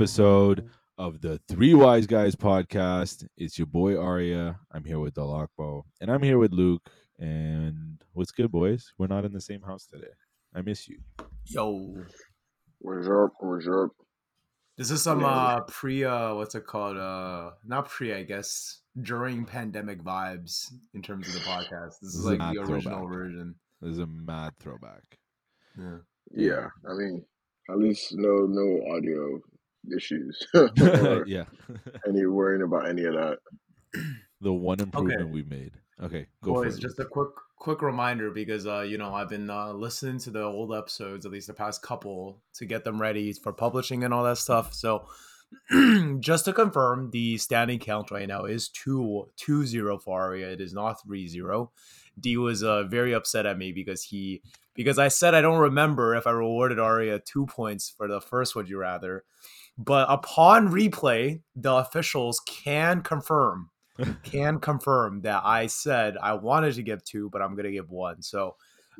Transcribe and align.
Episode 0.00 0.66
of 0.96 1.20
the 1.20 1.38
Three 1.46 1.74
Wise 1.74 2.06
Guys 2.06 2.34
podcast. 2.34 3.26
It's 3.36 3.58
your 3.58 3.66
boy 3.66 4.00
Arya. 4.00 4.58
I'm 4.72 4.82
here 4.82 4.98
with 4.98 5.12
Dolapo, 5.12 5.82
and 6.00 6.10
I'm 6.10 6.22
here 6.22 6.38
with 6.38 6.52
Luke. 6.52 6.88
And 7.18 8.00
what's 8.14 8.30
good, 8.30 8.50
boys? 8.50 8.94
We're 8.96 9.08
not 9.08 9.26
in 9.26 9.32
the 9.34 9.42
same 9.42 9.60
house 9.60 9.84
today. 9.84 10.08
I 10.54 10.62
miss 10.62 10.88
you. 10.88 11.00
Yo, 11.44 11.94
What's 12.78 13.08
up? 13.08 13.34
What's 13.40 13.68
up? 13.68 13.90
this 14.78 14.90
is 14.90 15.02
some 15.02 15.22
uh 15.22 15.60
pre 15.68 16.02
uh 16.02 16.32
what's 16.34 16.54
it 16.54 16.64
called 16.64 16.96
uh 16.96 17.50
not 17.66 17.86
pre 17.90 18.14
I 18.14 18.22
guess 18.22 18.80
during 19.02 19.44
pandemic 19.44 20.02
vibes 20.02 20.72
in 20.94 21.02
terms 21.02 21.28
of 21.28 21.34
the 21.34 21.40
podcast. 21.40 22.00
This 22.00 22.14
This 22.14 22.14
is 22.14 22.20
is 22.20 22.24
like 22.24 22.38
the 22.38 22.60
original 22.62 23.00
throwback. 23.00 23.12
version. 23.12 23.54
This 23.82 23.92
is 23.92 23.98
a 23.98 24.06
mad 24.06 24.54
throwback. 24.60 25.02
Yeah. 25.78 25.98
Yeah, 26.34 26.68
I 26.88 26.94
mean, 26.94 27.22
at 27.70 27.76
least 27.76 28.14
no 28.14 28.46
no 28.46 28.80
audio 28.96 29.42
issues 29.94 30.46
or 30.54 31.24
yeah, 31.26 31.44
any 32.06 32.26
worrying 32.26 32.62
about 32.62 32.88
any 32.88 33.04
of 33.04 33.14
that. 33.14 33.38
the 34.40 34.52
one 34.52 34.80
improvement 34.80 35.30
we 35.30 35.42
made. 35.42 35.72
Okay, 36.02 36.26
go 36.42 36.54
Boys, 36.54 36.72
for 36.72 36.78
it. 36.78 36.82
just 36.82 36.98
a 36.98 37.04
quick 37.04 37.30
quick 37.58 37.82
reminder 37.82 38.30
because 38.30 38.66
uh 38.66 38.80
you 38.80 38.96
know 38.96 39.14
I've 39.14 39.28
been 39.28 39.50
uh, 39.50 39.72
listening 39.72 40.18
to 40.20 40.30
the 40.30 40.42
old 40.42 40.72
episodes 40.72 41.26
at 41.26 41.32
least 41.32 41.46
the 41.46 41.52
past 41.52 41.82
couple 41.82 42.40
to 42.54 42.64
get 42.64 42.84
them 42.84 43.00
ready 43.00 43.32
for 43.34 43.52
publishing 43.52 44.02
and 44.02 44.14
all 44.14 44.24
that 44.24 44.38
stuff. 44.38 44.72
So 44.72 45.06
just 46.20 46.44
to 46.44 46.52
confirm, 46.52 47.10
the 47.10 47.36
standing 47.38 47.78
count 47.78 48.10
right 48.10 48.28
now 48.28 48.44
is 48.44 48.68
two 48.68 49.28
two 49.36 49.66
zero 49.66 49.98
for 49.98 50.20
Arya. 50.20 50.48
It 50.48 50.60
is 50.60 50.72
not 50.72 51.02
three 51.02 51.26
zero. 51.28 51.72
D 52.18 52.36
was 52.36 52.62
uh, 52.62 52.84
very 52.84 53.12
upset 53.12 53.46
at 53.46 53.58
me 53.58 53.72
because 53.72 54.02
he 54.02 54.42
because 54.74 54.98
I 54.98 55.08
said 55.08 55.34
I 55.34 55.40
don't 55.40 55.58
remember 55.58 56.14
if 56.14 56.26
I 56.26 56.30
rewarded 56.30 56.78
Arya 56.78 57.18
two 57.20 57.46
points 57.46 57.90
for 57.90 58.08
the 58.08 58.20
first 58.20 58.54
would 58.54 58.68
you 58.68 58.78
rather. 58.78 59.24
But 59.82 60.08
upon 60.10 60.68
replay, 60.68 61.40
the 61.56 61.74
officials 61.74 62.40
can 62.40 63.00
confirm 63.00 63.70
can 64.22 64.60
confirm 64.60 65.22
that 65.22 65.42
I 65.44 65.68
said 65.68 66.16
I 66.22 66.34
wanted 66.34 66.74
to 66.74 66.82
give 66.82 67.02
two, 67.02 67.30
but 67.30 67.40
I'm 67.40 67.56
gonna 67.56 67.70
give 67.70 67.90
one. 67.90 68.20
So 68.20 68.56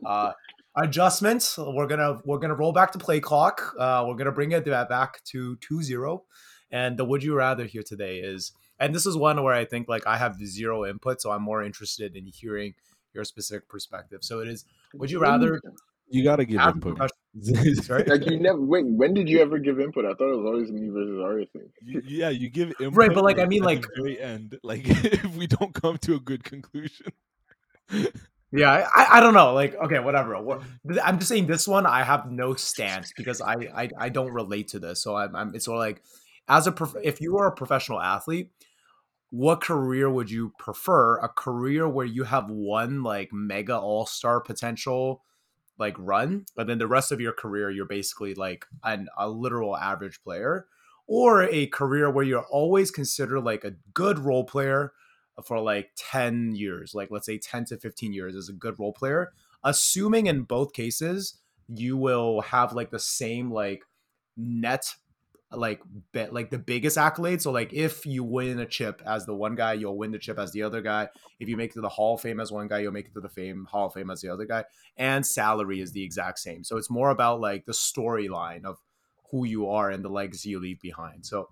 uh 0.07 0.33
adjustments. 0.77 1.59
We're 1.59 1.87
gonna 1.87 2.21
we're 2.25 2.39
gonna 2.39 2.55
roll 2.55 2.73
back 2.73 2.93
the 2.93 2.99
play 2.99 3.21
clock. 3.21 3.75
Uh 3.79 4.05
we're 4.09 4.15
gonna 4.15 4.33
bring 4.33 4.53
it 4.53 4.65
back 4.65 5.23
to 5.25 5.57
2-0. 5.57 6.21
And 6.71 6.97
the 6.97 7.05
would 7.05 7.23
you 7.23 7.35
rather 7.35 7.65
here 7.65 7.83
today 7.83 8.21
is 8.21 8.53
and 8.79 8.95
this 8.95 9.05
is 9.05 9.17
one 9.17 9.43
where 9.43 9.53
I 9.53 9.67
think 9.67 9.87
like 9.87 10.07
I 10.07 10.17
have 10.17 10.37
zero 10.43 10.87
input, 10.87 11.21
so 11.21 11.31
I'm 11.31 11.43
more 11.43 11.63
interested 11.63 12.17
in 12.17 12.25
hearing 12.25 12.73
your 13.13 13.25
specific 13.25 13.69
perspective. 13.69 14.21
So 14.23 14.41
it 14.41 14.49
is 14.49 14.65
would 14.95 15.11
you 15.11 15.21
rather 15.21 15.61
you 16.09 16.25
gotta 16.25 16.47
give 16.47 16.59
input. 16.63 16.99
Sorry? 17.83 18.05
Like 18.05 18.27
you 18.29 18.39
never 18.41 18.61
wait. 18.61 18.85
When 18.87 19.15
did 19.15 19.29
you 19.29 19.41
ever 19.41 19.59
give 19.59 19.79
input? 19.79 20.05
I 20.05 20.15
thought 20.15 20.33
it 20.33 20.37
was 20.37 20.47
always 20.47 20.71
me 20.73 20.89
versus 20.89 21.21
Arya 21.23 21.47
thing. 21.47 21.71
You- 21.83 22.03
yeah, 22.05 22.29
you 22.31 22.49
give 22.51 22.71
input. 22.81 22.93
Right? 22.97 23.15
But, 23.15 23.23
like, 23.25 23.39
I 23.39 23.45
mean, 23.45 23.63
at 23.63 23.67
like- 23.67 23.83
the 23.83 23.89
very 23.97 24.21
end, 24.21 24.59
like 24.63 24.83
if 24.87 25.37
we 25.37 25.47
don't 25.47 25.73
come 25.73 25.99
to 25.99 26.15
a 26.15 26.21
good 26.21 26.43
conclusion. 26.45 27.13
Yeah, 28.53 28.89
I, 28.95 29.07
I 29.19 29.21
don't 29.21 29.35
know. 29.35 29.53
Like, 29.55 29.77
okay, 29.77 30.01
whatever. 30.01 30.41
What, 30.43 30.63
I'm 31.05 31.19
just 31.19 31.29
saying 31.29 31.47
this 31.47 31.69
one, 31.69 31.87
I 31.87 32.03
have 32.03 32.31
no 32.31 32.55
stance 32.55 33.13
because 33.17 33.41
I 33.41 33.55
I, 33.75 33.89
I 33.97 34.09
don't 34.09 34.33
relate 34.33 34.69
to 34.69 34.81
this. 34.81 35.01
So 35.03 35.15
I'm, 35.17 35.37
I'm 35.37 35.55
it's 35.55 35.67
sort 35.67 35.77
of 35.77 35.81
like, 35.81 36.03
as 36.49 36.67
a 36.67 36.73
prof- 36.73 36.97
if 37.05 37.21
you 37.21 37.39
are 37.39 37.47
a 37.47 37.53
professional 37.53 38.01
athlete, 38.01 38.51
what 39.31 39.61
career 39.61 40.11
would 40.11 40.33
you 40.33 40.53
prefer? 40.59 41.19
A 41.19 41.29
career 41.29 41.89
where 41.89 42.07
you 42.07 42.25
have 42.25 42.51
one 42.51 43.05
like 43.05 43.33
mega 43.33 43.79
all 43.79 44.05
star 44.05 44.41
potential, 44.41 45.23
like 45.81 45.97
run, 45.99 46.45
but 46.55 46.67
then 46.67 46.79
the 46.79 46.87
rest 46.87 47.11
of 47.11 47.21
your 47.21 47.33
career 47.33 47.71
you're 47.71 47.87
basically 47.87 48.35
like 48.35 48.67
an, 48.85 49.09
a 49.19 49.29
literal 49.29 49.77
average 49.77 50.23
player, 50.23 50.67
or 51.07 51.43
a 51.43 51.67
career 51.67 52.09
where 52.09 52.25
you're 52.25 52.47
always 52.51 52.93
considered 52.93 53.41
like 53.41 53.65
a 53.65 53.75
good 53.93 54.21
role 54.21 54.45
player 54.45 54.93
for 55.45 55.59
like 55.59 55.91
10 55.97 56.55
years 56.55 56.95
like 56.95 57.09
let's 57.11 57.27
say 57.27 57.39
10 57.39 57.65
to 57.65 57.79
15 57.79 58.13
years 58.13 58.37
as 58.37 58.49
a 58.49 58.53
good 58.53 58.79
role 58.79 58.93
player 58.93 59.33
assuming 59.65 60.27
in 60.27 60.43
both 60.43 60.73
cases 60.73 61.39
you 61.67 61.97
will 61.97 62.43
have 62.43 62.75
like 62.75 62.91
the 62.91 62.99
same 62.99 63.51
like 63.51 63.85
net 64.37 64.95
like 65.53 65.81
bet 66.13 66.33
like 66.33 66.51
the 66.51 66.59
biggest 66.59 66.97
accolade 66.97 67.43
so 67.43 67.51
like 67.51 67.73
if 67.73 68.07
you 68.07 68.23
win 68.23 68.61
a 68.61 68.67
chip 68.67 69.03
as 69.05 69.27
the 69.27 69.35
one 69.35 69.57
guy 69.57 69.73
you'll 69.73 69.99
win 69.99 70.13
the 70.13 70.19
chip 70.19 70.39
as 70.39 70.53
the 70.53 70.63
other 70.63 70.81
guy. 70.81 71.09
If 71.41 71.49
you 71.49 71.57
make 71.57 71.71
it 71.71 71.75
to 71.75 71.81
the 71.81 71.89
hall 71.89 72.15
of 72.15 72.21
fame 72.21 72.39
as 72.39 72.53
one 72.53 72.69
guy 72.69 72.81
you'll 72.81 72.93
make 72.93 73.07
it 73.07 73.15
to 73.15 73.21
the 73.21 73.29
fame 73.29 73.67
hall 73.69 73.87
of 73.87 73.95
fame 73.95 74.11
as 74.11 74.21
the 74.21 74.29
other 74.29 74.45
guy. 74.45 74.65
And 74.97 75.27
salary 75.27 75.81
is 75.81 75.93
the 75.93 76.05
exact 76.05 76.39
same. 76.39 76.63
So 76.63 76.77
it's 76.77 76.91
more 76.91 77.11
about 77.11 77.41
like 77.41 77.67
the 77.67 77.73
storyline 77.73 78.65
of 78.65 78.79
who 79.31 79.45
you 79.45 79.69
are 79.69 79.91
and 79.91 80.05
the 80.05 80.09
legacy 80.09 80.51
you 80.51 80.61
leave 80.61 80.81
behind. 80.81 81.27
So 81.27 81.49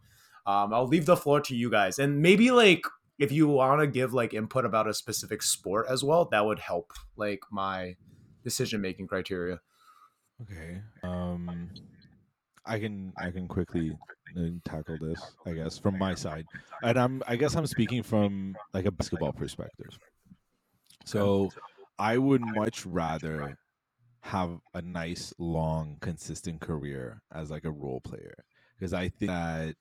um, 0.46 0.72
i'll 0.72 0.86
leave 0.86 1.06
the 1.06 1.16
floor 1.16 1.40
to 1.42 1.56
you 1.56 1.70
guys. 1.70 1.98
And 1.98 2.22
maybe 2.22 2.50
like 2.50 2.84
if 3.18 3.32
you 3.32 3.48
want 3.48 3.80
to 3.80 3.86
give 3.86 4.14
like 4.14 4.32
input 4.32 4.64
about 4.64 4.86
a 4.86 4.94
specific 4.94 5.42
sport 5.42 5.86
as 5.88 6.04
well, 6.04 6.26
that 6.26 6.46
would 6.46 6.60
help 6.60 6.92
like 7.16 7.40
my 7.50 7.96
decision 8.44 8.80
making 8.80 9.08
criteria. 9.08 9.60
Okay. 10.42 10.80
Um, 11.02 11.70
I 12.68 12.78
can 12.78 13.12
I 13.16 13.30
can 13.30 13.48
quickly 13.48 13.96
tackle 14.64 14.98
this, 15.00 15.20
I 15.46 15.52
guess, 15.52 15.78
from 15.78 15.98
my 15.98 16.14
side, 16.14 16.46
and 16.82 16.98
I'm 16.98 17.22
I 17.26 17.36
guess 17.36 17.56
I'm 17.56 17.66
speaking 17.66 18.02
from 18.02 18.54
like 18.74 18.84
a 18.84 18.90
basketball 18.90 19.32
perspective. 19.32 19.98
So 21.04 21.50
I 21.98 22.18
would 22.18 22.42
much 22.42 22.86
rather 22.86 23.56
have 24.20 24.60
a 24.74 24.82
nice, 24.82 25.32
long, 25.38 25.96
consistent 26.00 26.60
career 26.60 27.22
as 27.32 27.50
like 27.50 27.64
a 27.64 27.70
role 27.70 28.00
player. 28.00 28.34
Because 28.78 28.92
I 28.92 29.08
think 29.08 29.30
that 29.30 29.74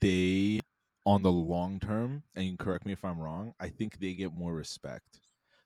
they, 0.00 0.60
on 1.04 1.22
the 1.22 1.32
long 1.32 1.80
term, 1.80 2.22
and 2.34 2.44
you 2.44 2.56
can 2.56 2.64
correct 2.64 2.86
me 2.86 2.92
if 2.92 3.04
I'm 3.04 3.18
wrong, 3.18 3.54
I 3.60 3.68
think 3.68 3.98
they 3.98 4.14
get 4.14 4.32
more 4.32 4.54
respect 4.54 5.20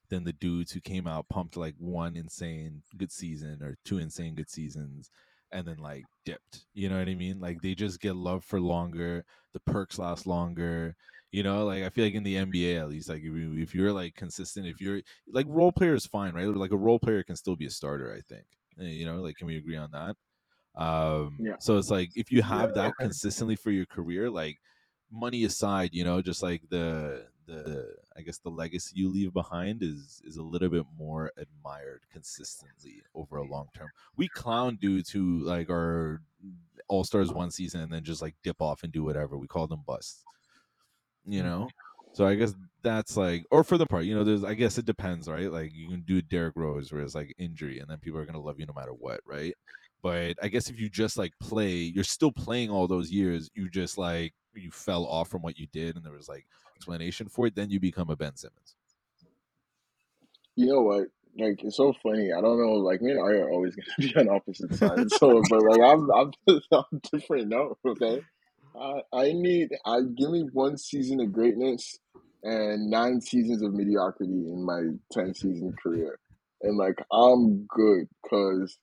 than 0.09 0.25
the 0.25 0.33
dudes 0.33 0.73
who 0.73 0.81
came 0.81 1.07
out 1.07 1.29
pumped 1.29 1.57
like 1.57 1.75
one 1.79 2.17
insane 2.17 2.83
good 2.97 3.13
season 3.13 3.63
or 3.63 3.77
two 3.85 3.99
insane 3.99 4.35
good 4.35 4.49
seasons 4.49 5.11
and 5.53 5.67
then 5.67 5.79
like 5.79 6.05
dipped. 6.25 6.67
You 6.75 6.89
know 6.89 6.99
what 6.99 7.09
I 7.09 7.15
mean? 7.15 7.41
Like 7.41 7.61
they 7.63 7.75
just 7.75 8.01
get 8.01 8.17
love 8.17 8.45
for 8.45 8.61
longer. 8.61 9.25
The 9.53 9.61
perks 9.61 9.99
last 9.99 10.27
longer. 10.27 10.97
You 11.33 11.43
know, 11.43 11.65
like 11.67 11.83
I 11.83 11.91
feel 11.91 12.05
like 12.05 12.15
in 12.15 12.23
the 12.23 12.37
NBA 12.37 12.77
at 12.81 12.89
least, 12.89 13.09
like 13.09 13.19
if, 13.19 13.25
you, 13.25 13.55
if 13.57 13.75
you're 13.75 13.93
like 13.93 14.15
consistent, 14.15 14.67
if 14.67 14.81
you're 14.81 15.03
like 15.29 15.47
role 15.49 15.73
player 15.73 15.95
is 15.95 16.07
fine, 16.07 16.35
right? 16.35 16.47
Like 16.47 16.71
a 16.73 16.77
role 16.77 16.99
player 16.99 17.23
can 17.23 17.37
still 17.37 17.57
be 17.57 17.67
a 17.67 17.71
starter. 17.71 18.13
I 18.17 18.21
think. 18.33 18.47
Eh, 18.81 18.85
You 18.85 19.07
know, 19.07 19.17
like 19.23 19.37
can 19.37 19.47
we 19.47 19.57
agree 19.57 19.77
on 19.77 19.91
that? 19.93 20.17
Um, 20.81 21.39
Yeah. 21.41 21.57
So 21.59 21.79
it's 21.79 21.91
like 21.91 22.11
if 22.17 22.31
you 22.33 22.43
have 22.43 22.75
that 22.75 22.95
consistently 23.01 23.57
for 23.57 23.71
your 23.71 23.87
career, 23.87 24.31
like 24.31 24.59
money 25.11 25.45
aside, 25.45 25.91
you 25.93 26.05
know, 26.05 26.21
just 26.23 26.43
like 26.43 26.63
the 26.71 27.27
the 27.47 27.95
I 28.17 28.23
guess 28.23 28.39
the 28.39 28.51
legacy 28.51 28.93
you 28.97 29.09
leave 29.09 29.33
behind 29.33 29.83
is 29.83 30.23
is 30.25 30.37
a 30.37 30.43
little 30.43 30.69
bit 30.69 30.87
more 30.99 31.33
admired 31.37 32.03
consistently 32.13 33.03
over 33.15 33.37
a 33.37 33.45
long 33.45 33.69
term. 33.75 33.89
We 34.17 34.29
clown 34.29 34.79
dudes 34.81 35.11
who 35.11 35.39
like 35.45 35.71
are 35.71 36.23
all 36.89 37.05
stars 37.05 37.33
one 37.33 37.51
season 37.51 37.81
and 37.81 37.93
then 37.93 38.05
just 38.05 38.23
like 38.23 38.35
dip 38.43 38.61
off 38.61 38.83
and 38.83 38.93
do 38.93 39.05
whatever. 39.05 39.37
We 39.37 39.47
call 39.47 39.67
them 39.67 39.83
busts. 39.87 40.25
You 41.27 41.41
mm-hmm. 41.41 41.49
know? 41.49 41.69
So 42.13 42.27
I 42.27 42.35
guess 42.35 42.55
that's 42.83 43.17
like 43.17 43.45
or 43.51 43.63
for 43.63 43.77
the 43.77 43.87
part, 43.87 44.05
you 44.05 44.15
know, 44.15 44.25
there's 44.25 44.45
I 44.45 44.55
guess 44.55 44.79
it 44.79 44.87
depends, 44.87 45.29
right? 45.29 45.53
Like 45.53 45.73
you 45.75 45.89
can 45.89 46.01
do 46.03 46.23
Derrick 46.23 46.57
Rose 46.57 46.93
where 46.93 47.03
it's 47.03 47.15
like 47.15 47.35
injury 47.39 47.79
and 47.79 47.89
then 47.89 47.99
people 47.99 48.19
are 48.19 48.25
gonna 48.25 48.41
love 48.41 48.59
you 48.59 48.67
no 48.67 48.73
matter 48.73 48.93
what, 48.93 49.21
right? 49.27 49.55
But 50.07 50.37
I 50.41 50.47
guess 50.47 50.71
if 50.71 50.79
you 50.79 50.89
just 50.89 51.19
like 51.19 51.33
play, 51.41 51.73
you're 51.73 52.05
still 52.05 52.31
playing 52.31 52.71
all 52.71 52.87
those 52.87 53.11
years. 53.11 53.51
You 53.57 53.69
just 53.69 53.99
like 53.99 54.35
you 54.55 54.71
fell 54.71 55.05
off 55.05 55.29
from 55.29 55.43
what 55.43 55.59
you 55.59 55.67
did, 55.73 55.97
and 55.97 56.05
there 56.05 56.13
was 56.13 56.29
like 56.29 56.47
explanation 56.77 57.29
for 57.29 57.49
it. 57.49 57.57
Then 57.57 57.71
you 57.71 57.81
become 57.81 58.09
a 58.09 58.15
Ben 58.15 58.37
Simmons. 58.37 58.77
You 60.55 60.67
know 60.67 60.83
what? 60.83 61.09
Like 61.37 61.61
it's 61.65 61.77
so 61.77 61.93
funny. 62.05 62.33
I 62.33 62.41
don't 62.41 62.57
know. 62.57 62.75
Like 62.75 63.03
me 63.03 63.11
and 63.11 63.21
Arya 63.21 63.47
are 63.47 63.51
always 63.51 63.75
gonna 63.99 64.13
be 64.13 64.15
on 64.15 64.29
opposite 64.29 64.77
sides. 64.77 65.17
So, 65.17 65.43
but 65.51 65.63
like 65.63 65.81
I'm, 65.81 66.09
I'm, 66.13 66.31
I'm 66.71 67.01
different. 67.13 67.49
No, 67.49 67.77
okay. 67.85 68.23
I, 68.81 69.01
I 69.13 69.33
need. 69.33 69.71
I 69.85 70.03
give 70.03 70.31
me 70.31 70.49
one 70.53 70.79
season 70.79 71.21
of 71.21 71.33
greatness, 71.33 71.99
and 72.45 72.89
nine 72.91 73.21
seasons 73.21 73.61
of 73.61 73.75
mediocrity 73.75 74.53
in 74.53 74.65
my 74.65 74.83
ten 75.11 75.35
season 75.35 75.75
career, 75.83 76.21
and 76.63 76.79
like 76.79 77.05
I'm 77.11 77.67
good 77.67 78.07
because 78.23 78.79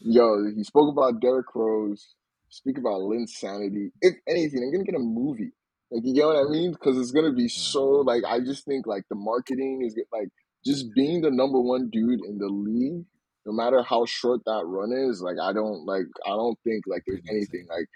yo, 0.00 0.50
he 0.54 0.64
spoke 0.64 0.92
about 0.92 1.20
Derrick 1.20 1.54
Rose, 1.54 2.14
speak 2.48 2.78
about 2.78 3.00
Linsanity. 3.00 3.90
If 4.00 4.14
anything, 4.28 4.62
I'm 4.62 4.72
gonna 4.72 4.84
get 4.84 4.94
a 4.94 4.98
movie. 4.98 5.52
Like 5.90 6.02
you 6.04 6.14
get 6.14 6.26
what 6.26 6.36
I 6.36 6.48
mean? 6.48 6.72
Because 6.72 6.98
it's 6.98 7.12
gonna 7.12 7.32
be 7.32 7.48
so 7.48 7.84
like 7.84 8.24
I 8.26 8.40
just 8.40 8.64
think 8.64 8.86
like 8.86 9.04
the 9.08 9.16
marketing 9.16 9.82
is 9.84 9.96
like 10.12 10.28
just 10.64 10.86
being 10.94 11.20
the 11.20 11.30
number 11.30 11.60
one 11.60 11.90
dude 11.90 12.24
in 12.24 12.38
the 12.38 12.48
league, 12.48 13.04
no 13.46 13.52
matter 13.52 13.82
how 13.82 14.04
short 14.06 14.40
that 14.46 14.64
run 14.66 14.92
is. 14.92 15.20
Like 15.22 15.36
I 15.40 15.52
don't 15.52 15.84
like 15.86 16.06
I 16.26 16.30
don't 16.30 16.58
think 16.64 16.84
like 16.86 17.02
there's 17.06 17.22
anything 17.30 17.66
like 17.68 17.86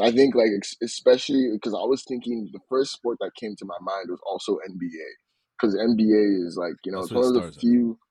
I 0.00 0.10
think 0.10 0.34
like 0.34 0.50
especially 0.82 1.50
because 1.52 1.72
I 1.72 1.84
was 1.86 2.04
thinking 2.06 2.50
the 2.52 2.60
first 2.68 2.92
sport 2.92 3.18
that 3.20 3.30
came 3.40 3.54
to 3.56 3.64
my 3.64 3.78
mind 3.80 4.08
was 4.10 4.20
also 4.26 4.58
NBA 4.68 5.06
because 5.58 5.74
NBA 5.74 6.46
is 6.46 6.56
like 6.58 6.74
you 6.84 6.92
know 6.92 7.00
That's 7.00 7.12
it's 7.12 7.14
one 7.14 7.26
of 7.26 7.34
the 7.34 7.60
few. 7.60 7.92
at. 7.92 8.05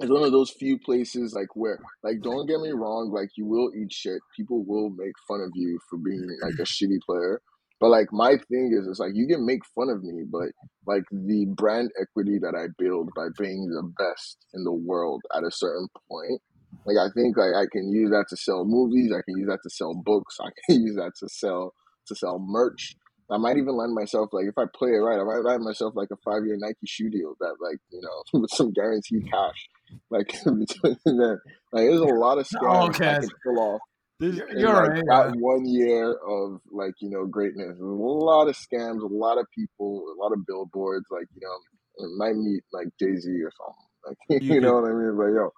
It's 0.00 0.10
one 0.10 0.22
of 0.22 0.32
those 0.32 0.50
few 0.50 0.78
places 0.78 1.34
like 1.34 1.54
where 1.54 1.78
like 2.02 2.20
don't 2.22 2.46
get 2.46 2.60
me 2.60 2.70
wrong 2.70 3.10
like 3.12 3.30
you 3.36 3.46
will 3.46 3.70
eat 3.76 3.92
shit. 3.92 4.20
People 4.36 4.64
will 4.64 4.90
make 4.90 5.14
fun 5.26 5.40
of 5.40 5.50
you 5.54 5.78
for 5.88 5.98
being 5.98 6.26
like 6.42 6.54
a 6.54 6.62
shitty 6.62 7.00
player. 7.04 7.40
But 7.80 7.90
like 7.90 8.08
my 8.12 8.36
thing 8.48 8.76
is 8.78 8.88
it's 8.88 8.98
like 8.98 9.12
you 9.14 9.26
can 9.26 9.46
make 9.46 9.64
fun 9.74 9.88
of 9.88 10.02
me 10.02 10.24
but 10.30 10.48
like 10.86 11.04
the 11.12 11.46
brand 11.54 11.90
equity 12.00 12.38
that 12.40 12.56
i 12.58 12.66
build 12.76 13.10
by 13.14 13.28
being 13.38 13.68
the 13.68 13.84
best 13.96 14.38
in 14.52 14.64
the 14.64 14.72
world 14.72 15.22
at 15.32 15.44
a 15.44 15.50
certain 15.52 15.86
point 16.10 16.42
like 16.86 16.96
i 16.98 17.06
think 17.14 17.36
like 17.36 17.54
i 17.54 17.66
can 17.70 17.88
use 17.92 18.10
that 18.10 18.24
to 18.28 18.36
sell 18.36 18.64
movies 18.64 19.12
i 19.12 19.22
can 19.22 19.38
use 19.38 19.46
that 19.46 19.60
to 19.62 19.70
sell 19.70 19.94
books 19.94 20.38
i 20.40 20.48
can 20.66 20.82
use 20.82 20.96
that 20.96 21.12
to 21.20 21.28
sell 21.28 21.72
to 22.08 22.14
sell 22.14 22.38
merch. 22.40 22.96
I 23.30 23.36
might 23.36 23.58
even 23.58 23.76
lend 23.76 23.94
myself 23.94 24.30
like 24.32 24.46
if 24.46 24.56
I 24.56 24.64
play 24.74 24.90
it 24.90 25.04
right, 25.04 25.20
I 25.20 25.24
might 25.24 25.44
lend 25.44 25.62
myself 25.62 25.92
like 25.94 26.08
a 26.10 26.16
five 26.24 26.44
year 26.46 26.56
Nike 26.58 26.86
shoe 26.86 27.10
deal 27.10 27.34
that 27.40 27.56
like 27.60 27.78
you 27.90 28.00
know 28.00 28.40
with 28.40 28.50
some 28.50 28.72
guaranteed 28.72 29.30
cash. 29.30 29.68
Like 30.10 30.28
between 30.44 30.66
that, 31.04 31.40
like 31.72 31.84
there's 31.84 32.00
a 32.00 32.04
lot 32.04 32.38
of 32.38 32.46
scams 32.48 32.88
okay. 32.90 33.16
I 33.16 33.18
could 33.20 33.28
pull 33.44 33.58
off 33.60 33.80
You're- 34.20 34.40
in 34.50 34.58
you're 34.58 34.72
like 34.72 34.90
right, 34.90 35.04
that 35.08 35.34
one 35.38 35.64
year 35.66 36.12
of 36.12 36.60
like 36.70 36.94
you 37.00 37.10
know 37.10 37.26
greatness. 37.26 37.76
There's 37.78 37.80
a 37.80 37.84
lot 37.84 38.48
of 38.48 38.56
scams, 38.56 39.02
a 39.02 39.06
lot 39.06 39.38
of 39.38 39.46
people, 39.54 40.04
a 40.14 40.20
lot 40.22 40.32
of 40.32 40.44
billboards. 40.46 41.06
Like 41.10 41.26
you 41.34 41.40
know, 41.46 42.06
it 42.06 42.10
might 42.18 42.36
meet 42.36 42.62
like 42.72 42.88
Jay 42.98 43.16
Z 43.16 43.30
or 43.30 43.52
something. 43.58 43.84
Like 44.30 44.42
You 44.42 44.54
you, 44.54 44.60
know 44.60 44.80
could- 44.80 44.82
what 44.82 44.90
I 44.90 44.94
mean? 44.94 45.16
But 45.16 45.26
yo, 45.38 45.50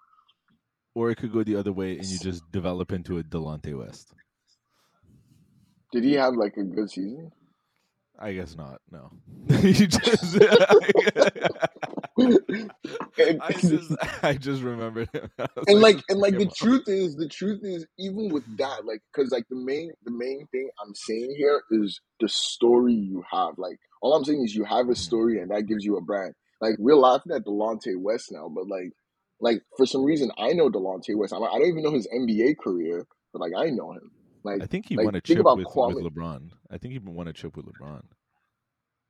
or 0.95 1.11
it 1.11 1.17
could 1.17 1.33
go 1.33 1.43
the 1.45 1.57
other 1.57 1.73
way 1.73 1.97
and 1.99 2.05
you 2.07 2.19
just 2.19 2.43
develop 2.51 2.91
into 2.93 3.19
a 3.19 3.23
Delonte 3.23 3.77
West. 3.79 4.13
did 5.93 6.05
he 6.05 6.15
have 6.15 6.35
like 6.35 6.57
a 6.57 6.63
good 6.65 6.91
season? 6.91 7.31
I 8.21 8.35
guess 8.35 8.55
not. 8.55 8.81
No, 8.91 9.11
you 9.63 9.87
just. 9.87 10.37
I 13.19 13.53
just, 13.53 13.97
I 14.23 14.35
just 14.35 14.63
remembered 14.63 15.09
him. 15.13 15.31
I 15.39 15.47
was 15.57 15.65
and 15.69 15.81
like 15.81 16.03
and 16.11 16.21
like 16.21 16.37
the 16.37 16.45
on. 16.45 16.53
truth 16.55 16.85
is 16.87 17.17
the 17.17 17.29
truth 17.29 17.61
is 17.63 17.87
even 17.99 18.29
with 18.29 18.45
that 18.59 18.85
like 18.85 19.01
because 19.13 19.31
like 19.31 19.45
the 19.49 19.57
main 19.57 19.93
the 20.05 20.11
main 20.11 20.47
thing 20.53 20.69
i'm 20.85 20.95
saying 20.95 21.35
here 21.39 21.63
is 21.71 22.01
the 22.21 22.29
story 22.29 22.93
you 22.93 23.25
have 23.31 23.55
like 23.57 23.79
all 24.03 24.15
i'm 24.15 24.25
saying 24.25 24.43
is 24.45 24.55
you 24.55 24.65
have 24.65 24.81
a 24.81 24.83
mm-hmm. 24.83 24.95
story 24.95 25.41
and 25.41 25.51
that 25.51 25.63
gives 25.63 25.85
you 25.85 25.97
a 25.97 26.03
brand 26.03 26.35
like 26.61 26.75
we're 26.79 26.95
laughing 26.95 27.33
at 27.33 27.45
delonte 27.45 27.97
west 27.97 28.31
now 28.33 28.51
but 28.55 28.69
like 28.69 28.93
like 29.41 29.63
for 29.77 29.87
some 29.87 30.05
reason 30.05 30.31
i 30.37 30.53
know 30.53 30.69
delonte 30.69 31.17
west 31.17 31.33
I'm, 31.33 31.43
i 31.43 31.59
don't 31.59 31.69
even 31.69 31.83
know 31.83 31.93
his 31.93 32.09
nba 32.15 32.57
career 32.63 33.07
but 33.33 33.41
like 33.41 33.53
i 33.57 33.71
know 33.71 33.93
him 33.93 34.11
like 34.45 34.63
I 34.63 34.67
think 34.67 34.87
he 34.87 34.97
like, 34.97 35.05
won 35.07 35.15
a 35.15 35.21
chip 35.21 35.39
with, 35.39 35.67
with 35.67 36.05
LeBron. 36.15 36.51
I 36.71 36.79
think 36.79 36.93
he 36.93 36.99
won 36.99 37.29
a 37.29 37.33
chip 37.33 37.57
with 37.57 37.67
LeBron. 37.67 38.03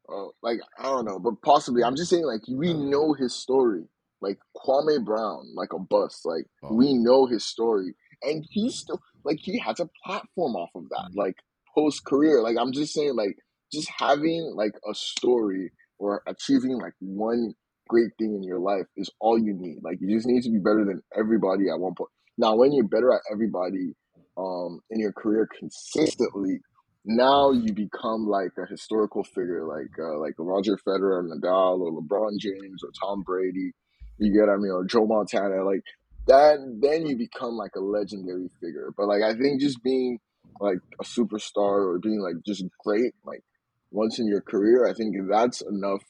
uh, 0.08 0.28
like 0.42 0.60
I 0.78 0.84
don't 0.84 1.04
know, 1.04 1.18
but 1.18 1.40
possibly. 1.42 1.82
I'm 1.84 1.96
just 1.96 2.10
saying, 2.10 2.24
like 2.24 2.42
we 2.48 2.72
know 2.74 3.12
his 3.14 3.34
story. 3.34 3.84
Like 4.20 4.38
Kwame 4.56 5.04
Brown, 5.04 5.52
like 5.54 5.72
a 5.72 5.78
bust. 5.78 6.26
Like 6.26 6.44
Oh. 6.62 6.74
we 6.74 6.94
know 6.94 7.26
his 7.26 7.44
story, 7.44 7.94
and 8.22 8.44
he's 8.50 8.74
still 8.76 9.00
like 9.24 9.38
he 9.40 9.58
has 9.58 9.80
a 9.80 9.88
platform 10.04 10.56
off 10.56 10.70
of 10.74 10.88
that. 10.90 11.10
Like 11.14 11.36
post 11.74 12.04
career, 12.04 12.42
like 12.42 12.56
I'm 12.58 12.72
just 12.72 12.92
saying, 12.92 13.14
like 13.16 13.36
just 13.72 13.88
having 13.96 14.52
like 14.56 14.72
a 14.90 14.94
story 14.94 15.70
or 15.98 16.22
achieving 16.26 16.78
like 16.78 16.94
one 17.00 17.54
great 17.88 18.10
thing 18.18 18.34
in 18.34 18.42
your 18.42 18.58
life 18.58 18.86
is 18.96 19.10
all 19.20 19.38
you 19.38 19.54
need. 19.54 19.78
Like 19.82 19.98
you 20.00 20.14
just 20.14 20.26
need 20.26 20.42
to 20.42 20.50
be 20.50 20.58
better 20.58 20.84
than 20.84 21.02
everybody 21.16 21.68
at 21.70 21.78
one 21.80 21.94
point. 21.94 22.10
Now, 22.38 22.56
when 22.56 22.72
you're 22.72 22.84
better 22.88 23.12
at 23.12 23.20
everybody 23.32 23.94
um 24.36 24.80
in 24.90 25.00
your 25.00 25.12
career 25.12 25.48
consistently, 25.58 26.60
now 27.04 27.50
you 27.50 27.72
become 27.72 28.26
like 28.26 28.52
a 28.58 28.66
historical 28.68 29.24
figure, 29.24 29.64
like 29.64 29.90
uh, 29.98 30.18
like 30.18 30.34
Roger 30.38 30.76
Federer, 30.76 31.24
Nadal, 31.24 31.80
or 31.80 32.00
LeBron 32.00 32.38
James, 32.38 32.82
or 32.84 32.90
Tom 33.00 33.22
Brady. 33.22 33.72
You 34.18 34.32
get 34.32 34.48
what 34.48 34.54
I 34.54 34.56
mean, 34.56 34.70
or 34.70 34.84
Joe 34.84 35.06
Montana, 35.06 35.64
like 35.64 35.82
that. 36.26 36.58
Then 36.80 37.06
you 37.06 37.16
become 37.16 37.54
like 37.54 37.72
a 37.76 37.80
legendary 37.80 38.50
figure. 38.60 38.90
But 38.96 39.08
like 39.08 39.22
I 39.22 39.34
think 39.34 39.60
just 39.60 39.82
being 39.82 40.18
like 40.60 40.78
a 41.00 41.04
superstar 41.04 41.86
or 41.86 41.98
being 41.98 42.20
like 42.20 42.44
just 42.44 42.64
great, 42.84 43.14
like 43.24 43.42
once 43.90 44.18
in 44.18 44.26
your 44.26 44.42
career, 44.42 44.86
I 44.86 44.92
think 44.92 45.16
that's 45.28 45.62
enough 45.62 46.02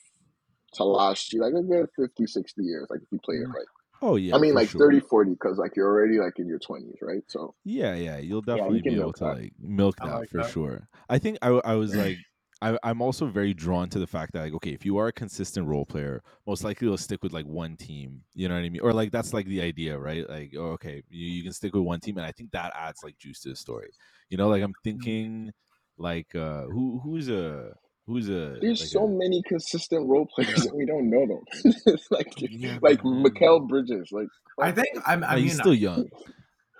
to 0.74 0.84
last 0.84 1.32
you 1.32 1.40
like 1.40 1.54
a 1.54 1.62
good 1.62 1.88
50, 1.96 2.26
60 2.26 2.62
years, 2.62 2.86
like 2.90 3.00
if 3.00 3.08
you 3.10 3.18
play 3.24 3.36
it 3.36 3.48
right. 3.48 3.66
Oh 4.02 4.16
yeah, 4.16 4.34
I 4.34 4.38
mean, 4.38 4.54
like 4.54 4.70
sure. 4.70 4.78
30, 4.78 5.00
40, 5.00 5.32
because 5.32 5.58
like 5.58 5.76
you're 5.76 5.88
already 5.88 6.18
like 6.18 6.38
in 6.38 6.48
your 6.48 6.58
20s, 6.58 6.98
right? 7.02 7.22
So 7.28 7.54
Yeah, 7.64 7.94
yeah, 7.94 8.18
you'll 8.18 8.42
Yeah, 8.52 8.68
you 8.68 8.72
definitely 8.72 8.82
be 8.82 8.96
able 8.96 9.12
to 9.14 9.24
that. 9.24 9.36
like 9.36 9.52
milk 9.58 10.00
that 10.02 10.18
like 10.18 10.30
for 10.30 10.42
that. 10.42 10.54
sure. 10.54 10.88
I 11.08 11.18
think 11.18 11.38
I, 11.42 11.48
I 11.48 11.74
was 11.74 11.94
like, 11.94 12.20
I, 12.62 12.78
I'm 12.82 13.02
also 13.02 13.26
very 13.26 13.52
drawn 13.54 13.88
to 13.90 13.98
the 13.98 14.06
fact 14.06 14.32
that 14.32 14.42
like, 14.42 14.52
okay, 14.54 14.70
if 14.72 14.84
you 14.84 14.96
are 14.98 15.08
a 15.08 15.12
consistent 15.12 15.66
role 15.66 15.84
player, 15.86 16.22
most 16.46 16.64
likely 16.64 16.86
you'll 16.88 16.96
stick 16.98 17.22
with 17.22 17.32
like 17.32 17.46
one 17.46 17.76
team. 17.76 18.24
You 18.34 18.48
know 18.48 18.54
what 18.54 18.64
I 18.64 18.68
mean? 18.70 18.80
Or 18.82 18.92
like 18.94 19.10
that's 19.12 19.32
like 19.34 19.46
the 19.46 19.60
idea, 19.62 19.98
right? 19.98 20.28
Like, 20.28 20.54
oh, 20.56 20.72
okay, 20.72 21.02
you, 21.10 21.26
you 21.28 21.42
can 21.42 21.52
stick 21.52 21.74
with 21.74 21.82
one 21.82 22.00
team, 22.00 22.16
and 22.18 22.26
I 22.26 22.32
think 22.32 22.50
that 22.52 22.72
adds 22.74 23.02
like 23.02 23.18
juice 23.18 23.40
to 23.42 23.50
the 23.50 23.56
story. 23.56 23.90
You 24.30 24.38
know, 24.38 24.48
like 24.48 24.62
I'm 24.62 24.74
Mm-hmm. 24.96 25.10
thinking, 25.14 25.52
like 25.98 26.34
uh 26.34 26.64
who 26.64 26.98
who's 27.00 27.28
a 27.28 27.74
who's 28.10 28.28
a 28.28 28.56
there's 28.60 28.80
like 28.80 28.88
so 28.90 29.04
a, 29.04 29.08
many 29.08 29.42
consistent 29.46 30.08
role 30.08 30.26
players 30.34 30.66
and 30.66 30.76
we 30.76 30.84
don't 30.86 31.08
know 31.08 31.26
them. 31.26 31.94
like 32.10 32.32
Yeah, 32.38 32.78
like 32.82 33.02
but- 33.02 33.08
Mikal 33.24 33.68
Bridges, 33.68 34.08
like 34.12 34.28
I 34.60 34.72
think 34.72 34.88
I'm. 35.06 35.24
I 35.24 35.28
Like, 35.28 35.36
mean, 35.36 35.44
he's 35.44 35.56
still 35.56 35.74
young. 35.74 36.08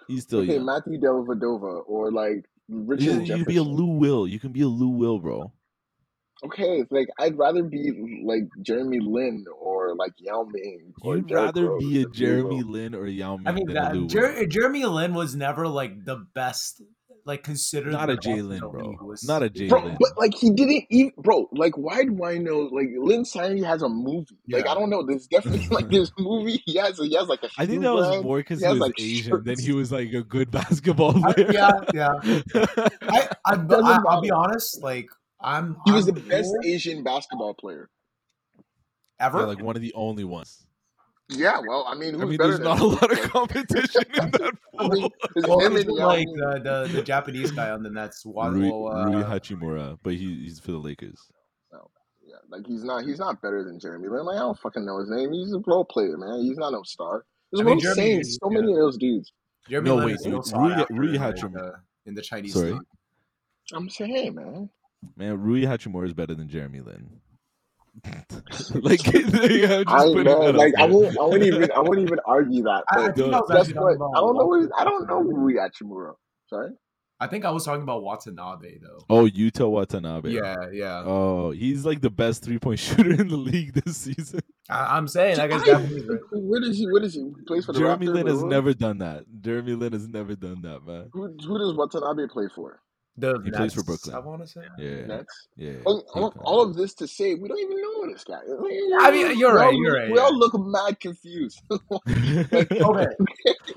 He's 0.09 0.23
still 0.25 0.41
okay, 0.41 0.55
young. 0.57 0.67
Matthew 0.67 1.01
Dellavedova 1.01 1.83
or 1.87 2.11
like 2.13 2.45
You, 2.69 2.83
Richard 2.85 3.27
you 3.29 3.35
can 3.37 3.45
be 3.45 3.57
a 3.57 3.63
Lou 3.63 3.97
Will. 3.99 4.27
You 4.29 4.39
can 4.41 4.53
be 4.53 4.61
a 4.63 4.69
Lou 4.69 4.89
Will, 4.91 5.19
bro. 5.19 5.53
Okay, 6.43 6.85
like 6.91 7.09
I'd 7.19 7.37
rather 7.39 7.63
be 7.63 8.23
like 8.25 8.45
Jeremy 8.63 8.99
Lin 9.01 9.45
or 9.61 9.95
like 9.95 10.13
Yao 10.19 10.47
Ming 10.51 10.95
or 11.03 11.17
You'd 11.17 11.31
rather 11.31 11.67
Rose 11.69 11.83
be 11.85 12.03
a 12.03 12.07
Jeremy 12.07 12.63
Will. 12.65 12.73
Lin 12.73 12.95
or 12.95 13.05
a 13.05 13.11
Yao 13.11 13.37
Ming 13.37 13.47
I 13.47 13.53
mean, 13.53 13.67
than 13.67 13.77
a 13.77 13.81
that, 13.81 13.95
Lou 13.95 14.01
Will. 14.03 14.09
Jer- 14.09 14.47
Jeremy 14.47 14.85
Lin 14.87 15.13
was 15.15 15.37
never 15.37 15.69
like 15.69 16.05
the 16.07 16.17
best, 16.35 16.83
like 17.31 17.45
consider 17.45 17.91
Not 17.91 18.07
the 18.09 18.13
a 18.13 18.17
best 18.17 18.29
Jalen, 18.29 18.61
bro. 18.61 18.97
was- 19.03 19.25
Not 19.27 19.43
a 19.43 19.49
Jalen. 19.49 19.69
Bro, 19.69 19.97
but 20.01 20.19
like 20.19 20.35
he 20.35 20.51
didn't 20.51 20.85
even, 20.91 21.13
bro. 21.17 21.49
Like, 21.53 21.79
why 21.79 22.05
do 22.05 22.25
I 22.25 22.39
know? 22.39 22.69
Like, 22.73 22.89
Linsanity 22.89 23.65
has 23.65 23.83
a 23.83 23.89
movie. 23.89 24.37
Like, 24.49 24.67
I 24.67 24.75
don't 24.75 24.91
know. 24.91 25.05
There's 25.07 25.27
definitely 25.27 25.69
like 25.69 25.89
this 25.97 26.11
movie. 26.19 26.63
He 26.67 26.77
has, 26.79 26.99
he 26.99 27.15
has 27.15 27.29
like 27.29 27.43
a. 27.45 27.49
I 27.57 27.67
think 27.67 27.83
that 27.83 27.93
was 27.95 28.09
brand. 28.09 28.25
more 28.25 28.39
because 28.39 28.61
He 28.61 28.67
he 28.67 28.73
was 28.73 28.81
like, 28.81 29.01
Asian 29.01 29.31
than 29.45 29.55
shirts. 29.55 29.65
he 29.65 29.73
was 29.73 29.93
like 29.93 30.13
a 30.13 30.23
good 30.23 30.51
basketball 30.61 31.25
I- 31.25 31.33
player. 31.33 31.53
yeah, 31.53 31.71
yeah. 31.95 32.13
I, 33.03 33.29
I, 33.47 33.57
Doesn't 33.57 33.85
I, 33.87 33.99
I'll 34.09 34.21
be 34.21 34.31
honest. 34.31 34.83
Like 34.83 35.09
I'm. 35.41 35.77
He 35.87 35.93
was 35.93 36.09
I'm 36.09 36.15
the 36.17 36.21
best 36.21 36.49
cool 36.63 36.71
Asian 36.73 37.03
basketball 37.03 37.55
player. 37.55 37.89
ever. 39.19 39.39
Yeah, 39.39 39.45
like 39.45 39.63
one 39.63 39.77
of 39.77 39.83
the 39.83 39.93
only 39.95 40.25
ones. 40.25 40.67
Yeah, 41.31 41.61
well, 41.67 41.85
I 41.89 41.95
mean, 41.95 42.15
who's 42.15 42.23
I 42.23 42.25
mean, 42.27 42.39
there's 42.39 42.57
than 42.57 42.65
not 42.65 42.81
a 42.81 42.85
lot 42.87 43.13
of 43.13 43.21
competition 43.31 44.03
in 44.15 44.31
that 44.33 44.53
I 44.79 44.89
mean, 44.89 45.03
pool. 45.03 45.13
it's 45.37 45.47
well, 45.49 45.61
him 45.61 45.77
and 45.77 45.89
like 45.91 46.27
the, 46.27 46.61
the 46.89 46.97
the 46.97 47.03
Japanese 47.13 47.51
guy 47.53 47.71
on 47.71 47.83
the 47.83 47.91
Nets. 47.91 48.25
Wa- 48.27 48.49
Rui, 48.49 48.67
uh, 48.69 49.05
Rui 49.07 49.23
Hachimura, 49.23 49.99
but 50.03 50.15
he, 50.15 50.41
he's 50.43 50.59
for 50.59 50.73
the 50.73 50.79
Lakers. 50.79 51.21
No, 51.73 51.89
Yeah, 52.27 52.37
like 52.49 52.67
he's 52.67 52.83
not 52.85 53.05
he's 53.05 53.19
not 53.19 53.41
better 53.43 53.63
than 53.63 53.79
Jeremy 53.79 54.09
Lin. 54.09 54.25
Like 54.25 54.37
I 54.37 54.41
don't 54.41 54.59
fucking 54.59 54.85
know 54.85 54.99
his 54.99 55.09
name. 55.11 55.33
He's 55.33 55.53
a 55.53 55.61
role 55.67 55.85
player, 55.85 56.17
man. 56.19 56.41
He's 56.43 56.57
not 56.59 56.73
no 56.73 56.83
star. 56.83 57.25
That's 57.53 57.63
I 57.63 57.65
mean, 57.65 57.79
Jeremy- 57.81 57.95
saying. 58.01 58.25
So 58.25 58.51
yeah. 58.51 58.61
many 58.61 58.73
of 58.73 58.79
those 58.79 58.97
dudes. 58.99 59.33
Jeremy 59.69 59.89
No, 59.91 59.97
Lin 59.97 60.05
wait, 60.07 60.15
is 60.15 60.21
still 60.23 60.33
Rui- 60.33 60.43
sought 60.43 60.61
Rui- 60.63 60.73
after 60.73 60.95
Rui 60.95 61.15
in, 61.15 61.21
like, 61.21 61.45
uh, 61.57 61.71
in 62.07 62.15
the 62.15 62.23
Chinese 62.23 62.55
Sorry? 62.55 62.73
league. 62.73 62.83
I'm 63.73 63.89
saying, 63.89 64.35
man. 64.35 64.69
Man, 65.17 65.41
Rui 65.41 65.63
Hachimura 65.63 66.07
is 66.07 66.13
better 66.15 66.35
than 66.35 66.49
Jeremy 66.49 66.81
Lin. 66.81 67.09
like, 68.75 69.05
yeah, 69.13 69.83
just 69.83 69.89
I 69.89 70.05
know, 70.23 70.39
like 70.51 70.73
I 70.79 70.87
won't, 70.87 71.19
I 71.19 71.23
won't 71.23 71.43
even, 71.43 71.71
I 71.73 71.81
won't 71.81 71.99
even 72.01 72.19
argue 72.27 72.63
that. 72.65 72.85
I, 72.93 72.99
I 73.01 73.07
But 73.09 73.17
think 73.17 73.35
I 73.35 73.41
was 73.41 73.51
guess 73.69 73.75
what? 73.75 73.93
I 73.95 74.21
don't 74.21 74.37
know. 74.37 74.47
Wat- 74.47 74.61
his- 74.61 74.71
I 74.79 74.85
don't 74.85 75.07
know 75.09 75.19
Watanabe. 75.19 75.37
Rui 75.39 75.55
Hachimura. 75.55 76.15
Sorry. 76.47 76.71
I 77.23 77.27
think 77.27 77.45
I 77.45 77.51
was 77.51 77.67
talking 77.67 77.83
about 77.83 78.03
Watanabe 78.03 78.79
though. 78.79 78.99
Oh, 79.11 79.27
Yuta 79.29 79.69
Watanabe. 79.71 80.31
Yeah, 80.31 80.55
yeah. 80.73 81.03
Oh, 81.05 81.51
he's 81.51 81.85
like 81.85 82.01
the 82.01 82.09
best 82.09 82.43
three 82.43 82.59
point 82.59 82.79
shooter 82.81 83.13
in 83.13 83.29
the 83.29 83.37
league 83.37 83.75
this 83.75 83.99
season. 83.99 84.41
I, 84.71 84.97
I'm 84.97 85.07
saying 85.07 85.37
that 85.37 85.51
guy's 85.51 85.63
I- 85.63 85.67
Japanese, 85.67 86.07
right? 86.09 86.21
Where 86.33 86.61
does 86.63 86.79
he? 86.79 86.87
Where 86.87 87.03
does 87.03 87.13
he? 87.15 87.21
He 87.21 87.45
plays 87.47 87.67
for 87.67 87.73
the 87.75 87.81
Jeremy 87.81 88.07
Raptors. 88.07 88.15
Lin 88.15 88.27
has 88.29 88.41
who? 88.41 88.49
never 88.49 88.73
done 88.73 88.99
that. 88.99 89.25
Jeremy 89.43 89.75
Lin 89.75 89.93
has 89.93 90.09
never 90.09 90.35
done 90.35 90.63
that, 90.63 90.87
man. 90.87 91.11
Who, 91.13 91.25
who 91.47 91.59
does 91.59 91.75
Watanabe 91.75 92.29
play 92.33 92.47
for? 92.55 92.81
The 93.21 93.41
He 93.45 93.51
plays 93.51 93.75
for 93.75 93.83
Brooklyn. 93.85 94.15
I 94.17 94.19
want 94.19 94.41
to 94.43 94.47
say. 94.49 94.63
Yeah, 94.79 95.07
Nets. 95.07 95.49
yeah. 95.57 95.73
All, 95.85 95.99
he 96.15 96.21
all, 96.21 96.31
kinda- 96.31 96.45
all 96.45 96.63
of 96.63 96.75
this 96.75 96.95
to 96.95 97.07
say, 97.07 97.35
we 97.35 97.49
don't 97.49 97.59
even 97.59 97.81
know 97.81 98.13
this 98.13 98.25
guy. 98.25 98.41
I 99.01 99.11
mean, 99.11 99.39
you're 99.39 99.55
right, 99.55 99.67
all 99.67 99.73
you're 99.75 99.95
right, 99.95 100.11
We 100.11 100.19
all 100.19 100.37
look 100.37 100.55
mad 100.59 100.99
confused. 101.01 101.63
Okay. 101.71 102.67
okay, 102.81 103.07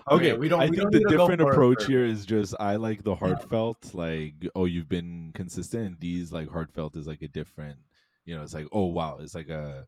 Okay, 0.09 0.33
we 0.33 0.49
don't- 0.49 0.61
I 0.61 0.65
we 0.65 0.77
think 0.77 0.81
don't 0.83 0.91
the 0.91 0.97
need 0.99 1.03
to 1.09 1.17
go 1.17 1.27
different 1.27 1.41
approach 1.41 1.83
for- 1.83 1.91
here 1.91 2.05
is 2.05 2.25
just 2.25 2.55
I 2.59 2.75
like 2.77 3.03
the 3.03 3.15
heartfelt, 3.15 3.93
like 3.93 4.35
oh 4.55 4.65
you've 4.65 4.89
been 4.89 5.31
consistent. 5.33 5.85
And 5.85 5.99
these 5.99 6.31
like 6.31 6.49
heartfelt 6.49 6.95
is 6.95 7.07
like 7.07 7.21
a 7.21 7.27
different, 7.27 7.77
you 8.25 8.35
know, 8.35 8.41
it's 8.43 8.53
like 8.53 8.67
oh 8.71 8.85
wow, 8.85 9.17
it's 9.19 9.35
like 9.35 9.49
a, 9.49 9.85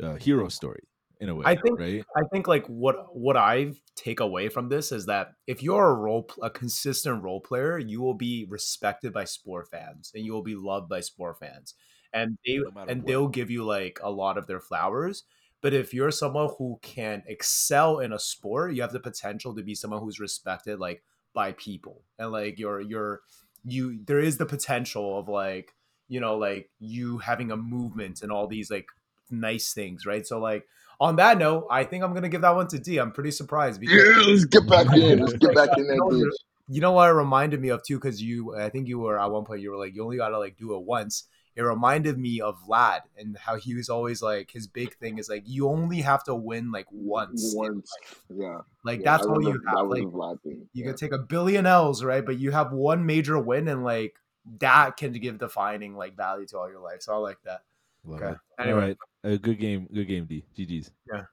a 0.00 0.18
hero 0.18 0.48
story 0.48 0.82
in 1.20 1.28
a 1.28 1.34
way. 1.34 1.42
I 1.46 1.56
think- 1.56 1.78
right. 1.78 2.04
I 2.16 2.22
think 2.32 2.46
like 2.48 2.66
what 2.66 3.16
what 3.16 3.36
I 3.36 3.72
take 3.96 4.20
away 4.20 4.48
from 4.48 4.68
this 4.68 4.92
is 4.92 5.06
that 5.06 5.34
if 5.46 5.62
you're 5.62 5.90
a 5.90 5.94
role 5.94 6.28
a 6.42 6.50
consistent 6.50 7.22
role 7.22 7.40
player, 7.40 7.78
you 7.78 8.00
will 8.00 8.14
be 8.14 8.46
respected 8.48 9.12
by 9.12 9.24
sport 9.24 9.68
fans 9.70 10.12
and 10.14 10.24
you 10.24 10.32
will 10.32 10.42
be 10.42 10.54
loved 10.56 10.88
by 10.88 11.00
sport 11.00 11.38
fans, 11.38 11.74
and 12.12 12.38
they 12.46 12.58
No 12.58 12.70
and 12.88 13.02
what. 13.02 13.06
they'll 13.06 13.28
give 13.28 13.50
you 13.50 13.64
like 13.64 13.98
a 14.02 14.10
lot 14.10 14.38
of 14.38 14.46
their 14.46 14.60
flowers. 14.60 15.24
But 15.60 15.72
if 15.72 15.94
you're 15.94 16.10
someone 16.10 16.50
who 16.58 16.78
can 16.82 17.22
excel 17.26 17.98
in 18.00 18.12
a 18.12 18.18
sport, 18.18 18.74
you 18.74 18.82
have 18.82 18.92
the 18.92 19.00
potential 19.00 19.54
to 19.54 19.62
be 19.62 19.74
someone 19.74 20.00
who's 20.00 20.20
respected 20.20 20.78
like 20.78 21.02
by 21.32 21.52
people, 21.52 22.02
and 22.18 22.30
like 22.32 22.58
you're 22.58 22.80
you're 22.80 23.22
you 23.64 23.98
there 24.04 24.20
is 24.20 24.36
the 24.36 24.44
potential 24.46 25.18
of 25.18 25.28
like 25.28 25.72
you 26.08 26.20
know 26.20 26.36
like 26.36 26.70
you 26.80 27.18
having 27.18 27.50
a 27.50 27.56
movement 27.56 28.20
and 28.22 28.30
all 28.30 28.46
these 28.46 28.70
like 28.70 28.88
nice 29.30 29.72
things, 29.72 30.04
right? 30.04 30.26
So 30.26 30.38
like 30.38 30.66
on 31.00 31.16
that 31.16 31.38
note, 31.38 31.66
I 31.70 31.84
think 31.84 32.04
I'm 32.04 32.14
gonna 32.14 32.28
give 32.28 32.42
that 32.42 32.54
one 32.54 32.68
to 32.68 32.78
D. 32.78 32.98
I'm 32.98 33.12
pretty 33.12 33.30
surprised 33.32 33.80
because 33.80 33.96
yeah, 33.96 34.32
let's 34.32 34.44
get 34.44 34.66
back 34.68 34.86
in. 34.96 35.20
Let's 35.20 35.34
get 35.34 35.54
back 35.54 35.70
in 35.76 35.86
that 35.88 35.96
No, 35.98 36.08
bitch. 36.08 36.30
you 36.68 36.80
know 36.80 36.92
what 36.92 37.08
it 37.10 37.12
reminded 37.12 37.60
me 37.60 37.68
of 37.68 37.82
too, 37.82 37.96
because 37.98 38.22
you 38.22 38.54
I 38.56 38.68
think 38.70 38.88
you 38.88 38.98
were 38.98 39.18
at 39.18 39.30
one 39.30 39.44
point 39.44 39.60
you 39.60 39.70
were 39.70 39.76
like, 39.78 39.94
you 39.94 40.04
only 40.04 40.16
gotta 40.16 40.38
like 40.38 40.56
do 40.56 40.74
it 40.76 40.82
once. 40.82 41.24
It 41.56 41.62
reminded 41.62 42.18
me 42.18 42.40
of 42.40 42.56
Vlad 42.68 43.02
and 43.16 43.36
how 43.38 43.56
he 43.56 43.76
was 43.76 43.88
always 43.88 44.20
like 44.20 44.50
his 44.50 44.66
big 44.66 44.96
thing 44.96 45.18
is 45.18 45.28
like 45.28 45.44
you 45.46 45.68
only 45.68 46.00
have 46.00 46.24
to 46.24 46.34
win 46.34 46.72
like 46.72 46.86
once. 46.90 47.52
Once, 47.56 47.90
yeah. 48.28 48.58
Like 48.84 49.00
yeah, 49.00 49.04
that's 49.04 49.26
I 49.26 49.30
all 49.30 49.40
you 49.40 49.52
have. 49.52 49.62
That 49.62 49.86
Like 49.88 50.02
Vlad 50.02 50.42
thing. 50.42 50.68
you 50.72 50.84
yeah. 50.84 50.86
can 50.86 50.96
take 50.96 51.12
a 51.12 51.18
billion 51.18 51.64
L's, 51.66 52.02
right? 52.02 52.24
But 52.26 52.38
you 52.38 52.50
have 52.50 52.72
one 52.72 53.06
major 53.06 53.38
win 53.38 53.68
and 53.68 53.84
like 53.84 54.16
that 54.58 54.96
can 54.96 55.12
give 55.12 55.38
defining 55.38 55.94
like 55.96 56.16
value 56.16 56.46
to 56.48 56.58
all 56.58 56.68
your 56.68 56.80
life. 56.80 57.02
So 57.02 57.14
I 57.14 57.18
like 57.18 57.38
that. 57.44 57.60
Love 58.04 58.22
Okay. 58.22 58.32
it. 58.32 58.38
Anyway. 58.58 58.72
All 58.74 58.80
right, 58.80 58.96
a 59.24 59.38
good 59.38 59.58
game, 59.58 59.88
good 59.92 60.06
game, 60.06 60.26
D. 60.26 60.44
GG's. 60.56 60.90
Yeah. 61.12 61.24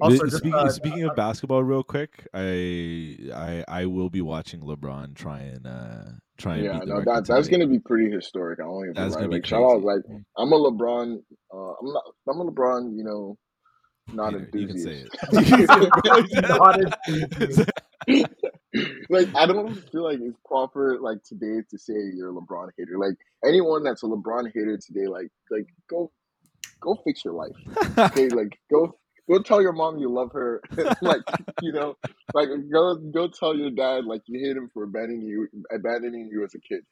Also, 0.00 0.18
Th- 0.18 0.22
just, 0.30 0.36
speaking 0.38 0.54
uh, 0.54 0.68
speaking 0.68 1.04
of 1.04 1.14
basketball, 1.14 1.62
real 1.62 1.84
quick, 1.84 2.26
I 2.34 3.16
I 3.34 3.64
I 3.68 3.86
will 3.86 4.10
be 4.10 4.20
watching 4.20 4.60
LeBron 4.60 5.14
try 5.14 5.40
and 5.40 5.64
uh 5.66 6.04
try 6.38 6.56
and 6.56 6.64
Yeah, 6.64 6.72
beat 6.80 6.88
no, 6.88 6.94
record 6.96 7.26
that 7.26 7.26
that's 7.32 7.48
gonna 7.48 7.68
be 7.68 7.78
pretty 7.78 8.10
historic. 8.10 8.58
I 8.58 8.64
don't 8.64 8.94
That's 8.94 9.14
gonna 9.14 9.28
be 9.28 9.34
like 9.36 9.46
shout 9.46 9.62
out, 9.62 9.82
like 9.82 10.00
I'm 10.36 10.52
a 10.52 10.58
LeBron. 10.58 11.22
Uh, 11.54 11.56
I'm 11.56 11.92
not. 11.92 12.02
I'm 12.28 12.40
a 12.40 12.50
LeBron. 12.50 12.96
You 12.96 13.04
know, 13.04 13.38
not 14.12 14.32
Hater. 14.32 14.48
You 14.54 14.66
can 14.66 14.78
say 14.78 15.04
it. 15.04 15.10
Not 16.48 16.80
enthusiast. 17.08 17.70
like 19.10 19.28
I 19.34 19.46
don't 19.46 19.74
feel 19.90 20.04
like 20.04 20.18
it's 20.20 20.36
proper 20.44 20.98
like 21.00 21.22
today 21.22 21.62
to 21.70 21.78
say 21.78 21.94
you're 22.14 22.30
a 22.30 22.32
LeBron 22.32 22.68
hater. 22.76 22.98
Like 22.98 23.14
anyone 23.44 23.82
that's 23.82 24.02
a 24.02 24.06
LeBron 24.06 24.46
hater 24.54 24.78
today, 24.78 25.06
like 25.06 25.28
like 25.50 25.66
go 25.88 26.10
go 26.80 26.96
fix 27.04 27.24
your 27.24 27.34
life. 27.34 27.56
Okay, 27.98 28.28
like 28.28 28.58
go 28.70 28.96
go 29.30 29.40
tell 29.42 29.62
your 29.62 29.72
mom 29.72 29.98
you 29.98 30.10
love 30.12 30.32
her. 30.32 30.60
like 31.02 31.22
you 31.62 31.72
know, 31.72 31.96
like 32.34 32.48
go 32.72 32.96
go 32.96 33.28
tell 33.28 33.56
your 33.56 33.70
dad 33.70 34.04
like 34.04 34.22
you 34.26 34.40
hate 34.40 34.56
him 34.56 34.70
for 34.72 34.84
abandoning 34.84 35.22
you 35.22 35.48
abandoning 35.72 36.28
you 36.30 36.44
as 36.44 36.54
a 36.54 36.60
kid. 36.60 36.82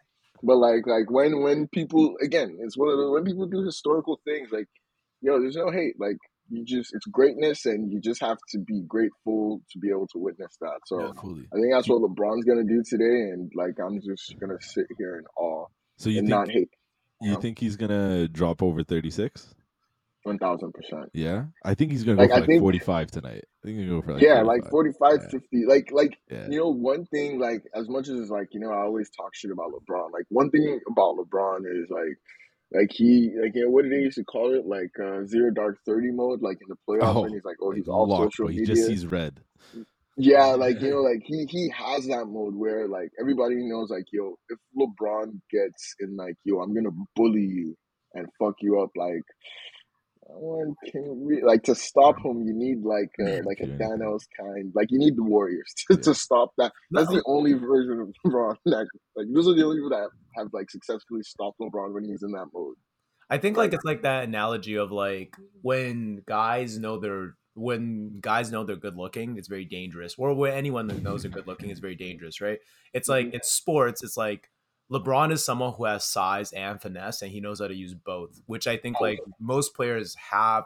But 0.43 0.57
like 0.57 0.87
like 0.87 1.11
when 1.11 1.43
when 1.43 1.69
people 1.69 2.17
again, 2.23 2.59
it's 2.61 2.77
one 2.77 2.89
of 2.89 2.99
the 2.99 3.11
when 3.11 3.25
people 3.25 3.47
do 3.47 3.65
historical 3.65 4.21
things 4.25 4.49
like 4.53 4.69
yo, 5.21 5.41
there's 5.41 5.57
no 5.57 5.71
hate. 5.71 5.99
Like 5.99 6.19
you 6.51 6.65
just 6.65 6.95
it's 6.95 7.07
greatness 7.07 7.65
and 7.67 7.91
you 7.91 8.01
just 8.01 8.21
have 8.21 8.39
to 8.51 8.59
be 8.59 8.83
grateful 8.87 9.63
to 9.73 9.79
be 9.79 9.89
able 9.91 10.07
to 10.09 10.19
witness 10.19 10.57
that. 10.61 10.81
So 10.87 11.01
Yeah. 11.01 11.09
I 11.53 11.57
think 11.57 11.73
that's 11.73 11.89
what 11.89 12.03
LeBron's 12.03 12.45
gonna 12.45 12.65
do 12.65 12.83
today, 12.89 13.31
and 13.33 13.51
like 13.55 13.79
I'm 13.85 14.01
just 14.01 14.35
gonna 14.41 14.61
sit 14.61 14.87
here 14.99 15.17
in 15.19 15.25
awe 15.37 15.67
So 15.97 16.11
you 16.11 16.21
think 16.21 16.29
not 16.29 16.51
hate. 16.51 16.71
you 17.23 17.33
know? 17.33 17.41
think 17.41 17.59
he's 17.59 17.77
gonna 17.77 18.29
drop 18.29 18.63
over 18.63 18.83
thirty 18.85 19.11
six? 19.11 19.55
One 20.25 20.39
thousand 20.39 20.73
percent. 20.73 21.11
Yeah, 21.13 21.47
I 21.63 21.75
think 21.75 21.93
he's 21.93 22.03
gonna 22.03 22.19
Like, 22.19 22.31
go 22.31 22.35
I 22.35 22.37
for 22.39 22.41
like 22.43 22.49
think- 22.49 22.61
forty 22.63 22.79
five 22.79 23.11
tonight. 23.11 23.45
I 23.63 23.67
think 23.67 23.79
he's 23.79 23.87
gonna 23.89 24.01
go 24.01 24.07
for 24.07 24.13
like 24.15 24.23
yeah, 24.23 24.41
like 24.43 24.63
45. 24.71 24.71
45, 24.71 25.19
Yeah. 25.23 25.29
50. 25.39 25.67
Like 25.67 25.89
like 25.93 26.19
Yeah, 26.31 26.47
you 26.51 26.59
know, 26.59 26.71
one 26.71 27.05
thing 27.07 27.39
like 27.39 27.63
as 27.75 27.89
much 27.91 28.09
as 28.09 28.19
it's 28.21 28.31
like 28.31 28.49
you 28.53 28.61
know, 28.61 28.71
I 28.71 28.83
always 28.85 29.11
talk 29.11 29.35
shit 29.35 29.51
about 29.51 29.73
LeBron. 29.73 30.13
Like 30.13 30.25
one 30.31 30.51
thing 30.51 30.81
about 30.91 31.17
LeBron 31.17 31.61
is 31.67 31.91
like 31.91 32.17
like 32.75 32.91
he 32.93 33.31
like 33.41 33.53
you 33.55 33.65
know 33.65 33.71
what 33.71 33.85
did 33.85 33.93
they 33.93 33.99
used 34.03 34.17
to 34.19 34.25
call 34.25 34.55
it 34.55 34.67
like 34.67 34.91
uh, 35.03 35.25
zero 35.27 35.51
dark 35.51 35.79
thirty 35.87 36.11
mode 36.11 36.43
like 36.43 36.59
in 36.63 36.69
the 36.69 36.77
playoffs 36.89 37.17
Oh, 37.17 37.23
when 37.23 37.33
he's 37.33 37.45
like 37.45 37.57
oh 37.63 37.71
he's 37.73 37.89
off 37.89 38.09
locked, 38.09 38.35
social 38.35 38.47
bro. 38.47 38.49
He 38.49 38.59
media. 38.61 38.67
just 38.67 38.87
sees 38.87 39.07
red. 39.07 39.41
Yeah, 40.17 40.47
like 40.59 40.81
you 40.81 40.91
know, 40.91 41.03
like 41.03 41.23
he 41.25 41.47
he 41.47 41.71
has 41.77 42.07
that 42.07 42.27
mode 42.27 42.55
where 42.55 42.89
like 42.89 43.11
everybody 43.21 43.57
knows 43.57 43.91
like 43.91 44.07
yo, 44.13 44.37
if 44.49 44.59
LeBron 44.79 45.41
gets 45.51 45.95
in 46.01 46.17
like 46.17 46.37
yo, 46.45 46.61
I'm 46.61 46.75
gonna 46.75 46.95
bully 47.17 47.43
you 47.43 47.77
and 48.15 48.27
fuck 48.39 48.55
you 48.61 48.81
up. 48.81 48.91
Like 48.97 49.23
one 50.29 50.75
can 50.91 51.25
re- 51.27 51.43
like 51.45 51.63
to 51.65 51.75
stop 51.75 52.17
him. 52.25 52.47
You 52.47 52.55
need 52.55 52.83
like 52.83 53.11
uh, 53.21 53.25
a, 53.25 53.43
like 53.43 53.61
a 53.61 53.67
Do. 53.67 53.79
Thanos 53.79 54.23
kind. 54.39 54.73
Like 54.75 54.89
you 54.91 54.99
need 54.99 55.17
the 55.17 55.23
Warriors 55.23 55.73
to, 55.89 55.95
Yeah. 55.95 56.01
to 56.03 56.15
stop 56.15 56.53
that. 56.59 56.73
That's 56.91 57.11
No. 57.11 57.17
the 57.17 57.23
only 57.27 57.53
version 57.53 58.01
of 58.01 58.09
LeBron 58.27 58.57
that 58.67 58.87
like 59.17 59.27
those 59.33 59.49
are 59.49 59.55
the 59.55 59.65
only 59.65 59.77
people 59.77 59.91
that 59.91 60.09
have 60.37 60.49
like 60.53 60.71
successfully 60.71 61.23
stopped 61.23 61.59
LeBron 61.61 61.93
when 61.93 62.05
he's 62.05 62.23
in 62.23 62.33
that 62.33 62.47
mode. 62.53 62.77
I 63.31 63.39
think 63.39 63.57
like 63.57 63.73
it's 63.73 63.85
like 63.85 64.03
that 64.03 64.25
analogy 64.25 64.77
of 64.77 64.93
like 64.93 65.35
when 65.63 66.23
guys 66.27 66.79
know 66.79 66.99
they're 66.99 67.35
when 67.55 68.19
guys 68.21 68.51
know 68.51 68.65
they're 68.65 68.77
good 68.77 68.97
looking, 68.97 69.39
it's 69.39 69.49
very 69.49 69.65
dangerous. 69.65 70.17
Or 70.19 70.35
when 70.35 70.53
anyone 70.53 70.89
that 70.89 71.03
knows 71.03 71.23
they're 71.23 71.31
good 71.31 71.47
looking 71.47 71.71
is 71.71 71.79
very 71.79 71.95
dangerous, 71.95 72.41
right? 72.41 72.59
It's 72.93 73.09
like 73.09 73.27
mm-hmm. 73.27 73.37
it's 73.37 73.51
sports, 73.51 74.03
it's 74.03 74.17
like 74.17 74.51
LeBron 74.91 75.33
is 75.33 75.45
someone 75.45 75.73
who 75.73 75.85
has 75.85 76.05
size 76.05 76.53
and 76.53 76.81
finesse, 76.81 77.23
and 77.23 77.33
he 77.33 77.41
knows 77.41 77.61
how 77.61 77.69
to 77.69 77.75
use 77.75 77.95
both, 77.95 78.41
which 78.47 78.67
I 78.67 78.77
think 78.77 79.01
like 79.01 79.19
most 79.41 79.75
players 79.75 80.15
have. 80.31 80.65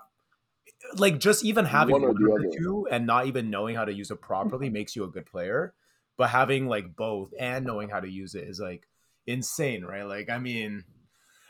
Like 0.97 1.19
just 1.19 1.45
even 1.45 1.65
having 1.65 1.93
One 1.93 2.03
one 2.03 2.15
the 2.15 2.33
of 2.33 2.43
the 2.43 2.57
two 2.57 2.87
and 2.91 3.07
not 3.07 3.27
even 3.27 3.51
knowing 3.51 3.75
how 3.75 3.85
to 3.85 3.93
use 3.93 4.11
it 4.11 4.21
properly 4.21 4.69
makes 4.71 4.95
you 4.95 5.05
a 5.05 5.09
good 5.09 5.27
player. 5.27 5.75
But 6.17 6.31
having 6.31 6.67
like 6.67 6.95
both 6.95 7.33
and 7.39 7.65
knowing 7.65 7.89
how 7.89 8.01
to 8.01 8.09
use 8.09 8.35
it 8.35 8.45
is 8.45 8.61
like 8.61 8.87
insane, 9.27 9.85
right? 9.85 10.05
Like 10.05 10.31
I 10.31 10.39
mean, 10.39 10.85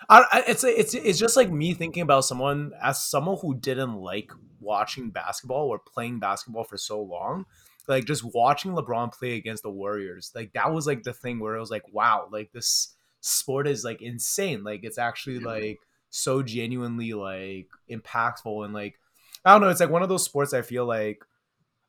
I, 0.09 0.25
I, 0.31 0.45
it's 0.47 0.65
it's 0.65 0.95
it's 0.95 1.19
just 1.19 1.37
like 1.37 1.51
me 1.51 1.75
thinking 1.75 2.03
about 2.03 2.25
someone 2.25 2.73
as 2.83 3.03
someone 3.03 3.39
who 3.41 3.55
didn't 3.55 3.97
like 3.97 4.31
watching 4.61 5.11
basketball 5.11 5.69
or 5.69 5.79
playing 5.79 6.21
basketball 6.21 6.65
for 6.65 6.77
so 6.77 7.01
long. 7.01 7.47
Like 7.89 8.05
just 8.05 8.23
watching 8.35 8.73
LeBron 8.73 9.13
play 9.13 9.35
against 9.37 9.63
the 9.63 9.71
Warriors, 9.71 10.31
like 10.35 10.53
that 10.53 10.73
was 10.73 10.87
like 10.87 11.03
the 11.03 11.13
thing 11.15 11.41
where 11.41 11.57
it 11.57 11.61
was 11.61 11.71
like, 11.71 11.85
wow, 11.93 12.29
like 12.31 12.53
this 12.53 12.95
sport 13.21 13.67
is 13.67 13.85
like 13.85 14.03
insane. 14.03 14.63
Like 14.63 14.81
it's 14.85 14.99
actually 14.99 15.41
like 15.41 15.79
so 16.11 16.43
genuinely 16.43 17.15
like 17.15 17.69
impactful 17.91 18.65
and 18.65 18.75
like 18.75 18.99
I 19.45 19.53
don't 19.53 19.61
know. 19.63 19.69
It's 19.71 19.81
like 19.81 19.91
one 19.91 20.03
of 20.03 20.09
those 20.09 20.25
sports 20.25 20.53
I 20.53 20.63
feel 20.63 20.85
like 20.85 21.25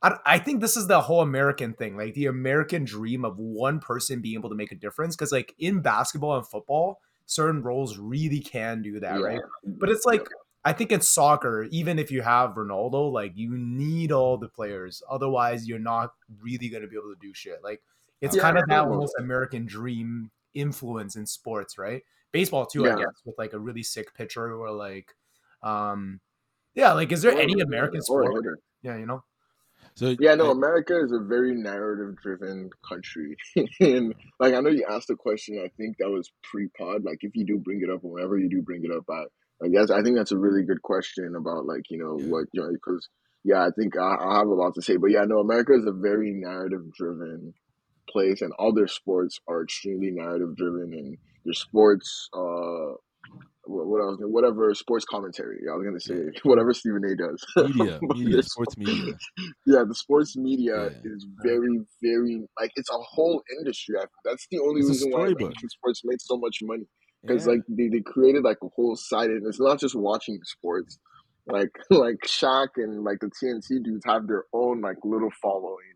I, 0.02 0.18
I 0.26 0.40
think 0.40 0.62
this 0.62 0.78
is 0.78 0.88
the 0.88 1.02
whole 1.02 1.22
American 1.22 1.74
thing, 1.74 1.98
like 1.98 2.14
the 2.14 2.28
American 2.28 2.86
dream 2.86 3.26
of 3.26 3.38
one 3.38 3.80
person 3.80 4.22
being 4.22 4.36
able 4.36 4.50
to 4.50 4.56
make 4.56 4.72
a 4.72 4.76
difference. 4.76 5.16
Because 5.16 5.32
like 5.32 5.54
in 5.60 5.82
basketball 5.82 6.38
and 6.38 6.48
football, 6.48 7.02
certain 7.26 7.62
roles 7.62 7.98
really 7.98 8.40
can 8.40 8.82
do 8.82 9.00
that, 9.02 9.20
Yeah. 9.20 9.26
right? 9.26 9.42
But 9.66 9.90
it's 9.90 10.06
like 10.06 10.28
I 10.66 10.74
think 10.74 10.92
in 10.92 11.02
soccer, 11.02 11.64
even 11.72 11.98
if 12.00 12.12
you 12.12 12.22
have 12.22 12.52
Ronaldo, 12.52 13.12
like 13.12 13.32
you 13.36 13.58
need 13.58 14.12
all 14.12 14.38
the 14.38 14.50
players. 14.50 15.02
Otherwise, 15.10 15.68
you're 15.68 15.80
not 15.80 16.14
really 16.42 16.70
gonna 16.70 16.88
be 16.88 16.96
able 16.98 17.14
to 17.14 17.20
do 17.22 17.34
shit. 17.34 17.64
Like 17.64 17.82
it's 18.22 18.36
Yeah, 18.36 18.42
kind 18.42 18.58
of 18.58 18.66
that 18.68 18.80
almost. 18.80 18.94
almost 18.96 19.16
American 19.20 19.66
dream 19.66 20.32
influence 20.54 21.16
in 21.16 21.26
sports, 21.26 21.78
right? 21.78 22.04
Baseball 22.32 22.66
too, 22.66 22.86
I 22.86 22.96
guess, 22.98 23.22
with 23.26 23.36
like 23.38 23.54
a 23.54 23.60
really 23.60 23.84
sick 23.84 24.14
pitcher 24.16 24.54
or 24.54 24.72
like 24.72 25.16
um 25.64 26.20
yeah, 26.76 26.94
like 26.94 27.12
is 27.12 27.22
there 27.22 27.34
Or- 27.36 27.40
any 27.42 27.62
American 27.62 28.00
or 28.00 28.04
sport? 28.04 28.34
hitter. 28.36 28.60
Yeah, 28.82 28.98
you 28.98 29.06
know? 29.06 29.24
So 29.96 30.16
Yeah, 30.20 30.36
no, 30.36 30.50
I- 30.50 30.52
America 30.52 31.00
is 31.00 31.12
a 31.12 31.20
very 31.20 31.54
narrative 31.56 32.16
driven 32.22 32.70
country. 32.88 33.36
and 33.80 34.14
like 34.40 34.54
I 34.54 34.60
know 34.60 34.70
you 34.70 34.86
asked 34.90 35.10
a 35.10 35.16
question, 35.16 35.60
I 35.64 35.70
think 35.78 35.98
that 36.00 36.10
was 36.10 36.32
pre 36.44 36.68
pod. 36.78 37.04
Like 37.06 37.20
if 37.22 37.36
you 37.36 37.46
do 37.46 37.58
bring 37.58 37.82
it 37.82 37.90
up 37.90 38.04
or 38.04 38.12
whenever 38.12 38.38
you 38.38 38.50
do 38.50 38.62
bring 38.62 38.84
it 38.84 38.92
up, 38.92 39.06
I 39.10 39.24
I 39.64 39.68
guess 39.70 39.92
I 39.92 40.02
think 40.02 40.18
that's 40.18 40.32
a 40.32 40.38
really 40.38 40.64
good 40.64 40.82
question 40.82 41.34
about 41.38 41.66
like, 41.66 41.84
you 41.90 41.98
know, 42.00 42.16
Yeah. 42.16 42.26
what 42.26 42.46
you 42.54 42.62
know, 42.62 42.70
because 42.74 43.08
yeah, 43.44 43.62
I 43.66 43.70
think 43.78 43.98
I, 43.98 44.16
I 44.20 44.38
have 44.40 44.48
a 44.48 44.54
lot 44.54 44.74
to 44.76 44.82
say. 44.82 44.98
But 44.98 45.12
yeah, 45.12 45.24
no, 45.26 45.40
America 45.40 45.74
is 45.74 45.86
a 45.86 45.92
very 45.94 46.32
narrative 46.34 46.92
driven 46.98 47.54
place 48.10 48.42
and 48.42 48.52
all 48.60 48.74
their 48.74 48.88
sports 48.88 49.40
are 49.48 49.64
extremely 49.64 50.12
narrative 50.12 50.56
driven 50.58 50.92
and 50.94 51.18
their 51.46 51.54
sports 51.54 52.30
uh 52.34 52.96
what, 53.66 53.88
what 53.88 54.02
I 54.02 54.26
whatever 54.26 54.74
sports 54.74 55.06
commentary. 55.06 55.60
I 55.72 55.76
was 55.76 55.86
gonna 55.86 56.00
say 56.00 56.40
whatever 56.44 56.74
Stephen 56.74 57.04
A. 57.06 57.16
does. 57.16 57.46
Media, 57.62 58.02
media, 58.12 58.42
sports 58.44 58.76
media. 58.78 59.14
yeah, 59.66 59.84
the 59.88 59.96
sports 59.96 60.36
media 60.38 60.76
Yeah. 60.76 61.02
is 61.04 61.26
very, 61.44 61.80
very 62.02 62.42
like 62.60 62.72
it's 62.76 62.90
a 62.90 62.98
whole 63.00 63.42
industry. 63.60 63.96
I, 64.00 64.06
that's 64.26 64.48
the 64.52 64.60
only 64.60 64.84
It's 64.88 64.90
reason 64.90 65.12
why. 65.12 65.28
American 65.28 65.70
sports 65.70 66.02
make 66.06 66.20
so 66.22 66.38
much 66.38 66.60
money 66.64 66.86
because 67.22 67.46
Yeah. 67.46 67.54
like 67.54 67.62
they, 67.70 67.88
they 67.90 68.02
created 68.02 68.44
like 68.44 68.58
a 68.64 68.68
whole 68.76 68.96
side, 68.96 69.30
and 69.30 69.46
it's 69.48 69.60
not 69.60 69.80
just 69.80 69.96
watching 69.96 70.40
sports. 70.44 70.98
Like 71.48 71.70
like 71.90 72.18
Shaq 72.26 72.70
and 72.78 73.04
like 73.04 73.20
the 73.22 73.28
TNT 73.30 73.84
dudes 73.84 74.04
have 74.06 74.28
their 74.28 74.46
own 74.54 74.82
like 74.82 74.98
little 75.04 75.32
following, 75.42 75.96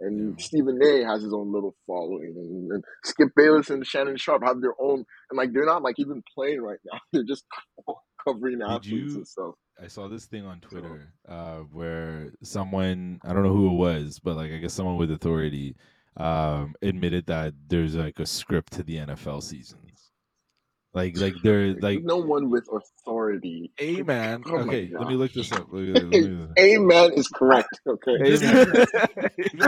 and 0.00 0.08
and 0.08 0.34
Yeah. 0.38 0.44
Stephen 0.44 0.78
A. 0.82 1.04
has 1.04 1.22
his 1.22 1.32
own 1.32 1.52
little 1.52 1.74
following, 1.86 2.34
and, 2.36 2.72
and 2.72 2.84
Skip 3.04 3.28
Bayless 3.36 3.70
and 3.70 3.86
Shannon 3.86 4.16
Sharpe 4.16 4.42
have 4.44 4.60
their 4.60 4.74
own, 4.80 5.04
and 5.30 5.36
like 5.38 5.52
they're 5.52 5.64
not 5.66 5.82
like 5.82 5.96
even 5.98 6.22
playing 6.34 6.60
right 6.60 6.78
now; 6.92 6.98
they're 7.12 7.24
just 7.24 7.44
covering 8.26 8.60
athletes 8.62 8.86
you- 9.12 9.14
and 9.16 9.26
stuff. 9.28 9.54
I 9.82 9.88
saw 9.88 10.06
this 10.06 10.26
thing 10.26 10.44
on 10.46 10.60
Twitter 10.60 11.12
uh, 11.28 11.60
where 11.72 12.30
someone 12.42 13.18
I 13.24 13.32
don't 13.32 13.42
know 13.42 13.54
who 13.54 13.68
it 13.68 13.76
was, 13.78 14.20
but 14.22 14.36
like 14.36 14.52
I 14.52 14.58
guess 14.58 14.74
someone 14.74 14.96
with 14.96 15.10
authority 15.10 15.74
um, 16.18 16.74
admitted 16.82 17.26
that 17.26 17.54
there's 17.68 17.96
like 17.96 18.20
a 18.20 18.26
script 18.26 18.74
to 18.74 18.82
the 18.84 18.96
NFL 18.98 19.42
seasons. 19.42 19.80
Like 20.94 21.16
like 21.18 21.34
they're 21.42 21.74
like 21.80 22.02
no 22.02 22.18
one 22.18 22.50
with 22.50 22.66
authority. 22.70 23.72
Amen. 23.80 24.42
Oh 24.46 24.58
okay, 24.58 24.90
let 24.92 25.08
me 25.08 25.14
look 25.14 25.32
this 25.32 25.50
up. 25.50 25.66
Let 25.72 25.82
me- 25.82 25.92
let 25.92 26.04
me- 26.10 26.46
Amen 26.58 27.12
is 27.14 27.28
correct. 27.28 27.80
Okay. 27.86 28.18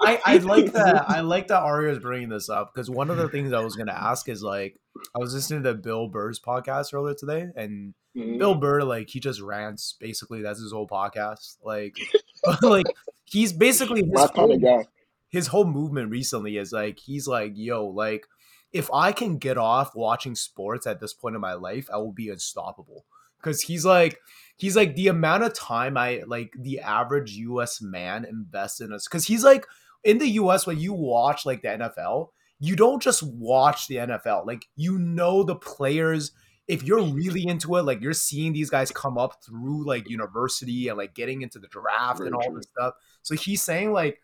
I, 0.00 0.20
I 0.24 0.36
like 0.38 0.72
that. 0.72 1.04
I 1.08 1.20
like 1.20 1.48
that 1.48 1.62
Arya 1.62 1.92
is 1.92 1.98
bringing 2.00 2.28
this 2.28 2.48
up 2.48 2.72
because 2.74 2.90
one 2.90 3.10
of 3.10 3.16
the 3.16 3.28
things 3.28 3.52
I 3.52 3.60
was 3.60 3.76
going 3.76 3.86
to 3.86 3.98
ask 3.98 4.28
is 4.28 4.42
like, 4.42 4.78
I 5.14 5.18
was 5.18 5.34
listening 5.34 5.62
to 5.64 5.74
Bill 5.74 6.08
Burr's 6.08 6.40
podcast 6.40 6.92
earlier 6.94 7.14
today, 7.14 7.48
and 7.56 7.94
Mhm. 8.16 8.38
Bill 8.38 8.54
Burr, 8.54 8.82
like, 8.82 9.08
he 9.08 9.20
just 9.20 9.40
rants. 9.40 9.96
Basically, 9.98 10.42
that's 10.42 10.60
his 10.60 10.70
whole 10.72 10.86
podcast. 10.86 11.56
Like, 11.64 11.96
like 12.62 12.86
he's 13.24 13.54
basically 13.54 14.02
his 14.04 14.30
whole, 14.34 14.84
his 15.30 15.46
whole 15.46 15.64
movement 15.64 16.10
recently 16.10 16.58
is 16.58 16.72
like, 16.72 16.98
he's 16.98 17.26
like, 17.26 17.52
yo, 17.54 17.86
like, 17.86 18.26
if 18.72 18.90
I 18.92 19.12
can 19.12 19.38
get 19.38 19.58
off 19.58 19.94
watching 19.94 20.34
sports 20.34 20.86
at 20.86 21.00
this 21.00 21.12
point 21.12 21.34
in 21.34 21.40
my 21.40 21.54
life, 21.54 21.88
I 21.92 21.98
will 21.98 22.12
be 22.12 22.30
unstoppable. 22.30 23.04
Because 23.38 23.60
he's 23.62 23.84
like, 23.84 24.18
he's 24.56 24.76
like 24.76 24.94
the 24.94 25.08
amount 25.08 25.42
of 25.42 25.52
time 25.52 25.96
I 25.96 26.22
like 26.26 26.52
the 26.58 26.80
average 26.80 27.32
US 27.32 27.82
man 27.82 28.24
invests 28.24 28.80
in 28.80 28.92
us. 28.92 29.06
Because 29.06 29.26
he's 29.26 29.44
like 29.44 29.66
in 30.04 30.18
the 30.18 30.28
US 30.28 30.66
when 30.66 30.78
you 30.78 30.92
watch 30.92 31.44
like 31.44 31.62
the 31.62 31.68
NFL, 31.68 32.28
you 32.60 32.76
don't 32.76 33.02
just 33.02 33.22
watch 33.22 33.88
the 33.88 33.96
NFL. 33.96 34.46
Like 34.46 34.66
you 34.76 34.98
know 34.98 35.42
the 35.42 35.56
players. 35.56 36.32
If 36.68 36.84
you're 36.84 37.02
really 37.02 37.46
into 37.46 37.74
it, 37.76 37.82
like 37.82 38.00
you're 38.00 38.12
seeing 38.12 38.52
these 38.52 38.70
guys 38.70 38.92
come 38.92 39.18
up 39.18 39.42
through 39.44 39.84
like 39.84 40.08
university 40.08 40.86
and 40.88 40.96
like 40.96 41.12
getting 41.12 41.42
into 41.42 41.58
the 41.58 41.66
draft 41.66 42.18
Very 42.18 42.28
and 42.28 42.36
all 42.36 42.44
true. 42.44 42.56
this 42.56 42.68
stuff. 42.68 42.94
So 43.22 43.34
he's 43.34 43.62
saying 43.62 43.92
like 43.92 44.20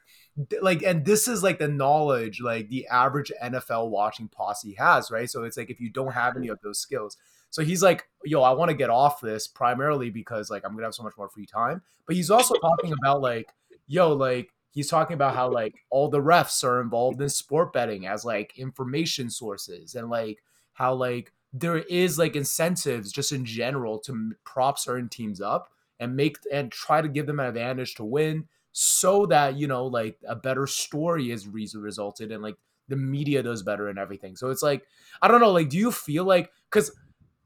like 0.61 0.83
and 0.83 1.05
this 1.05 1.27
is 1.27 1.43
like 1.43 1.59
the 1.59 1.69
knowledge 1.69 2.41
like 2.41 2.69
the 2.69 2.87
average 2.89 3.33
NFL 3.43 3.91
watching 3.91 4.29
posse 4.29 4.75
has, 4.75 5.11
right? 5.11 5.29
So 5.29 5.45
it's 5.45 5.57
like 5.57 5.71
if 5.71 5.81
you 5.81 5.91
don't 5.91 6.13
have 6.13 6.37
any 6.37 6.49
of 6.49 6.61
those 6.63 6.79
skills. 6.79 7.17
So 7.51 7.63
he's 7.63 7.83
like, 7.83 8.07
yo, 8.25 8.43
I 8.43 8.53
want 8.53 8.71
to 8.71 8.77
get 8.77 8.91
off 8.91 9.21
this 9.21 9.47
primarily 9.47 10.11
because 10.11 10.51
like 10.51 10.65
I'm 10.65 10.75
gonna 10.75 10.87
have 10.87 10.95
so 10.95 11.03
much 11.03 11.17
more 11.17 11.29
free 11.29 11.47
time. 11.47 11.83
But 12.07 12.17
he's 12.17 12.31
also 12.31 12.55
talking 12.55 12.93
about 12.93 13.21
like, 13.21 13.49
yo, 13.87 14.13
like 14.13 14.53
he's 14.71 14.89
talking 14.89 15.15
about 15.15 15.35
how 15.35 15.51
like 15.51 15.75
all 15.91 16.09
the 16.09 16.21
refs 16.21 16.63
are 16.63 16.81
involved 16.81 17.21
in 17.21 17.29
sport 17.29 17.73
betting 17.73 18.07
as 18.07 18.25
like 18.25 18.59
information 18.59 19.31
sources 19.31 19.95
and 19.95 20.09
like 20.09 20.39
how 20.75 20.95
like 20.95 21.33
there 21.53 21.79
is 21.79 22.19
like 22.19 22.37
incentives 22.37 23.11
just 23.11 23.33
in 23.33 23.45
general 23.45 23.99
to 23.99 24.33
prop 24.45 24.79
certain 24.79 25.09
teams 25.09 25.41
up 25.41 25.71
and 25.99 26.15
make 26.15 26.37
and 26.53 26.71
try 26.71 27.01
to 27.01 27.09
give 27.09 27.27
them 27.27 27.41
an 27.41 27.47
advantage 27.47 27.95
to 27.95 28.05
win 28.05 28.47
so 28.81 29.27
that 29.27 29.57
you 29.57 29.67
know 29.67 29.87
like 29.87 30.17
a 30.29 30.37
better 30.37 30.65
story 30.65 31.33
is 31.33 31.49
re- 31.49 31.69
resulted 31.75 32.31
and 32.31 32.43
like 32.43 32.55
the 32.87 32.97
media 32.97 33.43
does 33.43 33.65
better 33.65 33.89
and 33.89 33.99
everything 33.99 34.37
so 34.37 34.51
it's 34.51 34.63
like 34.63 34.85
i 35.21 35.27
don't 35.27 35.41
know 35.41 35.51
like 35.51 35.69
do 35.69 35.77
you 35.77 35.91
feel 35.91 36.25
like 36.25 36.51
because 36.71 36.93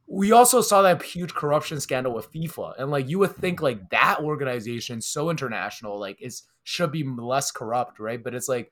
we 0.07 0.31
also 0.31 0.61
saw 0.61 0.83
that 0.83 1.03
huge 1.03 1.33
corruption 1.33 1.81
scandal 1.81 2.13
with 2.13 2.31
FIFA, 2.31 2.75
and 2.79 2.91
like 2.91 3.09
you 3.09 3.19
would 3.21 3.35
think 3.35 3.63
like 3.63 3.89
that 3.89 4.21
organization, 4.21 5.01
so 5.01 5.31
international, 5.31 5.99
like 5.99 6.21
is 6.21 6.43
should 6.65 6.93
be 6.93 7.03
less 7.03 7.51
corrupt, 7.51 7.99
right? 7.99 8.23
But 8.23 8.35
it's 8.35 8.49
like, 8.49 8.71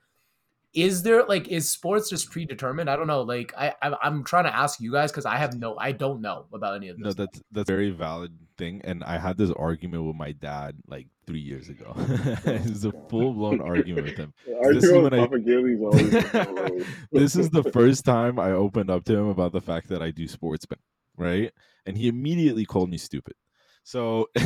is 0.72 1.02
there 1.02 1.24
like 1.24 1.48
is 1.48 1.68
sports 1.68 2.08
just 2.08 2.30
predetermined? 2.30 2.88
I 2.88 2.96
don't 2.96 3.06
know. 3.06 3.22
Like 3.22 3.52
I 3.56 3.74
I'm, 3.82 3.94
I'm 4.02 4.24
trying 4.24 4.44
to 4.44 4.54
ask 4.54 4.80
you 4.80 4.92
guys 4.92 5.10
because 5.10 5.26
I 5.26 5.36
have 5.36 5.58
no, 5.58 5.76
I 5.78 5.92
don't 5.92 6.20
know 6.20 6.46
about 6.52 6.76
any 6.76 6.88
of 6.88 6.96
this. 6.98 7.04
No, 7.04 7.12
that's 7.12 7.42
that's 7.50 7.68
a 7.68 7.72
very 7.72 7.90
valid 7.90 8.32
thing, 8.56 8.80
and 8.84 9.02
I 9.02 9.18
had 9.18 9.36
this 9.36 9.50
argument 9.50 10.04
with 10.04 10.16
my 10.16 10.32
dad 10.32 10.76
like 10.86 11.08
three 11.26 11.40
years 11.40 11.68
ago. 11.68 11.92
it's 11.98 12.84
a 12.84 12.92
full 13.08 13.32
blown 13.32 13.60
argument 13.60 14.06
with 14.06 14.16
him. 14.16 14.32
This 14.46 14.84
is 14.84 14.92
when 14.92 15.04
with 15.04 15.14
I- 15.14 15.18
Papa 15.18 15.38
Gilly's 15.40 15.80
this 17.12 17.34
is 17.34 17.50
the 17.50 17.64
first 17.72 18.04
time 18.04 18.38
I 18.38 18.52
opened 18.52 18.90
up 18.90 19.04
to 19.06 19.16
him 19.16 19.28
about 19.28 19.52
the 19.52 19.60
fact 19.60 19.88
that 19.88 20.02
I 20.02 20.10
do 20.12 20.28
sports 20.28 20.66
betting, 20.66 20.82
right? 21.16 21.52
And 21.86 21.96
he 21.96 22.08
immediately 22.08 22.64
called 22.64 22.90
me 22.90 22.98
stupid. 22.98 23.34
So 23.84 24.28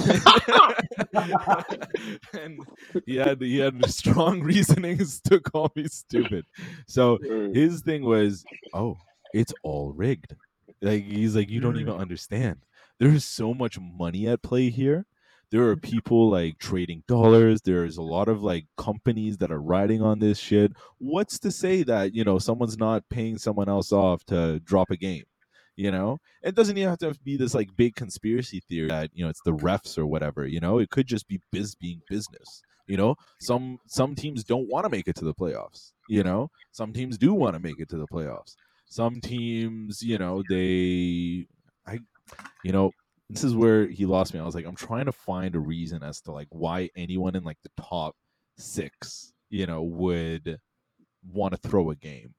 and 2.34 2.66
he 3.06 3.16
had 3.16 3.40
he 3.42 3.58
had 3.58 3.84
strong 3.90 4.40
reasonings 4.44 5.20
to 5.22 5.40
call 5.40 5.72
me 5.76 5.88
stupid. 5.88 6.46
So 6.88 7.18
Mm. 7.30 7.54
his 7.54 7.82
thing 7.82 8.04
was, 8.04 8.46
oh, 8.72 9.00
it's 9.32 9.54
all 9.62 9.92
rigged. 9.92 10.36
Like 10.82 11.04
he's 11.04 11.36
like, 11.36 11.50
you 11.50 11.60
don't 11.60 11.78
even 11.78 11.94
understand. 11.94 12.60
There's 13.00 13.24
so 13.24 13.54
much 13.54 13.78
money 13.80 14.28
at 14.28 14.42
play 14.42 14.70
here. 14.70 15.06
There 15.50 15.68
are 15.68 15.76
people 15.76 16.30
like 16.30 16.58
trading 16.58 17.04
dollars. 17.08 17.62
There's 17.62 17.96
a 17.98 18.02
lot 18.02 18.28
of 18.28 18.42
like 18.42 18.66
companies 18.78 19.38
that 19.38 19.52
are 19.52 19.62
riding 19.62 20.02
on 20.02 20.18
this 20.20 20.38
shit. 20.38 20.72
What's 20.98 21.38
to 21.40 21.50
say 21.52 21.82
that 21.84 22.14
you 22.14 22.24
know 22.24 22.38
someone's 22.38 22.78
not 22.78 23.08
paying 23.10 23.38
someone 23.38 23.68
else 23.68 23.92
off 23.92 24.24
to 24.26 24.60
drop 24.60 24.90
a 24.90 24.96
game? 24.96 25.24
You 25.76 25.90
know, 25.90 26.18
it 26.42 26.54
doesn't 26.54 26.76
even 26.76 26.88
have 26.90 26.98
to 27.00 27.14
be 27.24 27.37
this 27.37 27.54
like 27.54 27.74
big 27.76 27.96
conspiracy 27.96 28.60
theory 28.68 28.88
that 28.88 29.10
you 29.12 29.24
know 29.24 29.30
it's 29.30 29.42
the 29.44 29.52
refs 29.52 29.98
or 29.98 30.06
whatever. 30.06 30.46
You 30.46 30.60
know, 30.60 30.78
it 30.78 30.90
could 30.90 31.06
just 31.06 31.26
be 31.26 31.40
biz 31.50 31.74
being 31.74 32.00
business. 32.08 32.62
You 32.87 32.96
know, 32.96 33.16
some 33.40 33.78
some 33.87 34.14
teams 34.14 34.44
don't 34.44 34.68
want 34.68 34.84
to 34.84 34.90
make 34.90 35.08
it 35.08 35.16
to 35.16 35.24
the 35.24 35.34
playoffs. 35.34 35.92
You 36.08 36.22
know, 36.22 36.50
some 36.70 36.92
teams 36.92 37.18
do 37.18 37.34
want 37.34 37.54
to 37.54 37.60
make 37.60 37.80
it 37.80 37.88
to 37.90 37.96
the 37.96 38.06
playoffs. 38.06 38.54
Some 38.87 39.20
teams, 39.20 40.02
you 40.02 40.18
know, 40.18 40.42
they, 40.48 41.46
I, 41.87 41.98
you 42.62 42.70
know, 42.70 42.92
this 43.28 43.42
is 43.42 43.56
where 43.56 43.87
he 43.87 44.06
lost 44.06 44.34
me. 44.34 44.40
I 44.40 44.44
was 44.44 44.54
like, 44.54 44.66
I'm 44.66 44.76
trying 44.76 45.06
to 45.06 45.12
find 45.12 45.54
a 45.54 45.58
reason 45.58 46.02
as 46.02 46.20
to 46.22 46.32
like 46.32 46.46
why 46.50 46.90
anyone 46.94 47.34
in 47.34 47.42
like 47.42 47.58
the 47.62 47.82
top 47.82 48.14
six, 48.56 49.32
you 49.50 49.66
know, 49.66 49.82
would 49.82 50.60
want 51.32 51.54
to 51.60 51.68
throw 51.68 51.90
a 51.90 51.96
game. 51.96 52.34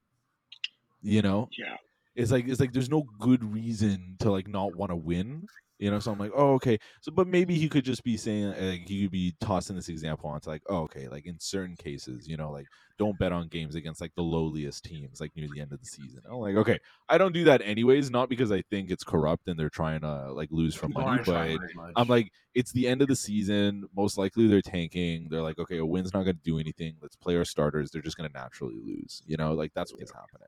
You 1.02 1.22
know, 1.22 1.50
Yeah. 1.58 1.76
It's 2.16 2.32
like 2.32 2.48
it's 2.48 2.60
like 2.60 2.74
there's 2.74 2.90
no 2.90 3.04
good 3.20 3.44
reason 3.44 4.16
to 4.20 4.32
like 4.32 4.48
not 4.48 4.76
want 4.76 4.92
to 4.92 4.96
win 4.96 5.46
you 5.80 5.92
know 5.92 6.00
so 6.00 6.12
i'm 6.12 6.18
like 6.18 6.32
oh 6.36 6.54
okay 6.54 6.78
so 7.02 7.12
but 7.12 7.28
maybe 7.28 7.56
he 7.56 7.68
could 7.68 7.84
just 7.84 8.04
be 8.04 8.16
saying 8.16 8.48
like 8.48 8.88
he 8.88 9.04
could 9.04 9.12
be 9.12 9.36
tossing 9.42 9.76
this 9.76 9.90
example 9.90 10.30
onto 10.30 10.50
like 10.50 10.62
oh 10.70 10.84
okay 10.84 11.08
like 11.10 11.26
in 11.26 11.38
certain 11.40 11.76
cases 11.76 12.28
you 12.28 12.38
know 12.38 12.50
like 12.50 12.66
don't 12.98 13.20
bet 13.20 13.34
on 13.34 13.50
games 13.50 13.76
against 13.76 14.00
like 14.00 14.14
the 14.16 14.22
lowliest 14.22 14.86
teams 14.86 15.20
like 15.20 15.36
near 15.36 15.50
the 15.54 15.60
end 15.60 15.74
of 15.74 15.80
the 15.80 15.86
season 15.86 16.22
i'm 16.30 16.38
like 16.38 16.56
okay 16.56 16.80
i 17.10 17.18
don't 17.18 17.34
do 17.34 17.44
that 17.44 17.62
anyways 17.62 18.10
not 18.10 18.30
because 18.30 18.54
i 18.54 18.62
think 18.70 18.90
it's 18.90 19.04
corrupt 19.04 19.50
and 19.50 19.60
they're 19.60 19.70
trying 19.70 20.00
to 20.00 20.32
like 20.32 20.48
lose 20.50 20.74
for 20.74 20.88
money 20.88 21.18
but 21.18 21.26
trying 21.26 21.60
very 21.60 21.74
much. 21.76 21.92
I'm 21.96 22.08
like, 22.08 22.32
it's 22.54 22.72
the 22.72 22.88
end 22.88 23.02
of 23.02 23.08
the 23.08 23.16
season. 23.16 23.86
Most 23.96 24.18
likely 24.18 24.48
they're 24.48 24.62
tanking. 24.62 25.28
They're 25.30 25.42
like, 25.42 25.60
okay, 25.60 25.78
a 25.78 25.86
win's 25.86 26.14
not 26.14 26.24
going 26.24 26.38
to 26.38 26.42
do 26.44 26.58
anything. 26.60 26.96
Let's 27.02 27.16
play 27.16 27.36
our 27.36 27.46
starters. 27.46 27.92
They're 27.92 28.02
just 28.02 28.18
going 28.18 28.30
to 28.30 28.38
naturally 28.38 28.78
lose. 28.84 29.22
You 29.26 29.38
know, 29.38 29.54
like 29.54 29.72
that's 29.74 29.94
what's 29.94 30.12
happening. 30.12 30.48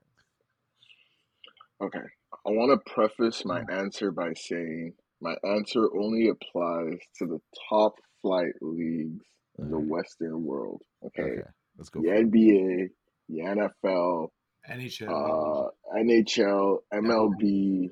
Okay. 1.82 1.98
I 2.46 2.50
want 2.50 2.72
to 2.72 2.92
preface 2.92 3.44
my 3.44 3.62
answer 3.70 4.10
by 4.10 4.32
saying 4.34 4.94
my 5.20 5.34
answer 5.44 5.88
only 5.96 6.28
applies 6.28 6.98
to 7.18 7.26
the 7.26 7.38
top 7.68 7.94
flight 8.22 8.52
leagues 8.60 9.24
in 9.58 9.70
the 9.70 9.78
Western 9.78 10.44
world. 10.44 10.82
Okay. 11.04 11.22
Okay, 11.22 11.42
let's 11.76 11.88
go. 11.90 12.00
The. 12.00 12.08
NBA, 12.08 12.88
the 13.28 13.40
NFL, 13.40 14.28
NHL. 14.70 15.08
uh, 15.08 15.70
NHL, 15.96 16.78
MLB, 16.92 17.90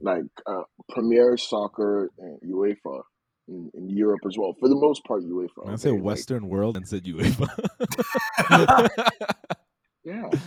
like 0.00 0.24
uh, 0.46 0.62
Premier 0.90 1.36
Soccer, 1.36 2.10
and 2.18 2.38
UEFA 2.42 3.02
in, 3.48 3.70
in 3.74 3.90
Europe 3.90 4.20
as 4.26 4.36
well. 4.38 4.54
For 4.58 4.68
the 4.68 4.76
most 4.76 5.04
part, 5.04 5.22
UEFA. 5.22 5.72
I 5.72 5.76
say 5.76 5.90
okay? 5.90 5.98
Like, 5.98 6.04
Western 6.04 6.48
world 6.48 6.76
and 6.76 6.86
said 6.86 7.04
UEFA. 7.04 7.48
yeah. 10.04 10.30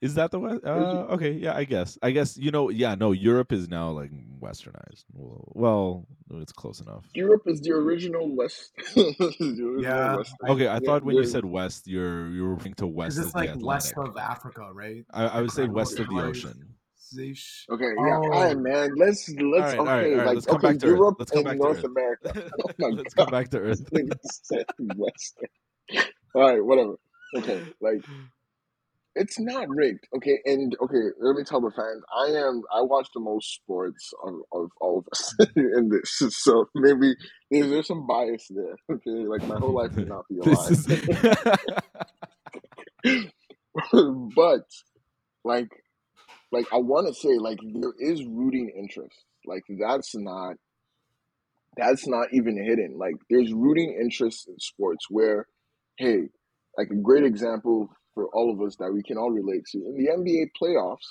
Is 0.00 0.14
that 0.14 0.30
the 0.30 0.38
West? 0.38 0.64
Uh, 0.64 1.06
okay, 1.10 1.32
yeah, 1.32 1.56
I 1.56 1.64
guess. 1.64 1.98
I 2.02 2.12
guess 2.12 2.36
you 2.36 2.50
know. 2.52 2.70
Yeah, 2.70 2.94
no. 2.94 3.12
Europe 3.12 3.52
is 3.52 3.68
now 3.68 3.90
like 3.90 4.10
westernized. 4.40 5.04
Well, 5.12 6.06
well 6.28 6.40
it's 6.40 6.52
close 6.52 6.80
enough. 6.80 7.04
Europe 7.14 7.42
is 7.46 7.60
the 7.60 7.72
original 7.72 8.34
West. 8.34 8.72
the 8.94 9.02
original 9.40 9.82
Yeah. 9.82 10.16
West. 10.16 10.34
Okay, 10.48 10.68
I 10.68 10.74
Yeah, 10.74 10.78
thought 10.78 11.02
when 11.02 11.16
you 11.16 11.24
said 11.24 11.44
west, 11.44 11.88
you're 11.88 12.28
you're 12.30 12.50
referring 12.54 12.74
to 12.74 12.86
west 12.86 13.16
Because 13.16 13.18
of 13.18 13.24
it's 13.26 13.34
the 13.34 13.40
like 13.40 13.66
west 13.66 13.94
of 13.96 14.16
Africa, 14.16 14.70
right? 14.72 15.04
I, 15.10 15.24
I 15.26 15.40
would 15.40 15.50
say 15.50 15.62
Like, 15.62 15.72
west 15.74 15.98
of 15.98 16.08
the 16.08 16.20
ocean. 16.22 16.74
Okay, 17.70 17.84
yeah, 18.06 18.16
all 18.18 18.28
right, 18.30 18.56
Oh. 18.56 18.60
man. 18.60 18.94
Let's 18.96 19.28
let's 19.30 19.40
all 19.40 19.60
right, 19.60 19.78
all 19.78 19.84
right, 19.86 20.04
okay, 20.04 20.12
all 20.12 20.18
right, 20.18 20.26
like 20.26 20.34
let's 20.36 20.46
come 20.46 20.56
okay, 20.56 20.68
back 20.68 20.78
to 20.78 20.86
Europe 20.86 21.16
Let's 21.18 21.30
come 21.30 21.38
and 21.40 21.46
back 21.48 21.56
to 21.58 21.64
North 21.64 21.84
America. 21.84 22.32
Oh 22.82 22.90
Let's 22.90 23.14
god, 23.14 23.26
come 23.26 23.30
back 23.30 23.48
to 23.50 23.58
Earth. 23.58 23.82
Nigga 23.92 24.16
Western. 24.78 25.48
All 26.34 26.42
right, 26.42 26.64
whatever. 26.64 26.94
Okay, 27.36 27.62
like 27.80 28.02
it's 29.14 29.38
not 29.38 29.68
rigged. 29.68 30.06
Okay, 30.16 30.38
and 30.44 30.76
okay, 30.82 31.10
let 31.20 31.36
me 31.36 31.42
tell 31.44 31.60
the 31.60 31.70
fans. 31.70 32.02
I 32.16 32.26
am. 32.38 32.62
I 32.72 32.82
watch 32.82 33.08
the 33.14 33.20
most 33.20 33.54
sports 33.54 34.12
of, 34.24 34.34
of 34.52 34.70
all 34.80 34.98
of 34.98 35.06
us 35.12 35.34
in 35.56 35.88
this, 35.88 36.22
so 36.36 36.68
maybe 36.74 37.14
there's, 37.50 37.68
there's 37.70 37.86
some 37.86 38.06
bias 38.06 38.46
there. 38.50 38.76
Okay, 38.90 39.26
like 39.26 39.46
my 39.46 39.58
whole 39.58 39.74
life 39.74 39.94
would 39.96 40.08
not 40.08 40.26
be 40.28 40.38
a 40.40 40.44
lie. 40.44 41.56
but 44.34 44.66
like 45.44 45.68
like 46.52 46.66
I 46.72 46.76
want 46.76 47.08
to 47.08 47.14
say 47.14 47.38
like 47.38 47.58
there 47.62 47.94
is 47.98 48.24
rooting 48.24 48.70
interest. 48.76 49.24
Like 49.46 49.64
that's 49.68 50.14
not 50.14 50.56
that's 51.76 52.06
not 52.06 52.28
even 52.32 52.62
hidden. 52.62 52.98
Like 52.98 53.14
there's 53.30 53.52
rooting 53.52 53.98
interest 54.00 54.48
in 54.48 54.58
sports 54.58 55.06
where 55.08 55.46
hey, 55.96 56.28
like 56.76 56.90
a 56.90 56.96
great 56.96 57.24
example 57.24 57.90
for 58.18 58.26
all 58.34 58.50
of 58.52 58.60
us 58.66 58.74
that 58.80 58.90
we 58.92 59.00
can 59.04 59.16
all 59.16 59.30
relate 59.30 59.64
to. 59.70 59.78
In 59.78 59.94
the 59.96 60.08
NBA 60.10 60.50
playoffs, 60.60 61.06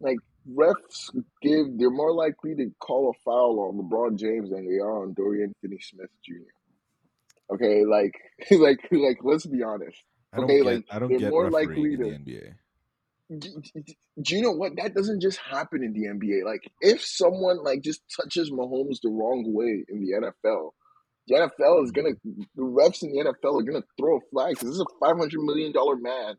like 0.00 0.18
refs 0.46 1.08
give 1.40 1.78
they're 1.78 1.88
more 1.90 2.12
likely 2.12 2.54
to 2.54 2.70
call 2.80 3.08
a 3.10 3.18
foul 3.24 3.60
on 3.60 3.78
LeBron 3.80 4.18
James 4.18 4.50
than 4.50 4.66
they 4.68 4.76
are 4.76 5.02
on 5.02 5.14
Dorian 5.14 5.54
Finney 5.62 5.78
Smith 5.80 6.10
Jr. 6.22 7.54
Okay, 7.54 7.84
like 7.86 8.12
like 8.50 8.80
like 8.92 9.18
let's 9.22 9.46
be 9.46 9.62
honest. 9.62 9.96
I 10.34 10.36
don't 10.38 10.44
Okay, 10.44 10.58
get. 10.58 10.66
like 10.66 10.84
I 10.90 10.98
don't 10.98 11.08
they're 11.08 11.18
get 11.20 11.30
more 11.30 11.50
likely 11.50 11.94
in 11.94 12.00
the 12.00 12.10
to 12.10 12.18
NBA. 12.18 12.54
do, 13.38 13.62
do- 13.74 13.94
do 14.22 14.36
you 14.36 14.42
know 14.42 14.52
what? 14.52 14.72
That 14.76 14.94
doesn't 14.94 15.22
just 15.22 15.38
happen 15.38 15.82
in 15.82 15.92
the 15.94 16.06
NBA. 16.08 16.44
Like, 16.44 16.70
if 16.80 17.02
someone 17.02 17.64
like 17.64 17.80
just 17.82 18.02
touches 18.20 18.50
Mahomes 18.50 18.98
the 19.02 19.08
wrong 19.10 19.44
way 19.46 19.84
in 19.88 20.00
the 20.00 20.12
NFL, 20.46 20.72
the 21.28 21.34
NFL 21.36 21.84
is 21.84 21.90
gonna, 21.92 22.10
the 22.54 22.62
refs 22.62 23.02
in 23.02 23.12
the 23.12 23.24
NFL 23.24 23.60
are 23.60 23.64
gonna 23.64 23.84
throw 23.98 24.18
a 24.18 24.20
flag 24.30 24.50
because 24.54 24.68
this 24.68 24.74
is 24.76 24.80
a 24.80 24.98
five 25.06 25.16
hundred 25.16 25.40
million 25.42 25.72
dollar 25.72 25.96
man 25.96 26.34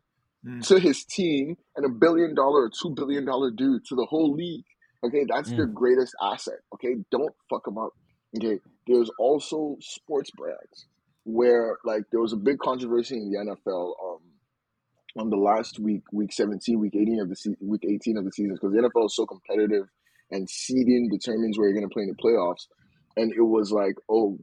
Mm. 0.46 0.64
to 0.68 0.78
his 0.78 1.04
team 1.04 1.56
and 1.76 1.84
a 1.84 1.88
billion 1.88 2.32
dollar 2.34 2.66
or 2.66 2.70
two 2.70 2.94
billion 2.94 3.24
dollar 3.24 3.50
dude 3.50 3.84
to 3.86 3.96
the 3.96 4.06
whole 4.08 4.32
league. 4.34 4.64
Okay, 5.04 5.24
that's 5.28 5.50
their 5.50 5.66
greatest 5.66 6.14
asset. 6.22 6.60
Okay, 6.74 6.94
don't 7.10 7.34
fuck 7.50 7.64
them 7.64 7.78
up. 7.78 7.90
Okay, 8.36 8.60
there's 8.86 9.10
also 9.18 9.76
sports 9.80 10.30
brands 10.36 10.86
where 11.24 11.78
like 11.84 12.02
there 12.12 12.20
was 12.20 12.32
a 12.32 12.36
big 12.36 12.58
controversy 12.58 13.16
in 13.16 13.32
the 13.32 13.38
NFL. 13.56 13.94
Um, 14.04 14.20
on 15.18 15.30
the 15.30 15.36
last 15.36 15.78
week, 15.80 16.02
week 16.12 16.32
17, 16.32 16.78
week 16.78 16.94
18 16.94 17.20
of 17.22 17.28
the 17.30 17.34
se- 17.36 17.56
week 17.60 17.82
18 17.88 18.18
of 18.18 18.24
the 18.26 18.30
season, 18.32 18.52
because 18.54 18.72
the 18.72 18.82
NFL 18.82 19.06
is 19.06 19.16
so 19.16 19.24
competitive 19.26 19.86
and 20.30 20.48
seeding 20.48 21.08
determines 21.10 21.58
where 21.58 21.68
you're 21.68 21.76
going 21.78 21.88
to 21.88 21.92
play 21.92 22.02
in 22.02 22.10
the 22.14 22.22
playoffs. 22.22 22.66
And 23.16 23.32
it 23.32 23.40
was 23.40 23.72
like, 23.72 23.94
oh, 24.10 24.38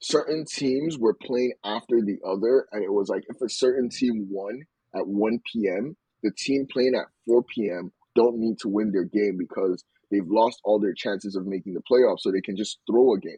certain 0.00 0.44
teams 0.44 0.98
were 0.98 1.14
playing 1.14 1.54
after 1.64 2.00
the 2.02 2.18
other, 2.26 2.66
and 2.72 2.84
it 2.84 2.92
was 2.92 3.08
like 3.08 3.24
if 3.28 3.40
a 3.40 3.48
certain 3.48 3.88
team 3.90 4.28
won 4.30 4.62
at 4.94 5.06
1 5.06 5.40
p.m., 5.52 5.96
the 6.22 6.32
team 6.36 6.66
playing 6.72 6.94
at 6.94 7.06
4 7.26 7.42
p.m. 7.54 7.92
don't 8.14 8.38
need 8.38 8.58
to 8.60 8.68
win 8.68 8.92
their 8.92 9.04
game 9.04 9.36
because 9.38 9.84
they've 10.10 10.26
lost 10.28 10.60
all 10.64 10.80
their 10.80 10.94
chances 10.94 11.36
of 11.36 11.46
making 11.46 11.74
the 11.74 11.82
playoffs, 11.90 12.20
so 12.20 12.32
they 12.32 12.40
can 12.40 12.56
just 12.56 12.78
throw 12.90 13.14
a 13.14 13.20
game 13.20 13.36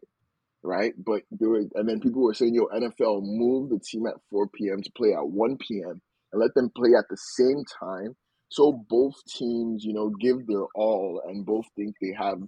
right? 0.63 0.93
But 1.05 1.23
there 1.33 1.49
were, 1.49 1.65
and 1.75 1.89
then 1.89 2.01
people 2.01 2.23
were 2.23 2.35
saying, 2.35 2.55
"Yo, 2.55 2.67
NFL, 2.67 3.23
move 3.23 3.71
the 3.71 3.81
team 3.81 4.07
at 4.07 4.17
4 4.31 4.49
p.m. 4.55 4.83
to 4.83 4.93
play 4.97 5.13
at 5.15 5.29
1 5.29 5.59
p.m. 5.59 6.03
and 6.33 6.41
let 6.41 6.55
them 6.55 6.71
play 6.77 6.91
at 6.99 7.07
the 7.11 7.17
same 7.17 7.65
time, 7.81 8.17
so 8.51 8.85
both 8.91 9.15
teams, 9.29 9.85
you 9.85 9.95
know, 9.95 10.11
give 10.21 10.47
their 10.47 10.67
all 10.75 11.23
and 11.27 11.47
both 11.47 11.67
think 11.77 11.97
they 12.03 12.15
have." 12.19 12.39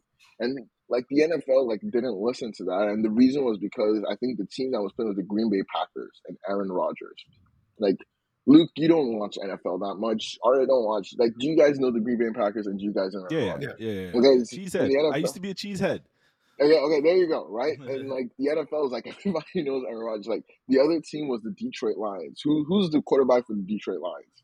And 0.41 0.69
like 0.93 1.07
the 1.09 1.23
NFL, 1.23 1.67
like 1.67 1.81
didn't 1.81 2.17
listen 2.17 2.53
to 2.59 2.65
that, 2.65 2.89
and 2.89 3.05
the 3.05 3.11
reason 3.11 3.45
was 3.45 3.59
because 3.59 4.05
I 4.09 4.15
think 4.17 4.39
the 4.39 4.47
team 4.47 4.73
that 4.73 4.83
was 4.83 4.93
playing 4.93 5.09
was 5.09 5.17
the 5.17 5.25
Green 5.25 5.51
Bay 5.51 5.63
Packers 5.75 6.21
and 6.29 6.37
Aaron 6.49 6.71
Rodgers. 6.71 7.25
Like 7.79 7.97
Luke, 8.47 8.71
you 8.77 8.89
don't 8.89 9.19
watch 9.19 9.37
NFL 9.43 9.81
that 9.81 9.97
much. 9.99 10.39
Arya 10.45 10.67
don't 10.67 10.85
watch. 10.85 11.15
Like, 11.17 11.33
do 11.39 11.47
you 11.47 11.57
guys 11.57 11.79
know 11.79 11.93
the 11.93 12.01
Green 12.01 12.19
Bay 12.19 12.31
Packers 12.35 12.67
and 12.67 12.79
do 12.79 12.85
you 12.85 12.93
guys 12.93 13.13
know 13.13 13.27
Yeah, 13.31 13.39
yeah, 13.39 13.57
yeah. 13.61 13.69
yeah, 13.79 13.93
yeah. 13.93 14.19
Okay, 14.19 14.43
Cheesehead. 14.45 15.13
I 15.13 15.17
used 15.17 15.35
to 15.35 15.41
be 15.41 15.51
a 15.51 15.55
cheesehead. 15.55 16.01
Okay, 16.61 16.79
okay, 16.79 17.01
there 17.01 17.17
you 17.17 17.29
go, 17.29 17.47
right? 17.49 17.79
And 17.81 18.09
like 18.09 18.29
the 18.39 18.49
NFL 18.49 18.87
is 18.87 18.93
like 18.93 19.07
everybody 19.19 19.63
knows 19.63 19.85
Aaron 19.89 20.05
Rodgers. 20.05 20.27
Like 20.27 20.45
the 20.69 20.81
other 20.81 21.01
team 21.01 21.29
was 21.29 21.41
the 21.43 21.53
Detroit 21.53 21.97
Lions. 21.97 22.41
Who 22.45 22.65
who's 22.65 22.91
the 22.91 23.03
quarterback 23.03 23.47
for 23.47 23.55
the 23.55 23.63
Detroit 23.63 24.01
Lions? 24.01 24.43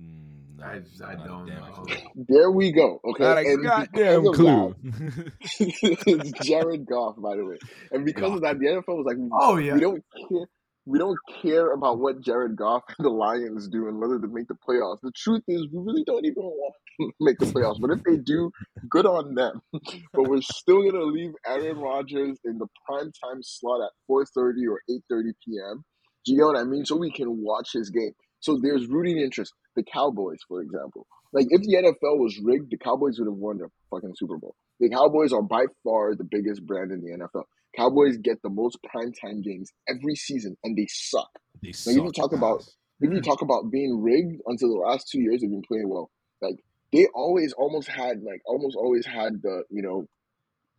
Mm, 0.00 0.45
no, 0.58 0.64
I- 0.64 0.70
I 1.06 1.14
not 1.14 1.26
don't 1.26 1.46
know. 1.46 1.54
clue. 1.72 1.96
There 2.28 2.50
we 2.50 2.72
go. 2.72 3.00
Okay, 3.04 3.24
Not 3.24 3.38
a 3.38 3.40
and 3.40 3.62
goddamn 3.62 4.24
clue. 4.32 4.74
that, 4.84 5.32
it's 5.60 6.32
Jared 6.46 6.86
Goff, 6.86 7.16
by 7.18 7.36
the 7.36 7.44
way. 7.44 7.56
And 7.92 8.04
because 8.04 8.34
of 8.34 8.40
that, 8.42 8.58
the 8.58 8.66
NFL 8.66 8.96
was 8.96 9.06
like, 9.06 9.16
Oh 9.40 9.56
yeah. 9.56 9.74
we 9.74 9.80
don't 9.80 10.02
care. 10.28 10.46
We 10.88 11.00
don't 11.00 11.18
care 11.42 11.72
about 11.72 11.98
what 11.98 12.20
Jared 12.20 12.54
Goff 12.56 12.82
and 12.96 13.04
the 13.04 13.10
Lions 13.10 13.68
do 13.68 13.88
and 13.88 13.98
whether 13.98 14.18
they 14.20 14.28
make 14.28 14.46
the 14.46 14.54
playoffs. 14.54 14.98
The 15.02 15.10
truth 15.16 15.42
is, 15.48 15.66
we 15.72 15.80
really 15.82 16.04
don't 16.06 16.24
even 16.24 16.44
want 16.44 16.74
to 17.00 17.10
make 17.20 17.38
the 17.40 17.46
playoffs. 17.46 17.80
But 17.80 17.90
if 17.90 18.04
they 18.04 18.16
do, 18.18 18.50
good 18.88 19.04
on 19.06 19.34
them. 19.34 19.60
But 20.14 20.28
we're 20.28 20.40
still 20.42 20.82
gonna 20.88 21.04
leave 21.04 21.32
Aaron 21.46 21.78
Rodgers 21.78 22.38
in 22.44 22.58
the 22.58 22.66
prime 22.86 23.10
time 23.22 23.40
slot 23.42 23.80
at 23.82 23.90
4:30 24.10 24.52
or 24.70 24.80
8:30 24.88 25.32
p.m. 25.44 25.84
Do 26.24 26.32
you 26.32 26.38
know 26.38 26.46
what 26.46 26.56
I 26.56 26.64
mean? 26.64 26.84
So 26.86 26.96
we 26.96 27.10
can 27.12 27.42
watch 27.42 27.70
his 27.72 27.90
game. 27.90 28.12
So 28.46 28.60
there's 28.62 28.86
rooting 28.86 29.18
interest. 29.18 29.52
The 29.74 29.82
Cowboys, 29.82 30.38
for 30.46 30.62
example, 30.62 31.08
like 31.32 31.46
if 31.50 31.62
the 31.62 31.74
NFL 31.82 32.18
was 32.22 32.38
rigged, 32.44 32.70
the 32.70 32.78
Cowboys 32.78 33.18
would 33.18 33.26
have 33.26 33.36
won 33.36 33.58
the 33.58 33.66
fucking 33.90 34.14
Super 34.16 34.38
Bowl. 34.38 34.54
The 34.78 34.88
Cowboys 34.88 35.32
are 35.32 35.42
by 35.42 35.64
far 35.82 36.14
the 36.14 36.22
biggest 36.22 36.64
brand 36.64 36.92
in 36.92 37.00
the 37.00 37.10
NFL. 37.10 37.42
Cowboys 37.76 38.18
get 38.18 38.40
the 38.42 38.48
most 38.48 38.78
primetime 38.86 39.42
games 39.42 39.72
every 39.88 40.14
season, 40.14 40.56
and 40.62 40.78
they 40.78 40.86
suck. 40.88 41.28
They 41.60 41.72
Now, 41.86 41.92
you 41.92 42.02
can 42.02 42.14
suck 42.14 42.30
talk 42.30 42.32
about 42.38 42.60
ass. 42.60 42.76
if 43.00 43.12
you 43.12 43.20
talk 43.20 43.42
about 43.42 43.72
being 43.72 44.00
rigged 44.00 44.40
until 44.46 44.68
the 44.68 44.78
last 44.78 45.08
two 45.10 45.20
years, 45.20 45.40
they've 45.40 45.50
been 45.50 45.64
playing 45.66 45.88
well. 45.88 46.12
Like 46.40 46.62
they 46.92 47.08
always 47.16 47.52
almost 47.52 47.88
had 47.88 48.22
like 48.22 48.42
almost 48.46 48.76
always 48.76 49.04
had 49.04 49.42
the 49.42 49.64
you 49.70 49.82
know 49.82 50.06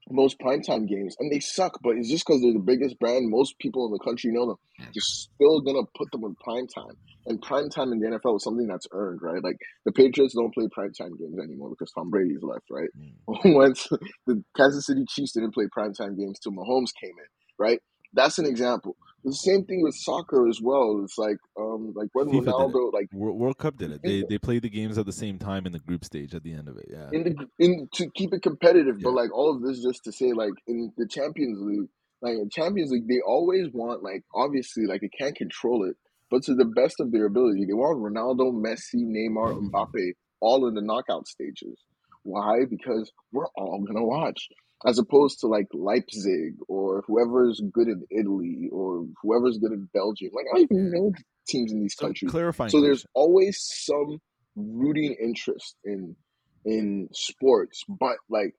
most 0.10 0.40
primetime 0.40 0.88
games, 0.88 1.16
and 1.20 1.32
they 1.32 1.40
suck. 1.40 1.80
But 1.82 1.98
it's 1.98 2.10
just 2.10 2.26
because 2.26 2.42
they're 2.42 2.54
the 2.54 2.60
biggest 2.60 3.00
brand. 3.00 3.30
Most 3.30 3.58
people 3.60 3.86
in 3.86 3.92
the 3.92 4.00
country 4.00 4.32
know 4.32 4.48
them. 4.48 4.58
You're 4.94 5.02
still 5.02 5.62
gonna 5.62 5.88
put 5.96 6.12
them 6.12 6.24
in 6.24 6.36
primetime, 6.36 6.96
and 7.26 7.42
primetime 7.42 7.92
in 7.92 8.00
the 8.00 8.18
NFL 8.18 8.38
is 8.38 8.44
something 8.44 8.68
that's 8.68 8.88
earned, 8.92 9.22
right? 9.22 9.44
Like 9.44 9.58
the 9.86 9.92
Patriots 9.92 10.36
don't 10.36 10.54
play 10.54 10.66
primetime 10.66 11.18
games 11.18 11.38
anymore 11.44 11.70
because 11.70 11.92
Tom 11.92 12.10
Brady's 12.10 12.44
left, 12.44 12.66
right? 12.70 12.90
Mm. 12.98 13.56
Once 13.56 13.88
the 14.26 14.44
Kansas 14.56 14.86
City 14.86 15.06
Chiefs 15.10 15.34
didn't 15.34 15.54
play 15.54 15.66
primetime 15.66 16.18
games 16.18 16.40
till 16.40 16.54
Mahomes 16.54 16.92
came 17.02 17.12
in, 17.12 17.30
right? 17.58 17.80
That's 18.14 18.40
an 18.40 18.46
example. 18.46 18.96
The 19.28 19.34
same 19.34 19.66
thing 19.66 19.82
with 19.82 19.94
soccer 19.94 20.48
as 20.48 20.62
well. 20.62 21.02
It's 21.04 21.18
like 21.18 21.36
um 21.60 21.92
like 21.94 22.08
when 22.14 22.28
FIFA. 22.28 22.46
Ronaldo 22.46 22.94
like 22.94 23.12
World, 23.12 23.38
World 23.38 23.58
Cup 23.58 23.76
did 23.76 23.92
it. 23.92 24.02
They 24.02 24.24
they 24.30 24.38
played 24.38 24.62
the 24.62 24.70
games 24.70 24.98
at 24.98 25.06
the 25.06 25.12
same 25.12 25.38
time 25.38 25.66
in 25.66 25.74
the 25.74 25.80
group 25.80 26.06
stage 26.06 26.34
at 26.34 26.44
the 26.44 26.54
end 26.54 26.70
of 26.70 26.78
it. 26.78 26.86
Yeah. 26.90 27.10
in 27.12 27.24
the 27.24 27.36
in 27.60 27.90
to 27.96 28.10
keep 28.16 28.34
it 28.34 28.42
competitive, 28.42 29.02
but 29.02 29.12
like 29.12 29.36
all 29.36 29.54
of 29.54 29.62
this 29.62 29.84
just 29.84 30.06
to 30.06 30.14
say 30.14 30.32
like 30.32 30.54
in 30.66 30.94
the 30.98 31.06
Champions 31.06 31.60
League, 31.62 31.90
like 32.22 32.36
in 32.36 32.50
Champions 32.50 32.90
League, 32.90 33.10
they 33.10 33.20
always 33.28 33.68
want 33.74 34.02
like 34.02 34.24
obviously 34.34 34.86
like 34.86 35.02
they 35.02 35.10
can't 35.10 35.36
control 35.36 35.84
it, 35.84 35.98
but 36.32 36.44
to 36.44 36.56
the 36.56 36.64
best 36.64 37.02
of 37.02 37.12
their 37.12 37.26
ability, 37.26 37.66
they 37.66 37.74
want 37.74 38.00
Ronaldo, 38.00 38.54
Messi, 38.54 39.04
Neymar, 39.04 39.70
Mbappe 39.70 40.14
all 40.40 40.68
in 40.70 40.74
the 40.74 40.82
knockout 40.82 41.28
stages. 41.28 41.78
Why? 42.24 42.60
Because 42.70 43.12
we're 43.34 43.48
all 43.58 43.84
gonna 43.86 44.06
watch. 44.06 44.48
As 44.86 45.00
opposed 45.00 45.40
to 45.40 45.48
like 45.48 45.68
Leipzig 45.74 46.56
or 46.68 47.04
whoever's 47.08 47.62
good 47.74 47.88
in 47.88 48.04
Italy 48.12 48.70
or 48.72 49.06
whoever's 49.22 49.58
good 49.58 49.72
in 49.72 49.90
Belgium. 49.94 50.30
Like 50.34 50.46
I 50.54 50.58
don't 50.60 50.72
even 50.72 50.92
know 50.92 51.12
teams 51.48 51.72
in 51.72 51.82
these 51.82 51.96
So 51.98 52.06
countries. 52.06 52.30
clarifying 52.30 52.70
So 52.70 52.82
there's 52.82 53.06
always 53.16 53.58
some 53.60 54.20
rooting 54.56 55.16
interest 55.20 55.76
in 55.84 56.16
in 56.66 57.10
sports, 57.14 57.84
but 57.88 58.18
like 58.30 58.54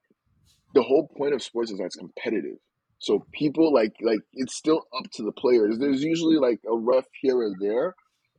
the 0.73 0.81
whole 0.81 1.09
point 1.17 1.33
of 1.33 1.41
sports 1.41 1.71
is 1.71 1.77
that 1.77 1.85
it's 1.85 1.95
competitive. 1.95 2.57
So 2.99 3.25
people 3.31 3.73
like 3.73 3.93
like 4.01 4.19
it's 4.33 4.55
still 4.55 4.83
up 4.97 5.09
to 5.13 5.23
the 5.23 5.31
players. 5.31 5.77
There's 5.79 6.03
usually 6.03 6.35
like 6.35 6.59
a 6.69 6.75
ref 6.75 7.05
here 7.21 7.37
or 7.37 7.51
there, 7.59 7.95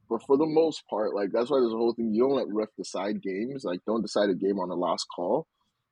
but 0.08 0.22
for 0.26 0.36
the 0.36 0.46
most 0.46 0.82
part, 0.90 1.14
like 1.14 1.30
that's 1.32 1.50
why 1.50 1.60
there's 1.60 1.72
a 1.72 1.76
whole 1.76 1.94
thing. 1.94 2.12
You 2.12 2.24
don't 2.24 2.36
let 2.36 2.46
ref 2.50 2.68
decide 2.76 3.22
games. 3.22 3.64
Like 3.64 3.80
don't 3.86 4.02
decide 4.02 4.28
a 4.28 4.34
game 4.34 4.58
on 4.58 4.68
the 4.68 4.76
last 4.76 5.06
call. 5.14 5.46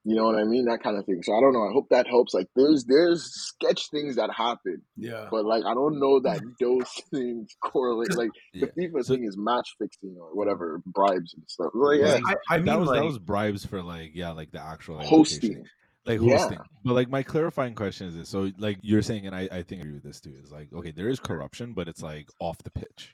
You 0.05 0.15
know 0.17 0.25
what 0.25 0.37
I 0.37 0.45
mean? 0.45 0.65
That 0.67 0.83
kind 0.83 0.97
of 0.97 1.05
thing. 1.05 1.23
So 1.23 1.37
I 1.37 1.41
don't 1.41 1.53
know. 1.53 1.69
I 1.69 1.73
hope 1.73 1.89
that 1.91 2.07
helps. 2.07 2.33
Like 2.33 2.47
there's 2.57 2.85
there's 2.85 3.25
sketch 3.25 3.91
things 3.91 4.17
that 4.17 4.31
happen, 4.33 4.81
Yeah. 4.97 5.27
but 5.31 5.45
like 5.45 5.65
I 5.65 5.75
don't 5.75 5.99
know 6.01 6.21
that 6.21 6.41
those 6.61 6.89
things 7.13 7.55
correlate. 7.63 8.15
Like 8.17 8.31
the 8.55 8.61
Yeah. 8.77 8.89
FIFA 8.89 9.05
So- 9.05 9.15
thing 9.15 9.25
is 9.25 9.37
match 9.37 9.69
fixing 9.79 10.17
or 10.19 10.35
whatever, 10.35 10.81
bribes 10.87 11.35
and 11.35 11.43
stuff. 11.49 11.73
Like, 11.75 12.01
yeah, 12.01 12.15
Like, 12.23 12.37
I, 12.49 12.55
I 12.55 12.59
that 12.59 12.65
mean, 12.65 12.81
was 12.81 12.89
like, 12.89 13.01
that 13.01 13.05
was 13.05 13.19
bribes 13.19 13.67
for 13.67 13.83
like 13.83 14.13
yeah 14.15 14.31
like 14.31 14.51
the 14.53 14.61
actual 14.63 14.97
like, 14.97 15.07
hosting. 15.07 15.51
location. 15.51 15.71
like 16.07 16.21
Yeah. 16.23 16.39
hosting. 16.39 16.59
But 16.85 16.95
like 16.95 17.11
my 17.11 17.23
clarifying 17.23 17.75
question 17.75 18.07
is 18.09 18.15
this: 18.17 18.29
so 18.31 18.51
like 18.57 18.79
you're 18.83 19.03
saying, 19.03 19.27
and 19.27 19.35
I 19.35 19.49
I 19.53 19.63
think 19.63 19.83
I 19.83 19.85
agree 19.85 19.95
with 19.95 20.05
this 20.05 20.21
too. 20.21 20.33
Is 20.43 20.51
like 20.53 20.73
okay, 20.73 20.93
there 20.93 21.09
is 21.11 21.21
corruption, 21.21 21.75
but 21.75 21.87
it's 21.89 22.03
like 22.03 22.29
off 22.41 22.57
the 22.63 22.71
pitch. 22.71 23.13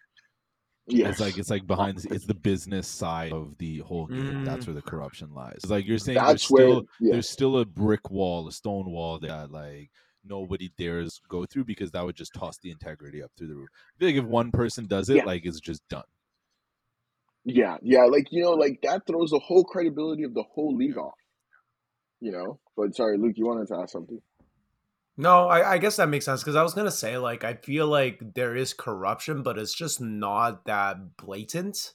Yes. 0.86 1.12
It's 1.12 1.20
like 1.20 1.38
it's 1.38 1.48
like 1.50 1.66
behind 1.66 1.98
the, 1.98 2.14
it's 2.14 2.26
the 2.26 2.34
business 2.34 2.86
side 2.86 3.32
of 3.32 3.56
the 3.58 3.78
whole 3.78 4.06
game. 4.06 4.44
That's 4.44 4.64
Mm. 4.64 4.68
where 4.68 4.74
the 4.74 4.82
corruption 4.82 5.32
lies. 5.32 5.54
It's 5.56 5.70
like 5.70 5.86
you're 5.86 5.96
saying 5.98 6.18
there's 6.18 6.46
where, 6.50 6.66
still 6.66 6.86
yeah. 7.00 7.12
there's 7.12 7.28
still 7.28 7.58
a 7.58 7.64
brick 7.64 8.10
wall, 8.10 8.46
a 8.48 8.52
stone 8.52 8.90
wall 8.90 9.18
that 9.20 9.50
like 9.50 9.90
nobody 10.26 10.70
dares 10.76 11.20
go 11.28 11.46
through 11.46 11.64
because 11.64 11.90
that 11.92 12.04
would 12.04 12.16
just 12.16 12.34
toss 12.34 12.58
the 12.58 12.70
integrity 12.70 13.22
up 13.22 13.30
through 13.38 13.48
the 13.48 13.54
roof. 13.54 13.68
I 13.72 13.98
feel 13.98 14.08
like 14.08 14.16
if 14.16 14.24
one 14.24 14.50
person 14.52 14.86
does 14.86 15.08
it, 15.08 15.16
Yeah. 15.16 15.24
like 15.24 15.46
it's 15.46 15.60
just 15.60 15.86
done. 15.88 16.04
Yeah, 17.46 17.76
yeah, 17.82 18.04
like 18.04 18.28
you 18.30 18.42
know, 18.42 18.52
like 18.52 18.80
that 18.82 19.06
throws 19.06 19.30
the 19.30 19.38
whole 19.38 19.64
credibility 19.64 20.22
of 20.24 20.34
the 20.34 20.44
whole 20.54 20.74
league 20.76 20.96
off. 20.98 21.14
You 22.20 22.32
know, 22.32 22.58
but 22.76 22.94
sorry, 22.94 23.18
Luke, 23.18 23.34
you 23.36 23.46
wanted 23.46 23.68
to 23.68 23.76
ask 23.76 23.90
something. 23.92 24.20
No, 25.16 25.46
I, 25.46 25.74
I 25.74 25.78
guess 25.78 25.96
that 25.96 26.08
makes 26.08 26.24
sense 26.24 26.42
because 26.42 26.56
I 26.56 26.62
was 26.62 26.74
gonna 26.74 26.90
say 26.90 27.18
like 27.18 27.44
I 27.44 27.54
feel 27.54 27.86
like 27.86 28.34
there 28.34 28.56
is 28.56 28.74
corruption, 28.74 29.42
but 29.42 29.58
it's 29.58 29.74
just 29.74 30.00
not 30.00 30.64
that 30.66 31.16
blatant. 31.16 31.92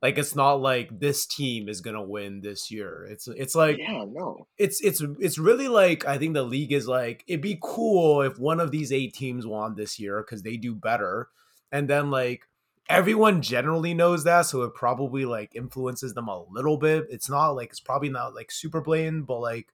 Like 0.00 0.18
it's 0.18 0.34
not 0.34 0.54
like 0.54 0.98
this 0.98 1.26
team 1.26 1.68
is 1.68 1.82
gonna 1.82 2.02
win 2.02 2.40
this 2.40 2.70
year. 2.70 3.06
It's 3.10 3.28
it's 3.28 3.54
like 3.54 3.76
yeah, 3.78 4.04
no, 4.08 4.46
it's 4.56 4.80
it's 4.80 5.02
it's 5.20 5.38
really 5.38 5.68
like 5.68 6.06
I 6.06 6.16
think 6.16 6.32
the 6.34 6.42
league 6.42 6.72
is 6.72 6.88
like 6.88 7.24
it'd 7.28 7.42
be 7.42 7.58
cool 7.62 8.22
if 8.22 8.38
one 8.38 8.58
of 8.58 8.70
these 8.70 8.90
eight 8.90 9.12
teams 9.14 9.46
won 9.46 9.74
this 9.74 10.00
year 10.00 10.22
because 10.22 10.42
they 10.42 10.56
do 10.56 10.74
better, 10.74 11.28
and 11.70 11.88
then 11.88 12.10
like 12.10 12.48
everyone 12.88 13.42
generally 13.42 13.94
knows 13.94 14.24
that, 14.24 14.46
so 14.46 14.62
it 14.62 14.74
probably 14.74 15.24
like 15.26 15.54
influences 15.54 16.14
them 16.14 16.28
a 16.28 16.44
little 16.50 16.78
bit. 16.78 17.06
It's 17.10 17.28
not 17.30 17.50
like 17.50 17.68
it's 17.70 17.80
probably 17.80 18.08
not 18.08 18.34
like 18.34 18.50
super 18.50 18.80
blatant, 18.80 19.26
but 19.26 19.40
like 19.40 19.68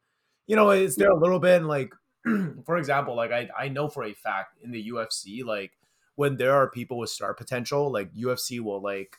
you 0.48 0.56
know 0.56 0.70
it's 0.70 0.96
there 0.96 1.11
a 1.11 1.18
little 1.18 1.38
bit. 1.38 1.58
And 1.58 1.68
like 1.68 1.94
for 2.66 2.76
example, 2.76 3.16
like 3.16 3.32
I 3.32 3.48
I 3.58 3.68
know 3.68 3.88
for 3.88 4.04
a 4.04 4.12
fact 4.14 4.58
in 4.62 4.70
the 4.70 4.90
UFC 4.90 5.44
like 5.44 5.72
when 6.16 6.36
there 6.36 6.54
are 6.54 6.70
people 6.70 6.98
with 6.98 7.10
star 7.10 7.34
potential, 7.34 7.92
like 7.92 8.12
UFC 8.12 8.60
will 8.60 8.82
like 8.82 9.16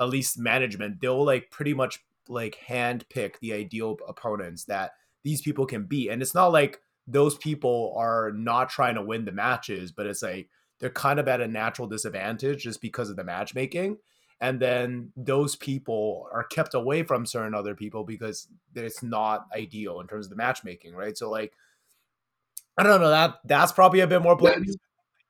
at 0.00 0.08
least 0.08 0.38
management 0.38 1.00
they'll 1.00 1.24
like 1.24 1.50
pretty 1.50 1.74
much 1.74 2.00
like 2.28 2.56
hand 2.56 3.04
pick 3.08 3.40
the 3.40 3.52
ideal 3.52 3.96
opponents 4.06 4.64
that 4.64 4.92
these 5.24 5.40
people 5.40 5.66
can 5.66 5.84
beat. 5.84 6.10
And 6.10 6.22
it's 6.22 6.34
not 6.34 6.52
like 6.52 6.80
those 7.06 7.36
people 7.36 7.94
are 7.96 8.32
not 8.32 8.68
trying 8.68 8.94
to 8.94 9.02
win 9.02 9.24
the 9.24 9.32
matches, 9.32 9.92
but 9.92 10.06
it's 10.06 10.22
like 10.22 10.48
they're 10.78 10.90
kind 10.90 11.18
of 11.18 11.26
at 11.26 11.40
a 11.40 11.48
natural 11.48 11.88
disadvantage 11.88 12.62
just 12.62 12.80
because 12.80 13.10
of 13.10 13.16
the 13.16 13.24
matchmaking. 13.24 13.96
And 14.40 14.60
then 14.60 15.12
those 15.16 15.56
people 15.56 16.28
are 16.32 16.44
kept 16.44 16.74
away 16.74 17.02
from 17.02 17.26
certain 17.26 17.54
other 17.54 17.74
people 17.74 18.04
because 18.04 18.46
it's 18.74 19.02
not 19.02 19.46
ideal 19.54 20.00
in 20.00 20.06
terms 20.06 20.26
of 20.26 20.30
the 20.30 20.36
matchmaking, 20.36 20.94
right? 20.94 21.18
So 21.18 21.28
like 21.28 21.54
I 22.78 22.82
don't 22.84 23.00
know 23.00 23.10
that 23.10 23.40
that's 23.44 23.72
probably 23.72 24.00
a 24.00 24.06
bit 24.06 24.22
more 24.22 24.36
blatant, 24.36 24.66
That's- 24.66 24.76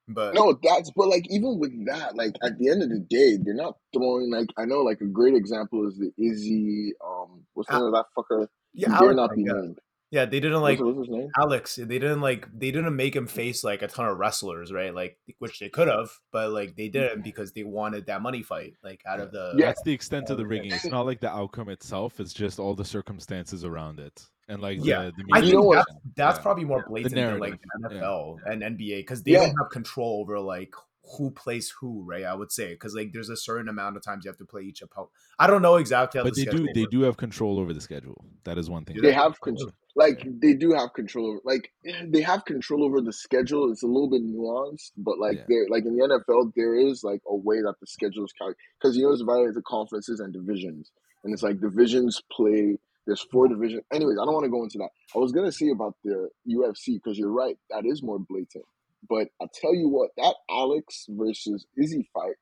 but 0.08 0.34
no, 0.34 0.58
that's 0.62 0.90
but 0.96 1.08
like 1.08 1.26
even 1.30 1.58
with 1.58 1.86
that, 1.86 2.16
like 2.16 2.36
at 2.42 2.58
the 2.58 2.68
end 2.68 2.82
of 2.82 2.88
the 2.88 2.98
day, 2.98 3.36
they're 3.42 3.54
not 3.54 3.76
throwing 3.92 4.30
like 4.30 4.48
I 4.56 4.64
know 4.64 4.80
like 4.80 5.00
a 5.00 5.06
great 5.06 5.34
example 5.34 5.86
is 5.88 5.98
the 5.98 6.12
Izzy, 6.18 6.92
um, 7.04 7.44
what's 7.54 7.68
the 7.68 7.76
name 7.78 7.86
of 7.86 7.92
that 7.92 8.06
fucker? 8.16 8.48
yeah, 8.74 8.98
dare 8.98 9.14
not 9.14 9.34
be 9.34 9.44
named. 9.44 9.78
Yeah, 10.10 10.24
they 10.24 10.40
didn't 10.40 10.62
like 10.62 10.80
what's, 10.80 10.96
what's 10.96 11.08
his 11.08 11.16
name? 11.16 11.28
Alex, 11.38 11.76
they 11.76 11.84
didn't 11.98 12.20
like 12.20 12.48
they 12.56 12.70
didn't 12.70 12.96
make 12.96 13.14
him 13.14 13.26
face 13.26 13.62
like 13.62 13.82
a 13.82 13.88
ton 13.88 14.06
of 14.08 14.18
wrestlers, 14.18 14.72
right? 14.72 14.94
Like 14.94 15.18
which 15.38 15.58
they 15.58 15.68
could 15.68 15.88
have, 15.88 16.10
but 16.32 16.50
like 16.50 16.76
they 16.76 16.88
didn't 16.88 17.22
because 17.22 17.52
they 17.52 17.62
wanted 17.64 18.06
that 18.06 18.22
money 18.22 18.42
fight, 18.42 18.74
like 18.82 19.02
out 19.06 19.20
of 19.20 19.32
the 19.32 19.54
Yeah. 19.56 19.66
That's 19.66 19.82
the 19.82 19.92
extent 19.92 20.30
of 20.30 20.38
the 20.38 20.46
rigging. 20.46 20.72
It's 20.72 20.86
not 20.86 21.04
like 21.06 21.20
the 21.20 21.30
outcome 21.30 21.68
itself. 21.68 22.20
It's 22.20 22.32
just 22.32 22.58
all 22.58 22.74
the 22.74 22.84
circumstances 22.84 23.64
around 23.64 24.00
it, 24.00 24.26
and 24.48 24.62
like 24.62 24.78
Yeah. 24.82 25.04
the, 25.04 25.12
the 25.12 25.24
I 25.32 25.40
think 25.42 25.74
that's, 25.74 25.90
that's 26.16 26.38
Yeah. 26.38 26.42
probay 26.44 26.64
more 26.64 26.84
blatant 26.88 27.14
than 27.14 27.38
like 27.38 27.50
narrative. 27.50 27.60
the 27.90 27.94
Yeah. 27.94 28.00
NFL 28.00 28.36
and 28.46 28.62
NBA 28.62 28.96
because 29.00 29.22
they 29.22 29.32
Yeah. 29.32 29.40
don't 29.46 29.56
have 29.60 29.70
control 29.70 30.20
over 30.22 30.38
like 30.40 30.74
who 31.16 31.30
plays 31.30 31.72
who, 31.80 32.04
right? 32.04 32.24
I 32.24 32.34
would 32.34 32.52
say 32.52 32.70
because 32.70 32.94
like 32.94 33.12
there's 33.12 33.28
a 33.28 33.36
certain 33.36 33.68
amount 33.68 33.96
of 33.96 34.02
times 34.02 34.24
you 34.24 34.30
have 34.30 34.38
to 34.38 34.44
play 34.44 34.62
each 34.62 34.82
opponent. 34.82 35.10
I 35.38 35.46
don't 35.46 35.62
know 35.62 35.76
exactly 35.76 36.18
how 36.18 36.24
but 36.24 36.34
the 36.34 36.44
they 36.44 36.50
do 36.50 36.68
they 36.74 36.82
works. 36.82 36.90
do 36.90 37.02
have 37.02 37.16
control 37.16 37.58
over 37.58 37.72
the 37.72 37.80
schedule. 37.80 38.24
That 38.44 38.58
is 38.58 38.68
one 38.68 38.84
thing. 38.84 38.96
They 38.96 39.08
they? 39.08 39.12
have 39.12 39.40
control, 39.40 39.70
oh. 39.70 39.92
like 39.94 40.26
they 40.40 40.54
do 40.54 40.72
have 40.72 40.92
control 40.94 41.28
over, 41.30 41.40
like 41.44 41.72
they 42.08 42.20
have 42.20 42.44
control 42.44 42.84
over 42.84 43.00
the 43.00 43.12
schedule. 43.12 43.70
It's 43.70 43.82
a 43.82 43.86
little 43.86 44.10
bit 44.10 44.22
nuanced, 44.22 44.92
but 44.96 45.18
like 45.18 45.38
Yeah. 45.38 45.44
there, 45.48 45.66
like 45.70 45.84
in 45.84 45.96
the 45.96 46.22
NFL, 46.28 46.52
there 46.56 46.74
is 46.74 47.02
like 47.04 47.22
a 47.26 47.36
way 47.36 47.60
that 47.62 47.74
the 47.80 47.86
schedule 47.86 48.24
is 48.24 48.32
calculated 48.32 48.58
because 48.80 48.96
you 48.96 49.04
know 49.04 49.12
it's 49.12 49.20
divided 49.20 49.48
into 49.48 49.62
conferences 49.62 50.20
and 50.20 50.32
divisions, 50.32 50.90
and 51.24 51.32
it's 51.32 51.42
like 51.42 51.60
divisions 51.60 52.20
play. 52.32 52.78
There's 53.06 53.22
four 53.32 53.46
mm-hmm. 53.46 53.54
divisions. 53.54 53.82
Anyways, 53.92 54.18
I 54.20 54.24
don't 54.24 54.34
want 54.34 54.44
to 54.44 54.50
go 54.50 54.62
into 54.62 54.78
that. 54.78 54.90
I 55.14 55.18
was 55.18 55.32
gonna 55.32 55.52
say 55.52 55.70
about 55.70 55.94
the 56.04 56.28
UFC 56.48 57.00
because 57.02 57.18
you're 57.18 57.32
right, 57.32 57.56
that 57.70 57.84
is 57.86 58.02
more 58.02 58.18
blatant. 58.18 58.64
But 59.08 59.28
I 59.40 59.46
tell 59.60 59.74
you 59.74 59.88
what, 59.88 60.10
that 60.16 60.34
Alex 60.50 61.06
versus 61.08 61.66
Izzy 61.76 62.08
fight, 62.14 62.34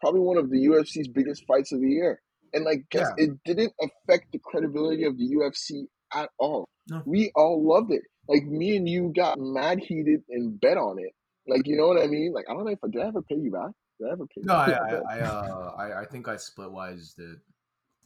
probably 0.00 0.20
one 0.20 0.36
of 0.36 0.50
the 0.50 0.66
UFC's 0.66 1.08
biggest 1.08 1.44
fights 1.46 1.72
of 1.72 1.80
the 1.80 1.88
year. 1.88 2.20
And 2.52 2.64
like, 2.64 2.84
guess 2.90 3.08
it 3.16 3.30
didn't 3.44 3.72
affect 3.80 4.32
the 4.32 4.38
credibility 4.38 5.04
of 5.04 5.16
the 5.16 5.34
UFC 5.36 5.86
at 6.12 6.28
all. 6.38 6.68
No. 6.88 7.02
We 7.06 7.32
all 7.34 7.66
loved 7.66 7.92
it. 7.92 8.02
Like 8.28 8.44
me 8.44 8.76
and 8.76 8.88
you 8.88 9.12
got 9.14 9.38
mad 9.38 9.78
heated 9.80 10.20
and 10.28 10.60
bet 10.60 10.76
on 10.76 10.98
it. 10.98 11.12
Like 11.46 11.66
you 11.66 11.76
know 11.76 11.88
what 11.88 12.02
I 12.02 12.06
mean? 12.06 12.32
Like 12.32 12.44
I 12.48 12.54
don't 12.54 12.64
know 12.64 12.70
if 12.70 12.78
I 12.84 12.88
did 12.88 13.02
I 13.02 13.08
ever 13.08 13.22
pay 13.22 13.36
you 13.36 13.50
back? 13.50 13.70
Did 13.98 14.08
I 14.08 14.12
ever 14.12 14.26
pay? 14.26 14.42
No, 14.42 14.66
you 14.66 14.72
I? 14.72 15.16
I 15.16 15.18
I, 15.18 15.20
uh, 15.20 15.74
I 15.76 16.00
I 16.02 16.04
think 16.04 16.28
I 16.28 16.34
Splitwise 16.34 17.16
the 17.16 17.40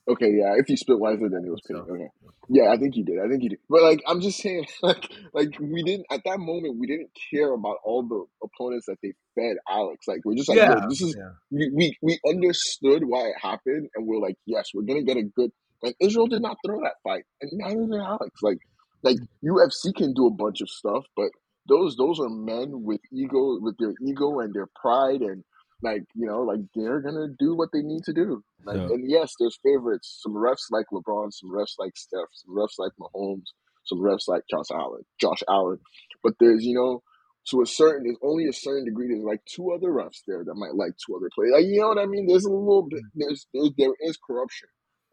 Okay, 0.09 0.31
yeah. 0.33 0.55
If 0.57 0.69
you 0.69 0.77
split 0.77 0.99
wiser, 0.99 1.29
then 1.29 1.45
it 1.45 1.51
was. 1.51 1.61
So- 1.67 1.77
Okay. 1.91 2.09
Yeah, 2.49 2.71
I 2.71 2.77
think 2.77 2.95
you 2.95 3.05
did. 3.05 3.19
I 3.19 3.29
think 3.29 3.43
you 3.43 3.49
did. 3.51 3.59
But 3.69 3.83
like, 3.83 4.01
I'm 4.07 4.21
just 4.21 4.39
saying, 4.39 4.67
like, 4.83 5.05
like 5.35 5.59
we 5.59 5.83
didn't 5.83 6.07
at 6.13 6.21
that 6.25 6.39
moment. 6.39 6.77
We 6.79 6.87
didn't 6.87 7.11
care 7.33 7.53
about 7.53 7.79
all 7.85 8.05
the 8.05 8.25
opponents 8.47 8.87
that 8.87 8.99
they 9.03 9.15
fed 9.35 9.57
Alex. 9.69 10.07
Like, 10.07 10.21
we're 10.25 10.37
just 10.37 10.49
like, 10.49 10.59
yeah, 10.59 10.87
this 10.89 11.01
is 11.03 11.17
yeah. 11.19 11.31
we, 11.51 11.71
we 11.75 11.97
we 12.03 12.21
understood 12.29 13.03
why 13.05 13.23
it 13.29 13.35
happened, 13.43 13.89
and 13.97 14.07
we're 14.07 14.21
like, 14.21 14.37
yes, 14.47 14.71
we're 14.75 14.83
gonna 14.83 15.03
get 15.03 15.17
a 15.17 15.25
good. 15.25 15.51
Like 15.83 15.97
Israel 16.01 16.29
did 16.29 16.41
not 16.41 16.57
throw 16.65 16.81
that 16.83 16.95
fight, 17.03 17.25
and 17.41 17.51
neither 17.55 17.87
did 17.87 18.01
Alex. 18.01 18.31
Like, 18.43 18.59
like 19.03 19.17
UFC 19.45 19.93
can 19.95 20.15
do 20.15 20.27
a 20.27 20.31
bunch 20.31 20.61
of 20.61 20.71
stuff, 20.71 21.05
but 21.17 21.31
those 21.69 21.97
those 21.97 22.21
are 22.21 22.29
men 22.29 22.85
with 22.85 23.01
ego, 23.13 23.59
with 23.61 23.77
their 23.79 23.95
ego 24.07 24.39
and 24.39 24.55
their 24.55 24.69
pride, 24.81 25.21
and 25.21 25.43
like 25.83 26.03
you 26.15 26.27
know, 26.27 26.43
like 26.43 26.61
they're 26.75 27.01
gonna 27.01 27.29
do 27.39 27.55
what 27.55 27.69
they 27.73 27.83
need 27.83 28.05
to 28.05 28.13
do. 28.13 28.43
Like, 28.65 28.77
So- 28.77 28.95
and 28.95 29.09
yes, 29.11 29.35
there's 29.39 29.59
favorites. 29.63 30.21
Some 30.23 30.35
refs 30.35 30.71
like 30.71 30.87
LeBron, 30.93 31.33
some 31.33 31.51
refs 31.51 31.75
like 31.79 31.97
Steph, 31.97 32.29
some 32.33 32.55
refs 32.57 32.79
like 32.79 32.93
Mahomes, 33.01 33.47
some 33.85 33.99
refs 34.01 34.27
like 34.29 34.43
Josh 34.51 34.71
Allen, 34.73 35.03
Josh 35.21 35.43
Allen. 35.49 35.79
But 36.23 36.35
there's 36.41 36.65
you 36.65 36.75
know, 36.75 37.03
to 37.51 37.63
a 37.63 37.67
certain, 37.67 38.05
there's 38.05 38.19
only 38.23 38.47
a 38.49 38.53
certain 38.53 38.85
degree. 38.85 39.09
There's 39.09 39.23
like 39.23 39.43
two 39.45 39.71
other 39.73 39.89
refs 39.91 40.23
there 40.27 40.43
that 40.45 40.55
might 40.55 40.75
like 40.75 40.93
two 41.07 41.15
other 41.17 41.29
players. 41.35 41.53
Like 41.53 41.67
you 41.67 41.81
know 41.81 41.89
what 41.89 41.99
I 41.99 42.07
mean? 42.07 42.27
There's 42.27 42.45
a 42.47 42.51
little 42.51 42.89
bit. 42.89 43.03
There's, 43.15 43.47
there's 43.55 43.71
there 43.77 43.95
is 44.01 44.17
corruption, 44.27 44.69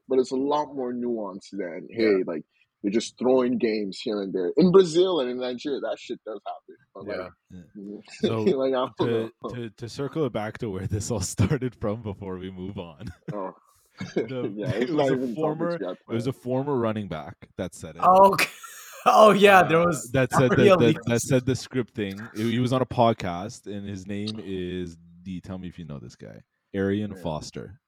but 0.07 0.19
it's 0.19 0.31
a 0.31 0.35
lot 0.37 0.73
more 0.73 0.93
nuanced 0.93 1.51
than 1.51 1.87
hey, 1.91 2.23
like 2.25 2.43
they're 2.83 2.91
just 2.91 3.17
throwing 3.17 3.57
games 3.57 3.99
here 4.03 4.21
and 4.21 4.33
there. 4.33 4.51
In 4.57 4.71
Brazil 4.71 5.21
and 5.21 5.29
in 5.31 5.39
Nigeria, 5.39 5.79
that 5.79 5.97
shit 5.99 6.19
does 6.25 6.39
happen. 6.45 6.75
But 6.93 7.05
Yeah. 7.07 7.29
like, 7.57 8.03
So, 8.21 8.41
like 8.63 8.73
To, 8.99 9.31
to 9.55 9.69
to 9.69 9.89
circle 9.89 10.25
it 10.25 10.33
back 10.33 10.57
to 10.59 10.69
where 10.69 10.85
this 10.87 11.09
all 11.09 11.21
started 11.37 11.73
from 11.75 12.01
before 12.01 12.37
we 12.37 12.51
move 12.51 12.77
on. 12.77 13.07
Oh. 13.33 13.51
The- 14.15 14.51
yeah, 14.55 14.71
it 14.71 14.89
was 14.89 15.11
a 15.11 15.35
former- 15.35 15.77
topics 15.77 15.81
we 15.81 15.85
had 15.87 15.97
It 16.09 16.15
was 16.15 16.27
a 16.27 16.33
former 16.33 16.75
running 16.75 17.07
back 17.07 17.35
that 17.57 17.73
said 17.75 17.95
it. 17.95 18.01
Oh, 18.03 18.33
okay. 18.33 18.49
oh 19.05 19.31
yeah, 19.31 19.61
there 19.63 19.81
Uh, 19.81 19.85
was 19.85 20.09
that 20.13 20.31
said 20.33 20.49
pretty 20.51 20.69
that, 20.69 20.99
that, 21.05 21.21
said 21.21 21.45
the 21.45 21.55
script 21.55 21.93
thing. 21.95 22.19
He 22.35 22.51
he 22.53 22.59
was 22.59 22.73
on 22.73 22.81
a 22.81 22.85
podcast, 22.87 23.67
and 23.67 23.87
his 23.87 24.07
name 24.07 24.39
is 24.43 24.97
D. 25.21 25.39
Tell 25.41 25.57
me 25.59 25.67
if 25.67 25.77
you 25.77 25.85
know 25.85 25.99
this 25.99 26.15
guy, 26.15 26.41
Arian 26.73 27.11
Yeah. 27.11 27.21
Foster. 27.21 27.79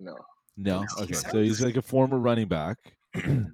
no. 0.00 0.14
No, 0.56 0.80
No, 0.80 0.86
okay. 1.04 1.12
So 1.14 1.40
he's 1.40 1.60
like 1.62 1.76
a 1.76 1.82
former 1.82 2.18
running 2.18 2.48
back, 2.48 2.78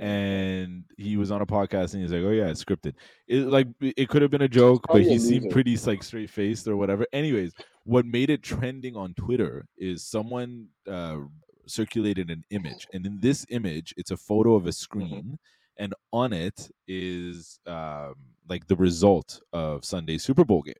and 0.00 0.84
he 0.96 1.16
was 1.16 1.30
on 1.30 1.40
a 1.40 1.46
podcast, 1.46 1.94
and 1.94 2.02
he's 2.02 2.12
like, 2.12 2.22
"Oh 2.22 2.30
yeah, 2.30 2.48
it's 2.48 2.64
scripted." 2.64 2.94
It 3.26 3.46
like 3.46 3.68
it 3.80 4.08
could 4.08 4.22
have 4.22 4.30
been 4.30 4.42
a 4.42 4.48
joke, 4.48 4.84
but 4.88 5.02
he 5.02 5.18
seemed 5.18 5.50
pretty 5.50 5.76
like 5.78 6.02
straight 6.02 6.30
faced 6.30 6.68
or 6.68 6.76
whatever. 6.76 7.06
Anyways, 7.12 7.54
what 7.84 8.06
made 8.06 8.30
it 8.30 8.42
trending 8.42 8.96
on 8.96 9.14
Twitter 9.14 9.66
is 9.76 10.04
someone 10.04 10.68
uh, 10.90 11.18
circulated 11.66 12.30
an 12.30 12.44
image, 12.50 12.86
and 12.92 13.06
in 13.06 13.18
this 13.20 13.46
image, 13.50 13.94
it's 13.96 14.10
a 14.10 14.16
photo 14.16 14.54
of 14.54 14.66
a 14.66 14.72
screen, 14.72 15.38
and 15.76 15.94
on 16.12 16.32
it 16.32 16.70
is 16.86 17.60
um, 17.66 18.14
like 18.48 18.66
the 18.66 18.76
result 18.76 19.40
of 19.52 19.84
Sunday's 19.84 20.22
Super 20.24 20.44
Bowl 20.44 20.62
game. 20.62 20.74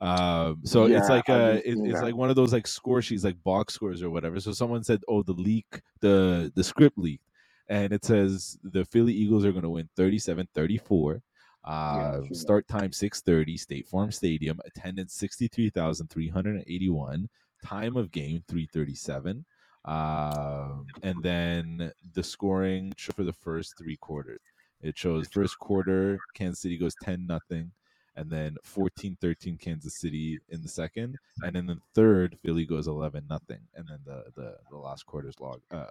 Um, 0.00 0.60
so 0.62 0.84
it's 0.84 1.08
like 1.08 1.28
a, 1.28 1.56
it, 1.68 1.76
it's 1.78 2.02
like 2.02 2.14
one 2.14 2.30
of 2.30 2.36
those 2.36 2.52
like 2.52 2.66
score 2.66 3.02
sheets, 3.02 3.24
like 3.24 3.42
box 3.42 3.74
scores 3.74 4.02
or 4.02 4.10
whatever. 4.10 4.38
So 4.38 4.52
someone 4.52 4.84
said, 4.84 5.02
"Oh, 5.08 5.22
the 5.22 5.32
leak, 5.32 5.80
the 6.00 6.52
the 6.54 6.62
script 6.62 6.98
leaked," 6.98 7.24
and 7.68 7.92
it 7.92 8.04
says 8.04 8.58
the 8.62 8.84
Philly 8.84 9.12
Eagles 9.12 9.44
are 9.44 9.52
going 9.52 9.62
to 9.62 9.70
win 9.70 9.88
37-34. 9.96 11.20
Uh, 11.64 12.20
seen 12.20 12.28
that. 12.28 12.36
start 12.36 12.68
time 12.68 12.90
6:30, 12.90 13.58
State 13.58 13.86
Farm 13.88 14.10
Stadium. 14.12 14.58
Attendance 14.64 15.14
63,381. 15.14 17.28
Time 17.64 17.96
of 17.96 18.10
game 18.10 18.42
337. 18.48 19.44
Um, 19.84 20.86
and 21.02 21.22
then 21.22 21.92
the 22.14 22.22
scoring 22.22 22.92
for 23.14 23.24
the 23.24 23.32
first 23.32 23.76
three 23.78 23.96
quarters. 23.96 24.40
It 24.80 24.96
shows 24.96 25.28
first 25.28 25.58
quarter, 25.58 26.18
Kansas 26.34 26.60
City 26.60 26.78
goes 26.78 26.94
10 27.02 27.26
nothing. 27.26 27.72
and 28.16 28.28
then 28.30 28.56
14-13 28.66 29.60
Kansas 29.60 30.00
City 30.00 30.40
in 30.48 30.60
the 30.60 30.68
second, 30.68 31.16
and 31.42 31.54
then 31.54 31.66
the 31.66 31.78
third 31.94 32.36
Philly 32.42 32.66
goes 32.66 32.88
11 32.88 33.24
nothing, 33.30 33.60
and 33.76 33.86
then 33.88 34.00
the 34.04 34.24
the 34.34 34.56
the 34.70 34.76
last 34.76 35.06
quarter's 35.06 35.38
log 35.38 35.60
uh, 35.70 35.84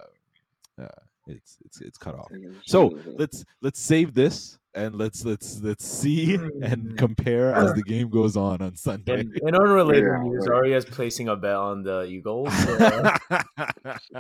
uh 0.82 0.88
it's 1.30 1.58
it's 1.66 1.82
it's 1.82 1.98
cut 1.98 2.16
off. 2.16 2.32
So 2.66 2.98
let's 3.18 3.44
let's 3.62 3.80
save 3.82 4.14
this 4.14 4.58
and 4.76 4.94
let's 4.96 5.26
let's 5.26 5.60
let's 5.62 5.86
see 5.86 6.36
and 6.62 6.96
compare 6.98 7.54
as 7.54 7.74
the 7.74 7.82
game 7.82 8.10
goes 8.10 8.38
on 8.38 8.62
on 8.62 8.76
Sunday. 8.76 9.22
In, 9.22 9.34
in 9.42 9.56
unrelated 9.56 10.04
Yeah, 10.04 10.22
news, 10.24 10.48
right. 10.48 10.56
Arya's 10.58 10.86
placing 10.86 11.30
a 11.30 11.36
bet 11.36 11.56
on 11.56 11.82
the 11.84 12.04
Eagles. 12.04 12.50
uh, 12.80 13.18